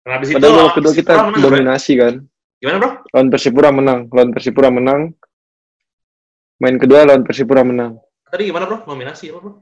Nah, 0.04 0.10
habis 0.20 0.28
itu 0.30 0.36
Padahal 0.38 0.56
babak 0.68 0.74
kedua 0.78 0.92
kita 0.94 1.12
bro. 1.16 1.40
dominasi 1.40 1.92
kan. 1.96 2.14
Gimana 2.60 2.76
bro? 2.78 2.90
Lawan 3.10 3.28
Persipura 3.32 3.70
menang. 3.72 4.00
Lawan 4.12 4.30
Persipura 4.32 4.68
menang. 4.70 5.00
Main 6.58 6.76
kedua 6.78 7.02
lawan 7.02 7.26
Persipura 7.26 7.66
menang. 7.66 7.98
Tadi 8.30 8.46
gimana 8.46 8.66
bro? 8.66 8.78
Nominasi 8.86 9.30
apa 9.30 9.38
bro? 9.40 9.52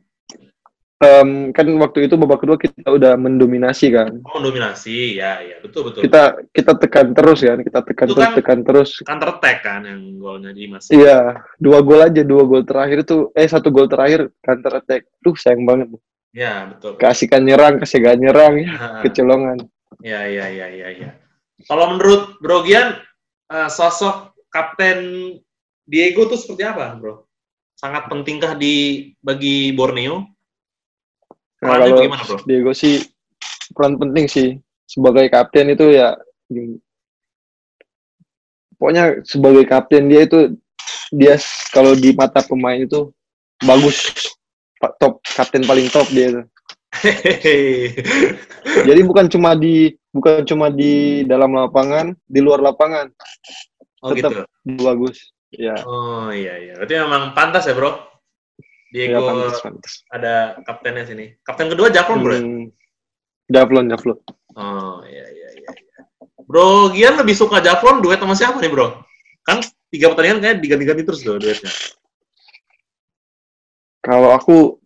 Em, 1.02 1.50
kan 1.50 1.66
waktu 1.82 2.06
itu 2.06 2.14
babak 2.14 2.46
kedua 2.46 2.54
kita 2.54 2.86
udah 2.86 3.18
mendominasi 3.18 3.90
kan. 3.90 4.22
Oh 4.22 4.38
dominasi, 4.38 5.18
ya 5.18 5.42
ya 5.42 5.58
betul 5.58 5.90
betul. 5.90 6.06
Kita 6.06 6.38
kita 6.54 6.78
tekan 6.78 7.10
terus 7.10 7.42
kan. 7.42 7.58
Kita 7.58 7.82
tekan 7.82 8.06
Itu 8.06 8.14
terus 8.14 8.22
kan- 8.30 8.36
tekan 8.38 8.58
terus. 8.62 8.90
counter 9.02 9.28
attack 9.34 9.58
kan 9.66 9.82
yang 9.82 10.22
golnya 10.22 10.54
Dimas. 10.54 10.86
Iya, 10.94 11.42
dua 11.58 11.82
gol 11.82 12.06
aja, 12.06 12.22
dua 12.22 12.46
gol 12.46 12.62
terakhir 12.62 13.02
tuh, 13.02 13.34
eh 13.34 13.50
satu 13.50 13.74
gol 13.74 13.90
terakhir 13.90 14.30
counter 14.38 14.78
attack. 14.78 15.10
Tuh 15.18 15.34
sayang 15.34 15.66
banget. 15.66 15.90
Ya 16.30 16.70
betul. 16.70 16.94
Keasikan 16.94 17.42
nyerang, 17.42 17.82
kesegaan 17.82 18.22
nyerang, 18.22 18.62
ya, 18.62 18.70
Ah, 18.72 19.00
kecolongan. 19.02 19.58
Ya 20.06 20.22
ya 20.30 20.46
ya 20.48 20.70
ya 20.70 20.88
ya. 20.94 21.10
Kalau 21.66 21.92
menurut 21.92 22.38
Bro 22.38 22.62
Gian, 22.62 22.94
eh, 23.50 23.68
sosok 23.68 24.38
Kapten 24.54 25.02
Diego 25.86 26.30
tuh 26.30 26.38
seperti 26.38 26.62
apa 26.62 26.94
bro? 26.96 27.26
Sangat 27.74 28.06
pentingkah 28.06 28.54
di 28.54 29.08
bagi 29.18 29.74
Borneo? 29.74 30.22
Nah, 31.62 31.78
Perannya 31.78 31.86
kalau 31.90 31.96
bagaimana 31.98 32.22
bro? 32.26 32.38
Diego 32.46 32.72
sih 32.74 33.02
peran 33.72 33.96
penting 33.98 34.26
sih 34.28 34.48
sebagai 34.86 35.26
kapten 35.32 35.72
itu 35.72 35.96
ya 35.96 36.12
pokoknya 38.76 39.24
sebagai 39.24 39.64
kapten 39.64 40.12
dia 40.12 40.28
itu 40.28 40.52
dia 41.14 41.40
kalau 41.72 41.96
di 41.96 42.12
mata 42.12 42.44
pemain 42.44 42.76
itu 42.76 43.08
bagus 43.64 44.12
Pak, 44.82 44.98
top 44.98 45.22
kapten 45.22 45.62
paling 45.62 45.86
top 45.88 46.10
dia 46.10 46.34
itu. 46.34 46.42
Jadi 48.88 49.00
bukan 49.06 49.30
cuma 49.30 49.54
di 49.54 49.94
bukan 50.12 50.44
cuma 50.44 50.68
di 50.68 51.22
dalam 51.24 51.54
lapangan, 51.54 52.12
di 52.26 52.40
luar 52.42 52.60
lapangan 52.60 53.08
oh 54.02 54.10
tetap 54.12 54.44
gitu. 54.44 54.82
bagus. 54.82 55.30
Ya, 55.52 55.76
Oh 55.84 56.32
iya 56.32 56.56
iya. 56.56 56.72
Berarti 56.80 56.94
memang 56.96 57.36
pantas 57.36 57.68
ya 57.68 57.76
bro? 57.76 57.92
ya 58.92 59.08
Diego 59.08 59.24
pantas 59.24 59.60
pantas. 59.64 59.92
ada 60.12 60.56
kaptennya 60.64 61.04
sini. 61.08 61.36
Kapten 61.44 61.68
kedua 61.72 61.88
Jaflon 61.92 62.20
bro? 62.24 62.32
ya? 62.32 62.40
Hmm, 62.40 62.64
Javlon, 63.52 63.86
Javlon. 63.92 64.18
Oh 64.56 65.00
iya 65.04 65.26
iya 65.28 65.48
iya. 65.60 65.70
iya. 65.72 66.00
Bro 66.44 66.92
Gian 66.96 67.20
lebih 67.20 67.36
suka 67.36 67.60
Jaflon 67.60 68.00
duet 68.00 68.20
sama 68.20 68.36
siapa 68.36 68.60
nih 68.60 68.72
bro? 68.72 69.04
Kan 69.44 69.60
tiga 69.92 70.12
pertandingan 70.12 70.40
kayak 70.40 70.56
diganti-ganti 70.64 71.02
terus 71.04 71.24
loh 71.28 71.36
duetnya. 71.36 71.72
Kalau 74.02 74.34
aku 74.34 74.82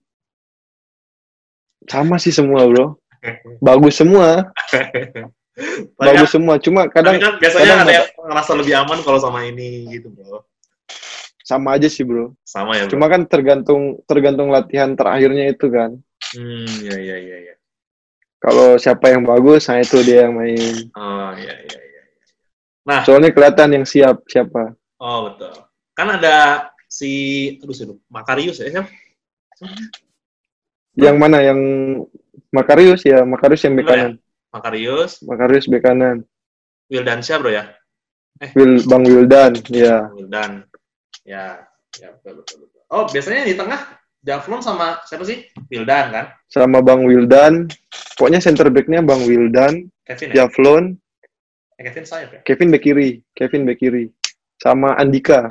sama 1.88 2.20
sih 2.20 2.34
semua, 2.34 2.68
Bro. 2.68 3.00
Bagus 3.58 3.96
semua, 3.98 4.52
bagus 5.98 6.30
semua. 6.30 6.60
Cuma 6.62 6.86
kadang 6.86 7.18
kan 7.18 7.40
biasanya 7.40 7.64
kadang 7.64 7.80
ada 7.82 7.94
yang 7.96 8.06
ngerasa 8.28 8.52
lebih 8.54 8.74
aman 8.76 8.98
kalau 9.02 9.18
sama 9.18 9.42
ini 9.48 9.88
gitu 9.90 10.12
bro. 10.14 10.46
Sama 11.46 11.78
aja 11.78 11.86
sih, 11.86 12.02
Bro. 12.02 12.34
Sama 12.42 12.74
ya 12.74 12.90
bro. 12.90 12.98
Cuma 12.98 13.06
kan 13.06 13.22
tergantung 13.22 14.02
tergantung 14.02 14.50
latihan 14.50 14.98
terakhirnya 14.98 15.54
itu 15.54 15.70
kan. 15.70 15.94
Hmm, 16.34 16.66
iya 16.82 16.98
iya 16.98 17.16
iya. 17.22 17.36
iya. 17.46 17.54
Kalau 18.42 18.74
siapa 18.74 19.14
yang 19.14 19.22
bagus, 19.22 19.70
nah 19.70 19.78
itu 19.78 20.02
dia 20.02 20.26
yang 20.26 20.34
main. 20.34 20.90
Oh 20.98 21.30
iya 21.38 21.54
iya 21.62 21.78
iya. 21.78 22.02
Soalnya 23.06 23.30
kelihatan 23.30 23.78
yang 23.78 23.86
siap 23.86 24.26
siapa. 24.26 24.74
Oh 24.98 25.30
betul. 25.30 25.54
Kan 25.94 26.18
ada 26.18 26.68
si, 26.90 27.54
aduh 27.62 27.72
sih, 27.72 27.86
Makarius 28.10 28.58
ya 28.58 28.82
siapa? 28.82 28.90
Yang 30.98 31.16
mana 31.16 31.46
yang 31.46 31.60
Makarius 32.50 33.06
ya, 33.06 33.22
Makarius 33.22 33.62
yang 33.64 33.74
bek 33.78 33.86
ya? 33.86 34.10
Makarius, 34.50 35.22
Makarius 35.22 35.70
bek 35.70 35.82
kanan. 35.86 36.26
Wildansyah 36.90 37.36
bro 37.38 37.50
ya. 37.54 37.64
Wil 38.52 38.84
Bang 38.84 39.06
Wildan, 39.08 39.52
ya. 39.72 40.12
Wildan. 40.12 40.68
Ya, 41.26 41.66
ya 41.98 42.08
betul, 42.14 42.40
betul, 42.40 42.56
betul. 42.64 42.82
Oh 42.94 43.04
biasanya 43.10 43.42
di 43.42 43.58
tengah 43.58 43.80
Javlon 44.22 44.62
sama 44.62 45.02
siapa 45.06 45.26
sih? 45.26 45.42
Wildan 45.66 46.14
kan? 46.14 46.26
Sama 46.46 46.78
Bang 46.82 47.02
Wildan. 47.02 47.66
Pokoknya 48.14 48.38
center 48.38 48.70
backnya 48.70 49.02
Bang 49.02 49.26
Wildan, 49.26 49.90
Kevin 50.06 50.30
ya? 50.30 50.46
Javlon, 50.46 50.96
Eh, 51.76 51.84
Kevin 51.84 52.06
sayap 52.08 52.30
ya? 52.32 52.40
Kevin 52.40 52.72
bek 52.72 52.82
kiri, 52.88 53.08
Kevin 53.36 53.68
bek 53.68 53.76
kiri. 53.76 54.08
Sama 54.56 54.96
Andika. 54.96 55.44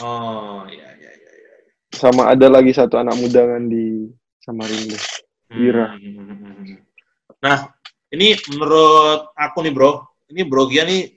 Oh 0.00 0.64
iya 0.64 0.88
iya 0.96 1.10
iya. 1.12 1.32
iya. 1.36 1.52
Sama 1.92 2.32
ada 2.32 2.48
lagi 2.48 2.72
satu 2.72 2.96
anak 2.96 3.20
muda 3.20 3.44
kan 3.44 3.68
di 3.68 4.08
Samarinda. 4.40 4.96
Wira. 5.52 5.92
Hmm. 5.92 6.80
Nah, 7.44 7.68
ini 8.08 8.32
menurut 8.48 9.28
aku 9.36 9.60
nih 9.60 9.72
bro, 9.76 10.00
ini 10.32 10.40
Bro 10.48 10.72
Gia 10.72 10.88
nih 10.88 11.12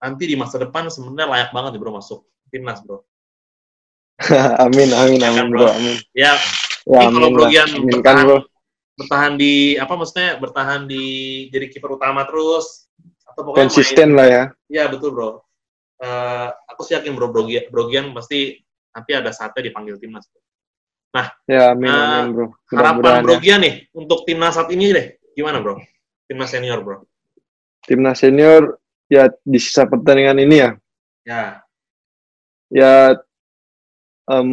nanti 0.00 0.24
di 0.24 0.32
masa 0.38 0.56
depan 0.56 0.88
sebenarnya 0.88 1.28
layak 1.28 1.50
banget 1.52 1.76
nih 1.76 1.80
bro 1.82 1.92
masuk 1.92 2.24
timnas 2.50 2.80
bro. 2.82 3.04
amin, 4.64 4.90
amin, 4.92 5.18
Ya 5.22 5.30
kan, 5.30 5.46
amin, 5.46 5.52
bro? 5.54 5.60
bro. 5.62 5.70
Amin. 5.78 5.96
Ya, 6.16 6.32
Ya, 6.88 7.04
kalau 7.04 7.28
amin 7.28 7.32
Bro 7.36 7.42
lah. 7.44 7.50
Gian 7.52 7.68
Amin 7.70 8.00
kan, 8.00 8.16
bertahan- 8.16 8.26
bro. 8.26 8.38
bertahan 8.98 9.32
di 9.38 9.52
apa 9.78 9.94
maksudnya 9.94 10.30
bertahan 10.42 10.80
di 10.90 11.04
jadi 11.54 11.70
kiper 11.70 11.94
utama 11.94 12.26
terus 12.26 12.90
atau 13.22 13.46
pokoknya 13.46 13.68
Konsisten 13.70 14.08
lah 14.18 14.26
ya. 14.26 14.42
Ya 14.66 14.84
betul 14.90 15.14
bro. 15.14 15.44
Eh, 16.02 16.48
aku 16.66 16.82
sih 16.82 16.98
yakin 16.98 17.14
bro 17.14 17.30
Bro 17.30 17.46
Gian, 17.46 17.64
Bro 17.70 17.90
Gian 17.94 18.10
pasti 18.10 18.58
nanti 18.90 19.10
ada 19.14 19.30
saatnya 19.30 19.70
dipanggil 19.70 19.98
timnas. 20.02 20.26
Ya, 21.48 21.72
amin, 21.74 21.88
Nah, 21.88 22.26
amin, 22.26 22.26
bro. 22.34 22.46
Harapan 22.70 22.94
Mudah-mudahan 23.02 23.22
Bro 23.22 23.34
ya. 23.42 23.56
Nih 23.58 23.74
untuk 23.94 24.18
timnas 24.26 24.54
saat 24.58 24.68
ini 24.74 24.90
deh, 24.90 25.06
gimana 25.34 25.58
bro? 25.62 25.78
Timnas 26.26 26.50
senior 26.50 26.78
bro. 26.82 26.96
Timnas 27.86 28.18
senior, 28.20 28.76
ya 29.08 29.30
di 29.46 29.58
sisa 29.62 29.86
pertandingan 29.88 30.38
ini 30.42 30.56
ya, 30.58 30.70
Ya, 31.24 31.60
ya 32.68 33.16
em, 34.28 34.48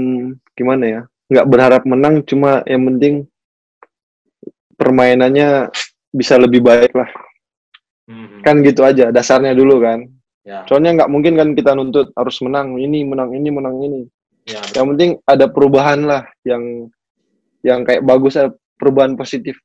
gimana 0.55 0.83
ya? 0.87 1.01
Nggak 1.25 1.47
berharap 1.49 1.83
menang, 1.89 2.21
cuma 2.23 2.61
yang 2.69 2.85
penting 2.93 3.25
permainannya 4.77 5.71
bisa 6.13 6.35
lebih 6.37 6.61
baik 6.63 6.93
lah. 6.95 7.09
Mhm. 8.05 8.45
Kan 8.45 8.61
gitu 8.61 8.85
aja, 8.85 9.09
dasarnya 9.09 9.57
dulu 9.57 9.81
kan. 9.81 10.05
ya, 10.45 10.61
Soalnya 10.69 11.01
nggak 11.01 11.09
mungkin 11.09 11.33
kan 11.33 11.49
kita 11.57 11.73
nuntut 11.73 12.13
harus 12.13 12.37
menang 12.45 12.77
ini, 12.77 13.01
menang 13.01 13.33
ini, 13.33 13.49
menang 13.49 13.81
ini. 13.81 14.01
ya. 14.45 14.61
Yang 14.77 14.85
penting 14.93 15.11
ada 15.25 15.49
perubahan 15.49 16.05
lah 16.05 16.21
yang 16.45 16.85
yang 17.65 17.81
kayak 17.81 18.05
bagus 18.05 18.37
ya, 18.37 18.53
perubahan 18.77 19.17
positif. 19.17 19.57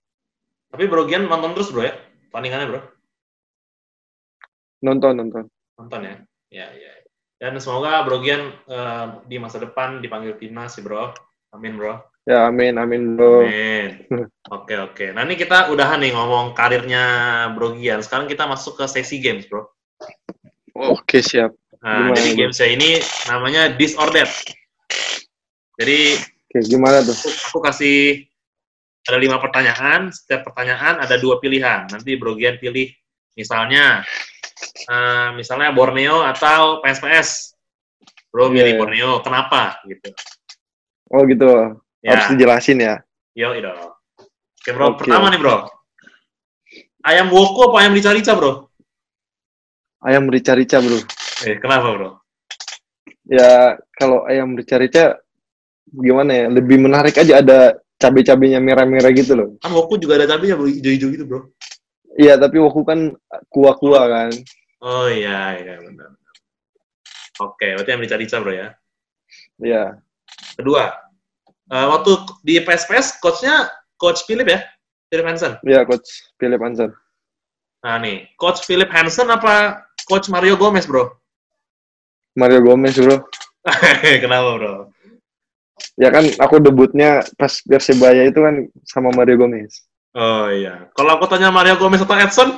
Tapi 0.72 0.88
Bro 0.88 1.04
Gian 1.10 1.28
nonton 1.28 1.52
terus 1.52 1.68
bro 1.68 1.84
ya, 1.84 1.92
pertandingannya 2.32 2.66
bro, 2.72 2.80
Nonton, 4.80 5.12
nonton. 5.20 5.44
nonton 5.76 6.00
ya. 6.00 6.14
Ya, 6.48 6.66
ya. 6.72 6.92
Dan 7.40 7.56
semoga 7.56 8.04
Bro 8.04 8.20
Gian 8.20 8.52
eh, 8.68 9.06
di 9.24 9.40
masa 9.40 9.56
depan 9.56 10.04
dipanggil 10.04 10.36
timnas 10.36 10.76
sih, 10.76 10.84
Bro. 10.84 11.16
Amin, 11.56 11.80
Bro. 11.80 12.10
Ya 12.28 12.46
amin 12.46 12.76
amin 12.76 13.16
bro. 13.16 13.48
Amin. 13.48 14.04
Oke, 14.54 14.74
oke. 14.74 15.14
Nah, 15.14 15.22
ini 15.24 15.38
kita 15.38 15.70
udahan 15.70 16.02
nih 16.02 16.10
ngomong 16.10 16.58
karirnya 16.58 17.02
Bro 17.54 17.78
Gian. 17.78 18.02
Sekarang 18.02 18.26
kita 18.26 18.50
masuk 18.50 18.74
ke 18.76 18.84
sesi 18.90 19.22
games, 19.22 19.46
Bro. 19.46 19.70
Oke 20.74 21.22
siap. 21.22 21.54
Nah, 21.80 22.10
Gimana, 22.10 22.18
jadi 22.18 22.30
Bro? 22.34 22.38
gamesnya 22.44 22.68
ini 22.74 22.90
namanya 23.30 23.62
Disordered. 23.78 24.30
Jadi 25.78 26.18
Oke 26.50 26.58
gimana 26.66 26.98
tuh? 27.06 27.14
aku, 27.14 27.30
aku 27.30 27.58
kasih 27.62 28.26
ada 29.06 29.18
lima 29.22 29.38
pertanyaan. 29.38 30.10
Setiap 30.10 30.50
pertanyaan 30.50 30.98
ada 30.98 31.14
dua 31.14 31.38
pilihan. 31.38 31.86
Nanti 31.86 32.18
Bro 32.18 32.34
Gian 32.36 32.58
pilih 32.58 32.90
misalnya 33.38 34.02
eh, 34.86 35.28
misalnya 35.34 35.70
Borneo 35.72 36.22
atau 36.24 36.80
PSPS. 36.80 37.54
Bro 38.30 38.50
Iya, 38.50 38.62
pilih 38.62 38.72
iya. 38.74 38.78
Borneo. 38.78 39.10
Kenapa? 39.26 39.82
Gitu. 39.84 40.08
Oh 41.10 41.26
gitu. 41.26 41.50
Ya, 42.00 42.14
Harus 42.16 42.26
dijelasin 42.32 42.78
ya. 42.78 42.94
yo 43.34 43.50
itu. 43.54 43.70
Oke 44.60 44.70
Bro, 44.76 44.86
Oke. 44.94 44.98
pertama 45.04 45.28
nih 45.32 45.40
Bro. 45.42 45.56
Ayam 47.00 47.32
woko 47.32 47.72
apa 47.72 47.76
ayam 47.82 47.96
rica-rica 47.96 48.36
Bro? 48.36 48.68
Ayam 50.00 50.28
rica-rica 50.32 50.80
bro. 50.80 50.96
Eh, 51.44 51.56
kenapa 51.60 51.92
Bro? 51.92 52.08
Ya 53.28 53.76
kalau 53.96 54.24
ayam 54.28 54.52
rica-rica 54.56 55.20
gimana 55.90 56.32
ya? 56.32 56.46
Lebih 56.48 56.76
menarik 56.80 57.16
aja 57.16 57.40
ada 57.40 57.58
cabai-cabainya 58.00 58.60
merah-merah 58.64 59.12
gitu 59.12 59.32
loh. 59.36 59.48
Kan 59.60 59.72
woko 59.72 59.96
juga 60.00 60.16
ada 60.20 60.28
cabenya 60.30 60.56
Bro, 60.56 60.68
hijau-hijau 60.72 61.08
gitu 61.12 61.24
Bro. 61.28 61.40
Iya 62.20 62.36
tapi 62.36 62.60
woku 62.60 62.84
kan 62.84 63.16
kuah-kuah 63.48 64.04
kan. 64.04 64.30
Oh 64.84 65.08
iya, 65.08 65.56
iya 65.56 65.80
benar. 65.80 66.12
Oke, 67.40 67.72
berarti 67.72 67.88
ayam 67.96 68.04
rica-rica 68.04 68.36
Bro 68.44 68.52
ya. 68.52 68.76
Iya. 69.56 70.04
Kedua, 70.60 70.92
eh, 71.72 71.86
waktu 71.88 72.12
di 72.44 72.60
PSPS 72.60 73.16
coachnya 73.24 73.72
coach 73.96 74.28
Philip 74.28 74.44
ya, 74.44 74.60
Philip 75.08 75.24
Hansen. 75.24 75.56
Iya 75.64 75.88
coach 75.88 76.28
Philip 76.36 76.60
Hansen. 76.60 76.92
Nah 77.80 77.96
nih, 77.96 78.28
coach 78.36 78.68
Philip 78.68 78.92
Hansen 78.92 79.32
apa 79.32 79.88
coach 80.04 80.28
Mario 80.28 80.60
Gomez 80.60 80.84
bro? 80.84 81.08
Mario 82.36 82.60
Gomez 82.60 83.00
bro. 83.00 83.24
Kenapa 84.24 84.48
bro? 84.60 84.74
Ya 85.96 86.12
kan 86.12 86.28
aku 86.36 86.60
debutnya 86.60 87.24
pas 87.40 87.64
Persebaya 87.64 88.28
itu 88.28 88.44
kan 88.44 88.68
sama 88.84 89.08
Mario 89.16 89.40
Gomez. 89.40 89.88
Oh 90.10 90.50
iya, 90.50 90.90
kalau 90.98 91.14
aku 91.14 91.30
tanya 91.30 91.54
Mario 91.54 91.78
Gomez 91.78 92.02
atau 92.02 92.18
Edson? 92.18 92.50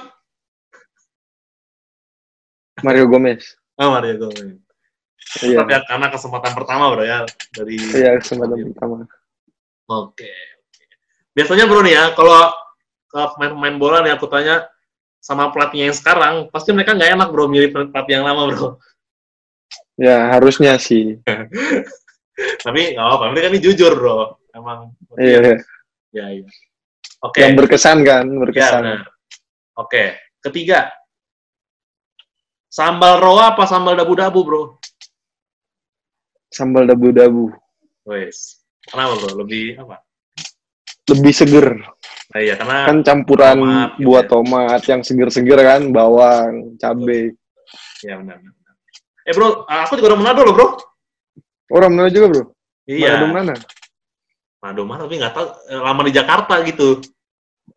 Mario 2.80 3.04
Gomez. 3.12 3.44
Oh 3.76 3.92
Mario 3.92 4.16
Gomez. 4.16 4.56
Iya. 5.40 5.64
Tapi 5.64 5.72
ya, 5.72 5.80
karena 5.84 6.06
kesempatan 6.12 6.52
pertama 6.52 6.92
bro 6.92 7.04
ya 7.04 7.24
dari. 7.52 7.76
Iya 7.76 8.20
kesempatan 8.20 8.72
pertama. 8.72 9.04
Oke. 9.88 10.28
oke. 10.28 10.32
Biasanya 11.32 11.64
bro 11.64 11.80
nih 11.84 11.94
ya, 11.96 12.04
kalau 12.16 12.52
pemain-pemain 13.12 13.76
bola 13.76 13.98
nih 14.04 14.12
aku 14.16 14.28
tanya 14.28 14.68
sama 15.22 15.52
pelatihnya 15.52 15.92
yang 15.92 15.96
sekarang, 15.96 16.34
pasti 16.48 16.72
mereka 16.72 16.96
nggak 16.96 17.12
enak 17.16 17.28
bro 17.30 17.46
milih 17.48 17.70
pelatih 17.72 18.12
yang 18.20 18.24
lama 18.24 18.48
bro. 18.48 18.68
Ya 20.00 20.32
harusnya 20.32 20.76
sih. 20.80 21.20
Tapi 22.64 22.96
nggak 22.96 23.06
apa-apa, 23.06 23.24
mereka 23.32 23.52
ini 23.52 23.60
jujur 23.60 23.92
bro. 23.92 24.40
Emang. 24.52 24.92
Iya. 25.16 25.60
Ya, 26.12 26.26
iya. 26.28 26.48
Oke. 27.22 27.38
Yang 27.40 27.54
berkesan 27.62 27.98
kan, 28.02 28.24
Ya, 28.26 28.38
berkesan. 28.38 28.82
benar. 28.82 29.00
Oke. 29.78 30.04
Ketiga. 30.42 30.90
Sambal 32.66 33.20
roa 33.20 33.54
apa 33.54 33.64
sambal 33.68 33.94
dabu-dabu, 33.94 34.40
bro? 34.42 34.62
Sambal 36.48 36.84
dabu-dabu. 36.84 37.52
Wes. 38.04 38.64
Kenapa, 38.84 39.14
bro? 39.20 39.44
Lebih 39.44 39.78
apa? 39.78 40.02
Lebih 41.08 41.32
seger. 41.32 41.66
Nah, 42.32 42.40
iya, 42.40 42.56
karena 42.56 42.88
Kan 42.88 42.98
campuran 43.04 43.58
Tomat 43.60 43.90
gitu 43.92 44.04
buah 44.08 44.24
ya. 44.24 44.28
tomat 44.28 44.82
yang 44.88 45.00
seger-seger 45.04 45.58
kan, 45.60 45.82
bawang, 45.92 46.52
cabai. 46.80 47.28
ya 48.02 48.16
benar. 48.18 48.40
benar. 48.40 48.72
Eh, 49.22 49.32
bro, 49.36 49.62
aku 49.62 49.94
juga 49.94 50.10
orang 50.10 50.20
Manado 50.26 50.40
loh, 50.42 50.54
bro. 50.56 50.68
Orang 51.70 51.92
Manado 51.94 52.10
juga 52.10 52.26
bro. 52.32 52.42
Iya. 52.88 53.14
Manado 53.14 53.26
mana? 53.30 53.54
Manado 54.58 54.82
mana 54.88 55.00
tapi 55.06 55.14
nggak 55.20 55.34
tahu 55.36 55.46
eh, 55.70 55.80
lama 55.80 56.00
di 56.02 56.12
Jakarta 56.12 56.54
gitu. 56.64 56.88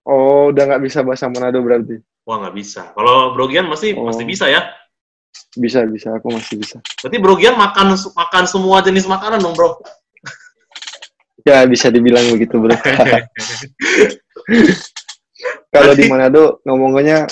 Oh, 0.05 0.53
udah 0.53 0.63
nggak 0.69 0.83
bisa 0.85 1.01
bahasa 1.01 1.25
Manado 1.29 1.61
berarti. 1.65 1.97
Wah, 2.25 2.41
nggak 2.41 2.55
bisa. 2.57 2.93
Kalau 2.93 3.33
Bro 3.33 3.49
Gian 3.49 3.69
masih 3.69 3.93
Oh. 3.97 4.09
masih 4.09 4.25
bisa 4.25 4.45
ya. 4.49 4.65
Bisa, 5.57 5.85
bisa. 5.85 6.13
Aku 6.17 6.29
masih 6.33 6.57
bisa. 6.61 6.77
Berarti 7.01 7.17
Bro 7.21 7.35
Gian 7.41 7.55
makan 7.57 7.93
makan 7.95 8.43
semua 8.45 8.81
jenis 8.85 9.05
makanan 9.05 9.41
dong, 9.41 9.53
Bro. 9.57 9.81
Ya, 11.45 11.61
bisa 11.69 11.93
dibilang 11.93 12.25
begitu 12.33 12.57
bro. 12.57 12.73
Kalau 15.73 15.93
di 15.93 16.09
Manado 16.09 16.57
ngomongnya 16.65 17.29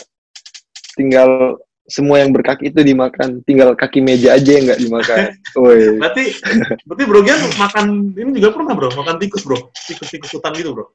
tinggal 0.93 1.57
semua 1.89 2.21
yang 2.21 2.29
berkaki 2.29 2.69
itu 2.69 2.79
dimakan, 2.85 3.41
tinggal 3.43 3.73
kaki 3.73 4.05
meja 4.05 4.37
aja 4.37 4.51
yang 4.53 4.69
nggak 4.69 4.81
dimakan. 4.85 5.17
Woi, 5.59 5.97
Berarti 5.97 6.23
berarti 6.85 7.03
Bro 7.09 7.21
Gian 7.25 7.39
makan 7.57 7.85
ini 8.13 8.29
juga 8.37 8.49
pernah, 8.53 8.73
Bro? 8.77 8.89
Makan 8.93 9.15
tikus, 9.17 9.43
Bro. 9.43 9.73
Tikus-tikus 9.73 10.29
hutan 10.37 10.53
gitu, 10.55 10.77
Bro. 10.77 10.93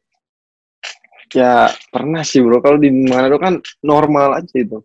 Ya 1.33 1.73
pernah 1.93 2.23
sih 2.25 2.41
bro. 2.41 2.61
Kalau 2.61 2.79
di 2.81 2.91
Manado 2.93 3.37
kan 3.41 3.61
normal 3.85 4.41
aja 4.41 4.55
itu. 4.57 4.81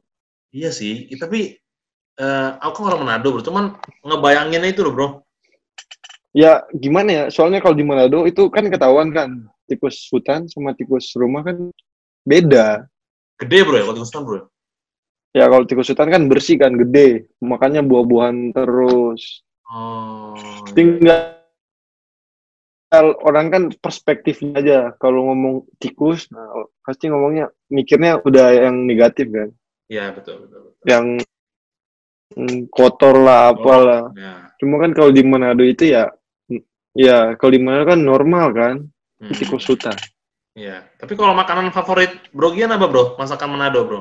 Iya 0.54 0.70
sih, 0.70 1.10
tapi 1.18 1.58
eh, 2.20 2.50
aku 2.62 2.86
kan 2.86 2.94
orang 2.94 3.02
Manado 3.06 3.34
bro, 3.34 3.42
cuman 3.42 3.78
ngebayanginnya 4.06 4.70
itu 4.70 4.82
loh 4.86 4.94
bro. 4.94 5.08
Ya 6.34 6.66
gimana 6.74 7.10
ya? 7.10 7.24
Soalnya 7.30 7.62
kalau 7.62 7.78
di 7.78 7.86
Manado 7.86 8.26
itu 8.26 8.50
kan 8.50 8.66
ketahuan 8.70 9.14
kan 9.14 9.46
tikus 9.70 10.10
hutan 10.10 10.50
sama 10.50 10.74
tikus 10.74 11.14
rumah 11.14 11.46
kan 11.46 11.70
beda. 12.26 12.86
Gede 13.38 13.60
bro 13.66 13.76
ya, 13.78 13.84
kalau 13.86 13.96
tikus 13.98 14.12
hutan 14.14 14.24
bro. 14.26 14.40
Ya 15.34 15.46
kalau 15.50 15.66
tikus 15.66 15.90
hutan 15.90 16.10
kan 16.14 16.22
bersih 16.30 16.62
kan, 16.62 16.78
gede. 16.78 17.26
Makanya 17.42 17.82
buah-buahan 17.82 18.54
terus. 18.54 19.42
Oh, 19.66 20.38
Tinggal 20.78 21.33
orang 23.02 23.46
kan 23.50 23.64
perspektifnya 23.74 24.60
aja. 24.60 24.80
Kalau 25.02 25.32
ngomong 25.32 25.66
tikus, 25.82 26.30
nah, 26.30 26.68
pasti 26.86 27.10
ngomongnya 27.10 27.50
mikirnya 27.74 28.22
udah 28.22 28.70
yang 28.70 28.86
negatif 28.86 29.30
kan. 29.34 29.50
iya 29.92 30.10
betul 30.14 30.46
betul. 30.48 30.60
betul. 30.74 30.86
Yang 30.90 31.06
mm, 32.38 32.60
kotor 32.70 33.16
lah, 33.18 33.54
apalah. 33.54 34.10
Ya. 34.14 34.50
Cuma 34.62 34.82
kan 34.82 34.94
kalau 34.94 35.12
di 35.14 35.22
Manado 35.22 35.62
itu 35.62 35.90
ya, 35.90 36.10
ya 36.98 37.36
kalau 37.38 37.52
di 37.52 37.62
Manado 37.62 37.94
kan 37.94 38.00
normal 38.00 38.48
kan, 38.56 38.76
Hmm, 39.24 39.32
tikus 39.40 39.64
hutan. 39.72 39.96
Iya. 40.52 40.84
Tapi 41.00 41.16
kalau 41.16 41.32
makanan 41.32 41.72
favorit 41.72 42.12
bro 42.36 42.52
Gian 42.52 42.76
apa 42.76 42.92
bro? 42.92 43.16
Masakan 43.16 43.56
Manado 43.56 43.88
bro? 43.88 44.00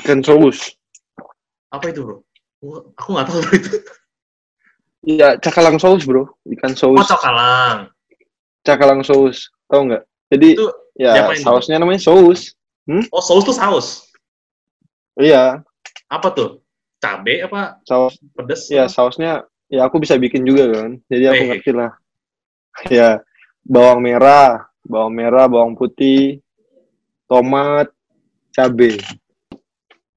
Ikan 0.00 0.24
saus. 0.24 0.72
Apa 1.68 1.92
itu 1.92 2.00
bro? 2.08 2.16
Aku 2.96 3.08
nggak 3.12 3.28
tahu 3.28 3.40
bro 3.44 3.52
itu. 3.52 3.76
Iya, 5.06 5.38
cakalang 5.38 5.78
saus 5.78 6.02
bro, 6.02 6.26
ikan 6.58 6.74
Oh 6.74 6.98
saus, 6.98 7.06
cakalang. 7.06 7.86
cakalang 8.66 9.06
saus, 9.06 9.54
tau 9.70 9.86
nggak? 9.86 10.02
Jadi 10.34 10.58
Itu 10.58 10.66
ya 10.98 11.30
sausnya 11.38 11.78
namanya 11.78 12.02
saus. 12.02 12.58
Oh 13.14 13.22
saus 13.22 13.46
tuh 13.46 13.54
saus. 13.54 14.10
Iya, 15.14 15.62
Apa 16.10 16.34
tuh? 16.34 16.58
Cabe 16.98 17.38
apa 17.46 17.78
saus. 17.86 18.18
pedes? 18.34 18.66
Ya 18.66 18.90
sausnya, 18.90 19.46
ya 19.70 19.86
aku 19.86 20.02
bisa 20.02 20.18
bikin 20.18 20.42
juga 20.42 20.74
kan. 20.74 20.98
Jadi 21.06 21.24
aku 21.30 21.42
Eh. 21.42 21.48
ngerti 21.54 21.70
lah. 21.70 21.90
Ya 22.90 23.22
bawang 23.62 24.02
merah, 24.02 24.66
bawang 24.82 25.14
merah, 25.14 25.46
bawang 25.46 25.78
putih, 25.78 26.42
tomat, 27.30 27.94
cabe. 28.50 28.98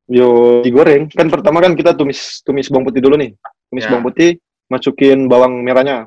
Yo 0.09 0.59
digoreng. 0.65 1.13
Kan 1.13 1.29
pertama 1.29 1.61
kan 1.61 1.77
kita 1.77 1.93
tumis 1.93 2.41
tumis 2.41 2.65
bawang 2.73 2.89
putih 2.89 3.01
dulu 3.05 3.13
nih. 3.21 3.37
Tumis 3.69 3.85
Ya. 3.85 3.93
bawang 3.93 4.09
putih, 4.09 4.41
masukin 4.69 5.25
bawang 5.25 5.61
merahnya, 5.61 6.05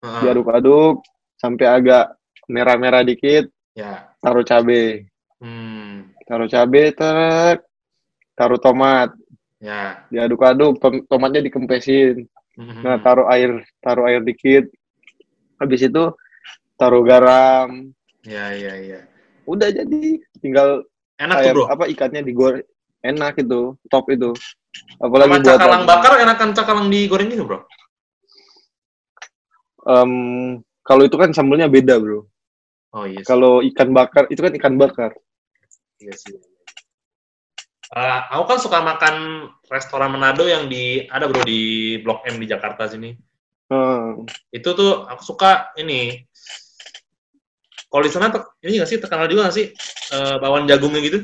Heeh. 0.00 0.20
diaduk-aduk 0.22 1.02
sampai 1.36 1.66
agak 1.66 2.14
merah-merah 2.46 3.02
dikit, 3.02 3.50
Ya. 3.74 4.08
taruh 4.18 4.42
cabe. 4.42 5.10
Hmm. 5.36 6.08
taruh 6.24 6.48
cabe 6.48 6.90
tek 6.90 7.60
taruh 8.32 8.56
tomat 8.56 9.12
Ya. 9.56 10.00
diaduk-aduk 10.08 10.80
tom- 10.80 11.04
tomatnya 11.04 11.44
dikempesin 11.44 12.24
Mhm. 12.56 12.80
nah 12.80 12.96
taruh 12.98 13.28
air 13.28 13.52
taruh 13.78 14.08
air 14.08 14.24
dikit 14.24 14.64
habis 15.56 15.84
itu 15.84 16.04
taruh 16.74 17.04
garam 17.04 17.92
Ya 18.24 18.48
ya 18.50 18.74
ya. 18.76 19.00
udah 19.44 19.68
jadi 19.68 20.18
tinggal 20.40 20.88
Enak 21.14 21.36
tuh 21.36 21.42
ayam 21.44 21.54
bro. 21.54 21.64
apa 21.68 21.84
ikannya 21.86 22.20
digoreng 22.22 22.64
enak 23.00 23.36
itu 23.36 23.76
top 23.86 24.08
itu 24.08 24.32
Sama 24.96 25.04
apalagi 25.04 25.30
buat 25.36 25.44
cakalang 25.52 25.84
bakar 25.84 26.12
enakan 26.16 26.48
cakalang 26.52 26.88
digoreng 26.88 27.28
gitu 27.28 27.44
bro? 27.44 27.60
Em, 29.86 30.12
kalau 30.82 31.02
itu 31.06 31.14
kan 31.14 31.30
sambelnya 31.30 31.70
beda 31.70 32.02
bro 32.02 32.26
Oh 32.96 33.04
iya 33.06 33.22
sih. 33.22 33.26
kalau 33.28 33.62
ikan 33.62 33.94
bakar 33.94 34.26
itu 34.30 34.40
kan 34.42 34.52
ikan 34.58 34.74
bakar 34.74 35.14
Iya 35.96 36.12
sih. 36.12 36.36
Uh, 37.86 38.20
aku 38.34 38.44
kan 38.50 38.58
suka 38.58 38.78
makan 38.82 39.14
restoran 39.70 40.10
Manado 40.10 40.44
yang 40.44 40.66
di 40.66 41.06
ada 41.06 41.30
bro 41.30 41.40
di 41.46 41.96
Blok 42.02 42.26
M 42.26 42.36
di 42.42 42.50
Jakarta 42.50 42.90
sini. 42.90 43.14
Hmm. 43.70 44.26
Itu 44.52 44.74
tuh 44.76 45.06
aku 45.06 45.22
suka 45.22 45.70
ini. 45.80 46.26
Kalau 47.86 48.02
di 48.02 48.10
sana 48.10 48.28
ini 48.60 48.82
nggak 48.82 48.90
sih 48.90 48.98
terkenal 48.98 49.30
juga 49.30 49.48
nggak 49.48 49.56
sih 49.56 49.66
uh, 50.12 50.36
bawang 50.42 50.66
jagungnya 50.66 51.00
gitu? 51.06 51.18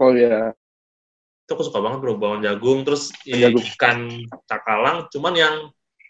Oh 0.00 0.14
ya. 0.14 0.54
Itu 1.44 1.58
aku 1.58 1.66
suka 1.66 1.82
banget 1.82 1.98
bro 2.00 2.16
bawang 2.16 2.40
jagung 2.40 2.86
terus 2.86 3.10
Jagung. 3.26 3.60
ikan 3.76 3.98
cakalang, 4.48 5.10
cuman 5.10 5.34
yang 5.36 5.54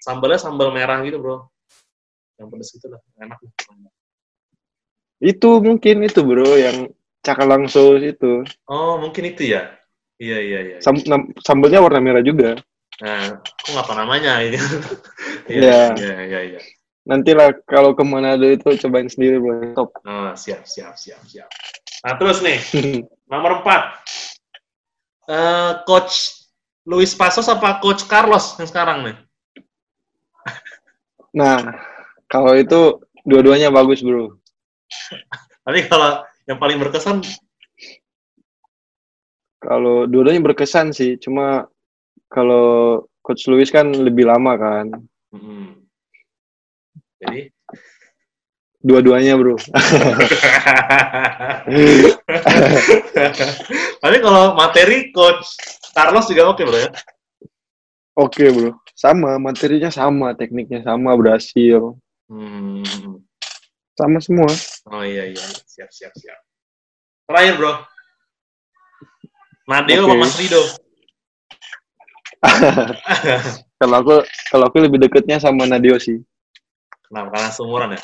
sambalnya 0.02 0.42
sambal 0.42 0.74
merah 0.74 0.98
gitu 1.06 1.22
bro. 1.22 1.46
Yang 2.42 2.46
pedes 2.50 2.68
gitu 2.74 2.86
lah, 2.90 3.00
enak. 3.22 3.38
Itu 5.22 5.62
mungkin 5.62 6.02
itu 6.02 6.20
bro 6.26 6.58
yang 6.58 6.90
cakalang 7.22 7.70
saus 7.70 8.02
itu. 8.02 8.42
Oh 8.66 8.98
mungkin 8.98 9.30
itu 9.30 9.54
ya? 9.54 9.78
Iya 10.18 10.38
iya 10.42 10.60
iya. 10.66 10.76
Sam 10.82 10.98
sambelnya 11.38 11.78
warna 11.78 12.02
merah 12.02 12.22
juga. 12.26 12.58
Nah, 12.98 13.38
aku 13.38 13.68
nggak 13.70 13.86
tahu 13.86 13.96
namanya 13.96 14.42
ini. 14.42 14.58
Iya. 15.50 15.98
Iya 15.98 16.16
iya 16.22 16.40
iya. 16.54 16.60
Nantilah 17.02 17.58
kalau 17.66 17.98
ke 17.98 18.06
Manado 18.06 18.46
itu 18.46 18.62
cobain 18.86 19.10
sendiri 19.10 19.42
bro. 19.42 19.74
Top. 19.74 19.90
Oh, 20.06 20.30
siap, 20.38 20.62
siap, 20.62 20.94
siap, 20.94 21.18
siap. 21.26 21.50
Nah, 22.06 22.14
terus 22.14 22.38
nih, 22.46 22.62
nomor 23.30 23.62
empat. 23.62 24.06
Eh, 25.26 25.72
Coach 25.82 26.46
Luis 26.86 27.14
Pasos 27.14 27.46
apa 27.50 27.82
Coach 27.82 28.06
Carlos 28.06 28.54
yang 28.58 28.70
sekarang 28.70 28.98
nih? 29.06 29.16
Nah, 31.32 31.58
kalau 32.28 32.56
itu 32.56 33.00
dua-duanya 33.26 33.68
bagus 33.72 34.00
bro. 34.00 34.36
Tapi 35.62 35.86
kalau 35.88 36.24
yang 36.48 36.58
paling 36.58 36.78
berkesan, 36.80 37.22
Kalau 39.62 40.10
dua-duanya 40.10 40.42
berkesan 40.42 40.90
sih, 40.90 41.14
cuma 41.22 41.70
kalau 42.26 42.98
Coach 43.22 43.46
Luis 43.46 43.70
kan 43.70 43.94
lebih 43.94 44.26
lama 44.26 44.58
kan. 44.58 44.90
hmm. 45.30 45.86
jadi, 47.22 47.46
Dua-duanya 48.82 49.38
bro. 49.38 49.54
tapi 54.02 54.16
kalau 54.18 54.58
materi 54.58 55.14
Coach 55.14 55.46
Carlos 55.94 56.26
juga 56.26 56.50
oke 56.50 56.66
bro 56.66 56.82
ya? 56.82 56.90
Oke 58.12 58.44
bro. 58.52 58.76
Sama, 58.92 59.40
materinya 59.40 59.88
sama, 59.88 60.36
tekniknya 60.36 60.84
sama, 60.84 61.16
berhasil. 61.16 61.96
Hmm. 62.28 62.84
Sama 63.96 64.18
semua. 64.20 64.52
Oh 64.88 65.04
iya 65.04 65.28
iya, 65.32 65.44
siap 65.64 65.88
siap 65.88 66.12
siap. 66.16 66.38
Terakhir 67.28 67.54
bro, 67.56 67.72
Nadeo 69.68 70.04
Oke. 70.04 70.10
sama 70.10 70.20
Mas 70.20 70.36
Rido. 70.38 70.62
Kalau 73.82 73.96
aku 73.98 74.14
kalau 74.50 74.64
aku 74.70 74.78
lebih 74.78 74.98
deketnya 75.02 75.42
sama 75.42 75.66
Nadio 75.66 75.98
sih. 75.98 76.22
Kenapa? 77.06 77.34
Karena 77.34 77.50
seumuran 77.50 77.94
ya? 77.98 78.00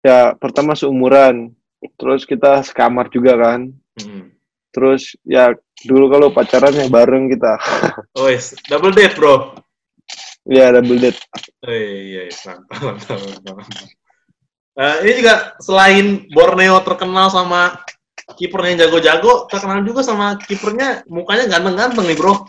Ya, 0.00 0.20
pertama 0.40 0.72
seumuran. 0.72 1.52
Terus 2.00 2.24
kita 2.24 2.64
sekamar 2.64 3.12
juga 3.12 3.36
kan. 3.36 3.76
Hmm. 4.00 4.32
Terus 4.72 5.20
ya 5.20 5.52
dulu 5.82 6.06
kalau 6.12 6.28
pacarannya 6.30 6.86
bareng 6.86 7.26
kita. 7.34 7.58
Oh, 8.18 8.30
yes. 8.30 8.54
double 8.70 8.94
date 8.94 9.18
bro. 9.18 9.58
ya 10.46 10.70
double 10.70 11.00
date. 11.02 11.18
Oh, 11.66 11.72
iya, 11.72 12.30
iya, 12.30 12.36
mantap, 12.46 12.78
mantap, 12.78 13.18
mantap, 13.18 13.54
mantap. 13.58 13.88
Eh, 14.74 14.96
ini 15.06 15.12
juga 15.22 15.54
selain 15.62 16.06
Borneo 16.34 16.82
terkenal 16.82 17.30
sama 17.30 17.78
kipernya 18.34 18.74
yang 18.74 18.80
jago-jago, 18.86 19.46
terkenal 19.46 19.86
juga 19.86 20.02
sama 20.02 20.34
kipernya 20.42 21.06
mukanya 21.06 21.46
ganteng-ganteng 21.46 22.06
nih 22.06 22.18
bro. 22.18 22.34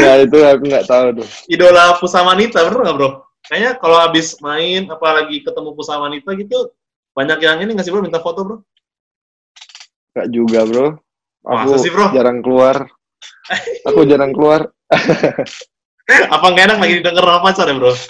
Ya 0.00 0.24
itu 0.24 0.40
aku 0.40 0.64
nggak 0.64 0.88
tahu 0.88 1.20
tuh. 1.20 1.28
Idola 1.44 2.00
Pusamanita, 2.00 2.64
bener 2.64 2.88
nggak 2.88 2.96
bro? 2.96 3.10
Kayaknya 3.44 3.70
kalau 3.76 4.00
habis 4.00 4.40
main, 4.40 4.88
apalagi 4.88 5.44
ketemu 5.44 5.76
Pusamanita 5.76 6.32
gitu, 6.36 6.72
banyak 7.12 7.36
yang 7.44 7.60
ini 7.60 7.76
nggak 7.76 7.84
sih 7.84 7.92
bro 7.92 8.00
minta 8.00 8.20
foto 8.20 8.40
bro? 8.48 8.56
Nggak 10.18 10.34
juga 10.34 10.60
bro. 10.66 10.86
Aku 11.46 11.70
Masa 11.70 11.76
sih, 11.78 11.90
bro? 11.94 12.10
jarang 12.10 12.42
keluar. 12.42 12.76
Aku 13.86 14.02
jarang 14.02 14.34
keluar. 14.34 14.66
Apa 16.34 16.46
nggak 16.50 16.64
enak 16.74 16.78
lagi 16.82 16.94
sama 17.06 17.38
pacar 17.44 17.70
ya 17.70 17.74
bro? 17.78 17.92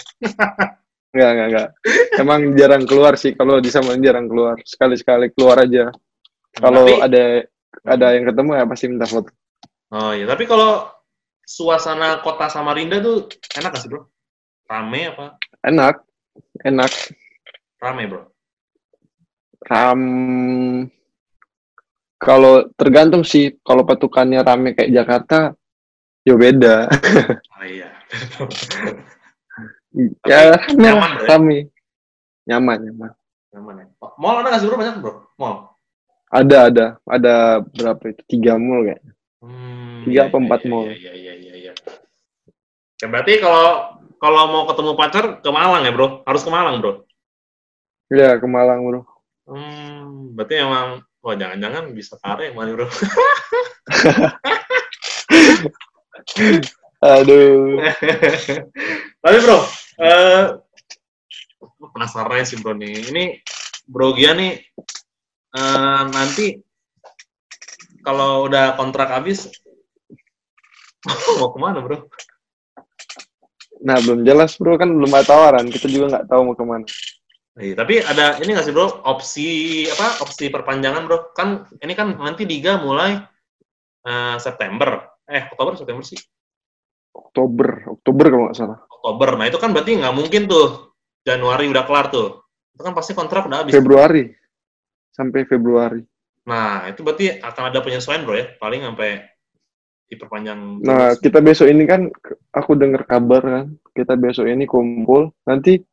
Nggak, 1.09 1.31
nggak, 1.33 1.47
nggak. 1.49 1.67
Emang 2.21 2.41
jarang 2.53 2.83
keluar 2.85 3.13
sih. 3.17 3.33
Kalau 3.33 3.57
di 3.57 3.73
Samarinda 3.73 4.13
jarang 4.13 4.29
keluar. 4.29 4.61
Sekali-sekali 4.61 5.33
keluar 5.33 5.65
aja. 5.65 5.89
Kalau 6.53 6.85
Tapi- 6.85 7.01
ada 7.01 7.23
ada 7.85 8.07
yang 8.13 8.25
ketemu 8.29 8.51
ya 8.57 8.63
pasti 8.69 8.85
minta 8.89 9.05
foto. 9.09 9.29
Oh 9.89 10.13
iya, 10.13 10.29
tapi 10.29 10.45
kalau 10.45 10.85
suasana 11.45 12.21
kota 12.21 12.45
Samarinda 12.49 13.01
tuh 13.01 13.25
enak 13.57 13.73
gak 13.73 13.81
sih 13.81 13.89
bro? 13.89 14.05
Rame 14.69 15.09
apa? 15.09 15.25
Enak. 15.65 16.01
Enak. 16.61 16.91
Rame 17.81 18.03
bro. 18.05 18.21
Ram 19.65 20.01
kalau 22.19 22.67
tergantung 22.75 23.23
sih 23.23 23.55
kalau 23.63 23.87
patukannya 23.87 24.43
rame 24.43 24.75
kayak 24.75 24.91
Jakarta 24.91 25.55
ya 26.27 26.35
beda 26.35 26.91
Oh 27.55 27.65
iya. 27.65 27.89
ya 30.29 30.59
rame 30.59 30.77
nyaman, 30.77 31.11
ya? 31.15 31.25
rame 31.25 31.57
nyaman 32.45 32.77
nyaman 32.85 33.11
Nyaman 33.49 33.75
ya. 33.81 33.85
Mall 34.21 34.45
ada 34.45 34.53
gak 34.53 34.61
sih 34.61 34.69
bro? 34.69 34.77
Banyak 34.77 34.95
bro? 35.01 35.13
Mall? 35.41 35.73
ada 36.29 36.69
ada 36.69 36.85
ada 37.09 37.33
berapa 37.65 38.13
itu 38.13 38.21
tiga 38.29 38.53
mall 38.61 38.85
kayak 38.85 39.01
Hmm, 39.39 40.03
Tiga 40.03 40.19
iya, 40.19 40.27
apa 40.27 40.35
iya, 40.35 40.43
empat 40.43 40.59
iya, 40.61 40.69
mall? 40.69 40.83
Iya, 40.83 41.11
iya, 41.15 41.33
iya, 41.39 41.53
iya. 41.55 41.73
Ya, 42.99 43.07
berarti 43.07 43.39
kalau 43.39 43.95
kalau 44.19 44.41
mau 44.51 44.63
ketemu 44.67 44.91
pacar 44.99 45.25
ke 45.39 45.49
Malang 45.49 45.87
ya 45.87 45.91
bro? 45.95 46.07
Harus 46.27 46.43
ke 46.43 46.51
Malang 46.51 46.83
bro? 46.83 47.07
ya 48.11 48.35
ke 48.35 48.43
Malang 48.45 48.83
bro 48.83 49.01
Hmm, 49.47 50.35
berarti 50.37 50.59
emang, 50.59 51.01
wah 51.23 51.35
jangan-jangan 51.35 51.91
bisa 51.95 52.15
tarik 52.21 52.55
mana 52.55 52.75
bro? 52.75 52.87
aduh 56.99 57.79
Tapi 59.19 59.37
bro, 59.43 59.59
eh 60.03 60.45
penasaran 61.91 62.43
sih 62.47 62.59
bro 62.59 62.75
nih. 62.75 63.11
Ini 63.11 63.23
Bro 63.89 64.13
Gia 64.13 64.37
nih 64.37 64.53
eh, 65.57 66.01
nanti 66.13 66.61
kalau 68.05 68.45
udah 68.47 68.77
kontrak 68.77 69.09
habis 69.09 69.49
mau 71.39 71.49
ke 71.51 71.57
mana 71.59 71.81
bro? 71.81 72.05
nah 73.79 73.95
belum 74.03 74.27
jelas 74.27 74.59
bro 74.59 74.75
kan 74.75 74.91
belum 74.91 75.07
ada 75.15 75.23
tawaran 75.23 75.71
kita 75.71 75.87
juga 75.87 76.05
nggak 76.19 76.27
tahu 76.27 76.41
mau 76.51 76.55
ke 76.55 76.65
mana 76.67 76.83
Iya, 77.59 77.75
tapi 77.75 77.99
ada 77.99 78.39
ini 78.39 78.55
nggak 78.55 78.65
sih 78.65 78.73
bro 78.73 79.03
opsi 79.03 79.47
apa 79.91 80.23
opsi 80.23 80.47
perpanjangan 80.47 81.03
bro? 81.05 81.35
Kan 81.35 81.67
ini 81.83 81.91
kan 81.91 82.15
nanti 82.15 82.47
liga 82.47 82.79
mulai 82.79 83.19
eh, 84.07 84.35
September, 84.39 85.19
eh 85.27 85.51
Oktober 85.51 85.75
September 85.75 86.03
sih 86.07 86.19
Oktober 87.11 87.99
Oktober 87.99 88.25
kalau 88.31 88.43
nggak 88.47 88.57
salah 88.57 88.79
Oktober. 88.87 89.35
Nah 89.35 89.45
itu 89.51 89.59
kan 89.59 89.75
berarti 89.75 89.99
nggak 89.99 90.15
mungkin 90.15 90.47
tuh 90.47 90.95
Januari 91.27 91.67
udah 91.67 91.83
kelar 91.83 92.07
tuh. 92.07 92.47
Itu 92.71 92.81
kan 92.87 92.95
pasti 92.95 93.11
kontrak 93.11 93.51
udah 93.51 93.67
habis. 93.67 93.75
Februari 93.75 94.31
sampai 95.11 95.43
Februari 95.43 95.99
Nah, 96.49 96.89
itu 96.89 97.05
berarti 97.05 97.37
akan 97.37 97.63
ada 97.69 97.79
penyesuaian 97.85 98.25
bro 98.25 98.33
ya, 98.33 98.49
paling 98.57 98.81
sampai 98.81 99.21
diperpanjang. 100.09 100.81
Nah, 100.81 101.13
terus. 101.13 101.21
kita 101.21 101.39
besok 101.45 101.67
ini 101.69 101.85
kan, 101.85 102.09
aku 102.49 102.73
dengar 102.73 103.05
kabar 103.05 103.41
kan, 103.45 103.65
kita 103.93 104.17
besok 104.17 104.49
ini 104.49 104.65
kumpul, 104.65 105.29
nanti 105.45 105.85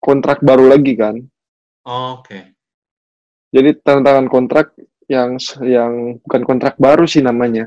kontrak 0.00 0.40
baru 0.40 0.72
lagi 0.72 0.96
kan. 0.96 1.16
Oh, 1.86 2.20
Oke. 2.20 2.56
Jadi 3.50 3.76
tanda 3.82 4.10
tangan 4.10 4.26
kontrak 4.30 4.74
yang 5.10 5.36
yang 5.60 6.22
bukan 6.22 6.42
kontrak 6.46 6.74
baru 6.78 7.04
sih 7.04 7.20
namanya. 7.20 7.66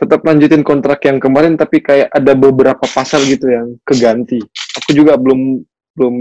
Tetap 0.00 0.24
lanjutin 0.24 0.64
kontrak 0.64 1.04
yang 1.04 1.20
kemarin, 1.20 1.60
tapi 1.60 1.84
kayak 1.84 2.08
ada 2.08 2.32
beberapa 2.32 2.80
pasal 2.88 3.20
gitu 3.28 3.52
yang 3.52 3.76
keganti. 3.84 4.40
Aku 4.80 4.96
juga 4.96 5.20
belum 5.20 5.60
belum 5.92 6.14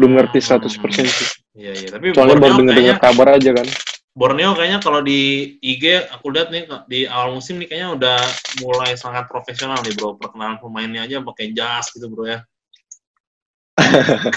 belum 0.00 0.10
ngerti 0.16 0.40
100% 0.40 0.72
sih. 1.04 1.28
Iya 1.52 1.72
iya. 1.76 1.88
Tapi 1.92 2.16
Soalnya 2.16 2.40
baru 2.40 2.52
dengar-dengar 2.64 2.96
kabar 2.96 3.36
aja 3.36 3.52
kan. 3.52 3.68
Borneo 4.12 4.52
kayaknya 4.52 4.80
kalau 4.80 5.00
di 5.00 5.56
IG 5.60 6.08
aku 6.12 6.32
lihat 6.32 6.52
nih 6.52 6.68
di 6.84 7.04
awal 7.08 7.36
musim 7.36 7.56
nih 7.56 7.68
kayaknya 7.68 7.90
udah 7.96 8.18
mulai 8.60 8.92
sangat 8.96 9.28
profesional 9.28 9.80
nih 9.84 9.92
bro. 9.92 10.16
Perkenalan 10.16 10.56
pemainnya 10.60 11.04
aja 11.04 11.20
pakai 11.20 11.52
jas 11.52 11.92
gitu 11.92 12.08
bro 12.08 12.24
ya. 12.24 12.40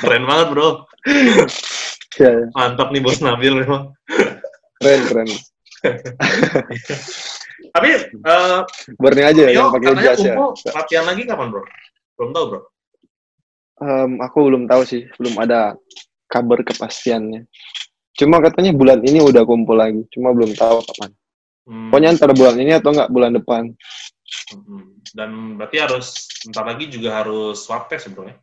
Keren 0.01 0.23
banget 0.27 0.47
bro. 0.53 0.69
Ya, 2.15 2.31
ya. 2.31 2.45
Mantap 2.55 2.89
nih 2.95 3.01
bos 3.03 3.19
Nabil 3.19 3.53
memang. 3.63 3.91
keren 4.79 5.01
keren. 5.07 5.29
Tapi 7.75 7.89
eh 7.91 8.59
Borneo 8.95 9.25
aja 9.27 9.41
Borneo 9.43 9.55
yang 9.55 9.71
pakai 9.71 9.93
jas 9.99 10.19
ya. 10.23 10.35
latihan 10.75 11.05
lagi 11.07 11.27
kapan 11.27 11.51
bro? 11.51 11.63
Belum 12.15 12.31
tahu 12.31 12.45
bro. 12.51 12.61
Em, 13.83 14.11
aku 14.23 14.37
belum 14.47 14.63
tahu 14.71 14.81
sih, 14.87 15.03
belum 15.19 15.35
ada 15.43 15.75
kabar 16.31 16.63
kepastiannya. 16.63 17.43
Cuma 18.15 18.39
katanya 18.39 18.71
bulan 18.71 19.03
ini 19.03 19.19
udah 19.19 19.43
kumpul 19.43 19.75
lagi. 19.75 20.07
Cuma 20.15 20.31
belum 20.31 20.55
tahu 20.55 20.79
kapan. 20.87 21.11
Hmm. 21.67 21.91
Pokoknya 21.91 22.09
antara 22.15 22.31
bulan 22.31 22.55
ini 22.55 22.71
atau 22.79 22.95
enggak 22.95 23.11
bulan 23.11 23.35
depan. 23.35 23.63
Hmm. 24.55 24.95
Dan 25.11 25.59
berarti 25.59 25.77
harus 25.83 26.07
bentar 26.47 26.63
lagi 26.63 26.87
juga 26.87 27.19
harus 27.19 27.59
swab 27.59 27.91
test 27.91 28.07
ya, 28.07 28.11
bro 28.15 28.31
ya? 28.31 28.35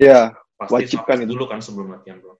Iya, 0.00 0.32
Pasti 0.56 0.72
Wajib 0.76 0.98
swab 1.00 1.06
kan 1.08 1.16
test 1.20 1.24
itu. 1.28 1.32
dulu 1.36 1.44
kan 1.48 1.60
sebelum 1.60 1.88
latihan, 1.92 2.16
bro. 2.20 2.34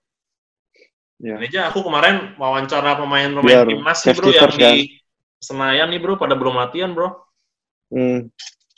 Iya. 1.21 1.37
Ini 1.37 1.47
aja 1.53 1.61
aku 1.69 1.85
kemarin 1.85 2.33
wawancara 2.41 2.97
pemain-pemain 2.97 3.69
timnas 3.69 3.99
nih, 4.05 4.15
bro 4.17 4.29
yang 4.33 4.53
di 4.57 4.61
kan? 4.61 4.77
Senayan 5.41 5.89
nih 5.93 6.01
bro 6.01 6.21
pada 6.21 6.37
belum 6.37 6.57
latihan 6.57 6.93
bro 6.93 7.17
Hmm, 7.91 8.31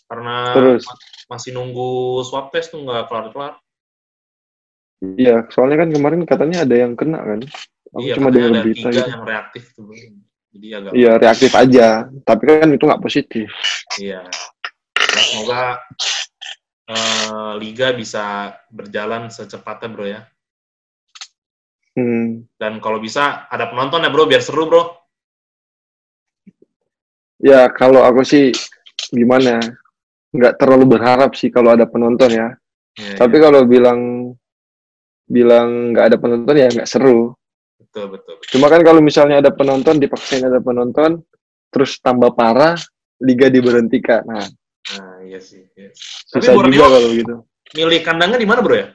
karena 0.09 0.37
terus. 0.57 0.83
ma- 0.89 1.37
masih 1.37 1.53
nunggu 1.53 2.23
swab 2.25 2.49
test 2.49 2.73
tuh 2.73 2.81
nggak 2.81 3.07
kelar-kelar. 3.13 3.61
Iya, 5.03 5.47
soalnya 5.51 5.85
kan 5.85 5.89
kemarin 5.93 6.23
katanya 6.25 6.63
ada 6.65 6.75
yang 6.79 6.95
kena 6.97 7.19
kan. 7.21 7.41
Aku 7.93 8.07
Iya, 8.09 8.15
cuma 8.17 8.33
dengar 8.33 8.51
ada 8.57 8.63
berita 8.65 8.89
tiga 8.89 8.91
gitu. 8.95 9.11
yang 9.13 9.23
reaktif 9.27 9.63
tuh 9.77 9.83
bro. 9.85 9.95
Jadi 10.53 10.67
agak 10.73 10.91
Iya, 10.97 11.13
reaktif 11.21 11.53
aja. 11.53 11.87
Tapi 12.25 12.43
kan 12.47 12.69
itu 12.73 12.85
nggak 12.89 13.03
positif. 13.05 13.49
Iya. 14.01 14.23
Ya, 15.13 15.21
semoga 15.29 15.77
eh, 16.93 17.53
liga 17.57 17.97
bisa 17.97 18.53
berjalan 18.69 19.33
secepatnya 19.33 19.89
bro 19.89 20.07
ya. 20.07 20.21
Hmm. 21.93 22.49
Dan 22.57 22.81
kalau 22.81 23.01
bisa 23.01 23.49
ada 23.49 23.69
penonton 23.69 24.05
ya 24.05 24.11
bro 24.13 24.25
biar 24.29 24.41
seru 24.41 24.69
bro. 24.69 24.85
Ya, 27.43 27.67
kalau 27.75 28.07
aku 28.07 28.23
sih 28.23 28.55
gimana? 29.11 29.59
Nggak 30.33 30.63
terlalu 30.63 30.97
berharap 30.97 31.35
sih 31.35 31.51
kalau 31.51 31.75
ada 31.75 31.85
penonton 31.85 32.31
ya. 32.31 32.49
Iya, 32.97 33.19
Tapi 33.19 33.37
iya. 33.37 33.45
kalau 33.45 33.61
bilang 33.67 34.01
bilang 35.27 35.93
nggak 35.93 36.13
ada 36.13 36.17
penonton 36.21 36.57
ya 36.57 36.69
nggak 36.71 36.89
seru. 36.89 37.33
betul 37.83 38.09
betul. 38.09 38.41
betul. 38.41 38.51
Cuma 38.57 38.73
kan 38.73 38.81
kalau 38.81 39.05
misalnya 39.05 39.45
ada 39.45 39.53
penonton, 39.53 40.01
dipaksain 40.01 40.49
ada 40.49 40.65
penonton, 40.65 41.21
terus 41.69 42.01
tambah 42.01 42.33
parah, 42.33 42.73
liga 43.21 43.53
diberhentikan. 43.53 44.25
Nah 44.25 44.49
iya 45.33 45.41
sih. 45.41 45.65
Iya. 45.73 45.91
Tapi 46.29 46.45
susah 46.45 46.53
Borneo 46.53 46.77
juga 46.77 46.89
kalau 46.93 47.11
gitu. 47.17 47.35
milih 47.73 48.01
kandangnya 48.05 48.39
di 48.39 48.49
mana 48.49 48.61
bro 48.61 48.77
ya? 48.77 48.89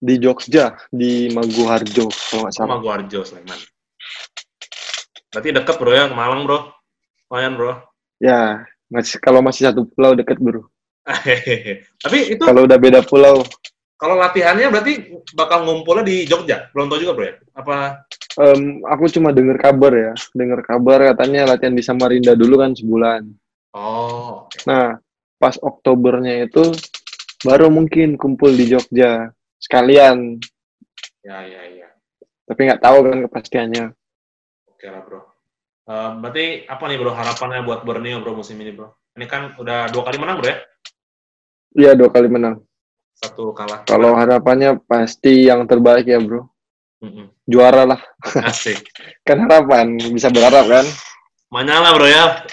Di 0.00 0.14
Jogja, 0.16 0.78
di 0.88 1.28
Maguwarjo 1.36 2.08
kalau 2.08 2.40
nggak 2.48 2.54
Sama 2.56 2.80
salah. 2.80 2.80
Guarjo 2.80 3.20
Sleman. 3.28 3.60
Berarti 5.28 5.48
deket 5.52 5.76
bro 5.76 5.92
ya 5.92 6.04
ke 6.08 6.16
Malang 6.16 6.48
bro. 6.48 6.72
Lumayan 7.28 7.52
bro. 7.60 7.72
Ya, 8.16 8.64
masih 8.88 9.20
kalau 9.20 9.44
masih 9.44 9.68
satu 9.68 9.84
pulau 9.84 10.16
deket 10.16 10.40
bro. 10.40 10.64
Tapi 12.04 12.18
itu 12.32 12.42
Kalau 12.44 12.64
udah 12.64 12.78
beda 12.80 13.00
pulau, 13.04 13.44
kalau 13.98 14.14
latihannya 14.14 14.70
berarti 14.70 15.10
bakal 15.34 15.66
ngumpulnya 15.66 16.06
di 16.06 16.22
Jogja. 16.22 16.70
Belum 16.70 16.86
tahu 16.86 17.02
juga 17.02 17.12
bro 17.18 17.26
ya. 17.26 17.34
Apa? 17.58 18.06
em, 18.38 18.78
aku 18.86 19.10
cuma 19.10 19.34
dengar 19.34 19.58
kabar 19.58 19.92
ya, 19.92 20.12
dengar 20.30 20.62
kabar 20.62 20.98
katanya 21.12 21.50
latihan 21.50 21.74
di 21.74 21.82
Samarinda 21.82 22.38
dulu 22.38 22.62
kan 22.62 22.78
sebulan. 22.78 23.26
Oh, 23.74 24.46
oke. 24.46 24.62
Nah, 24.70 25.02
pas 25.38 25.54
Oktobernya 25.58 26.44
itu 26.44 26.74
baru 27.46 27.70
mungkin 27.70 28.18
kumpul 28.18 28.50
di 28.52 28.66
Jogja 28.66 29.30
sekalian, 29.58 30.38
Ya 31.22 31.42
ya 31.46 31.62
ya. 31.70 31.88
tapi 32.46 32.66
nggak 32.66 32.82
tahu 32.82 32.98
kan 33.06 33.18
kepastiannya. 33.30 33.84
Oke 34.70 34.86
lah 34.90 35.02
bro. 35.06 35.20
Eh, 35.88 36.10
berarti 36.20 36.44
apa 36.68 36.84
nih 36.84 36.98
bro 37.00 37.12
harapannya 37.14 37.62
buat 37.64 37.80
Borneo 37.86 38.20
bro 38.20 38.36
musim 38.36 38.58
ini 38.60 38.74
bro? 38.74 38.90
Ini 39.16 39.26
kan 39.26 39.54
udah 39.58 39.88
dua 39.90 40.02
kali 40.04 40.18
menang 40.20 40.38
bro 40.42 40.48
ya? 40.50 40.58
Iya 41.78 41.90
dua 41.94 42.10
kali 42.10 42.28
menang. 42.30 42.62
Satu 43.18 43.50
kalah. 43.50 43.82
Kalau 43.82 44.14
harapannya 44.14 44.78
pasti 44.86 45.50
yang 45.50 45.66
terbaik 45.66 46.06
ya 46.06 46.22
bro, 46.22 46.46
Mm-mm. 47.02 47.34
juara 47.44 47.82
lah. 47.82 48.00
Asik. 48.46 48.78
Kan 49.26 49.42
harapan 49.42 49.98
bisa 50.14 50.30
berharap 50.30 50.70
kan? 50.70 50.86
Manyala 51.50 51.92
bro 51.98 52.06
ya. 52.06 52.46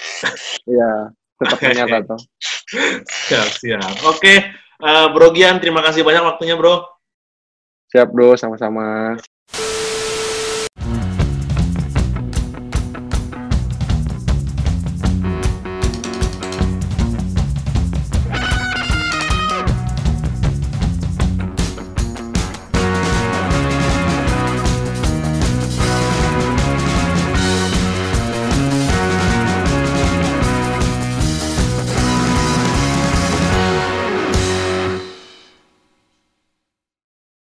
Iya, 0.66 0.90
tetap 1.38 1.58
menyata 1.70 1.98
toh. 2.02 2.20
Siap 2.66 3.48
siap. 3.62 3.94
Oke. 4.06 4.34
Eh, 4.76 5.06
bro 5.14 5.32
Gian 5.32 5.56
terima 5.62 5.80
kasih 5.80 6.04
banyak 6.04 6.22
waktunya 6.26 6.58
bro. 6.58 6.84
Siap 7.94 8.12
bro, 8.12 8.34
sama-sama. 8.34 9.16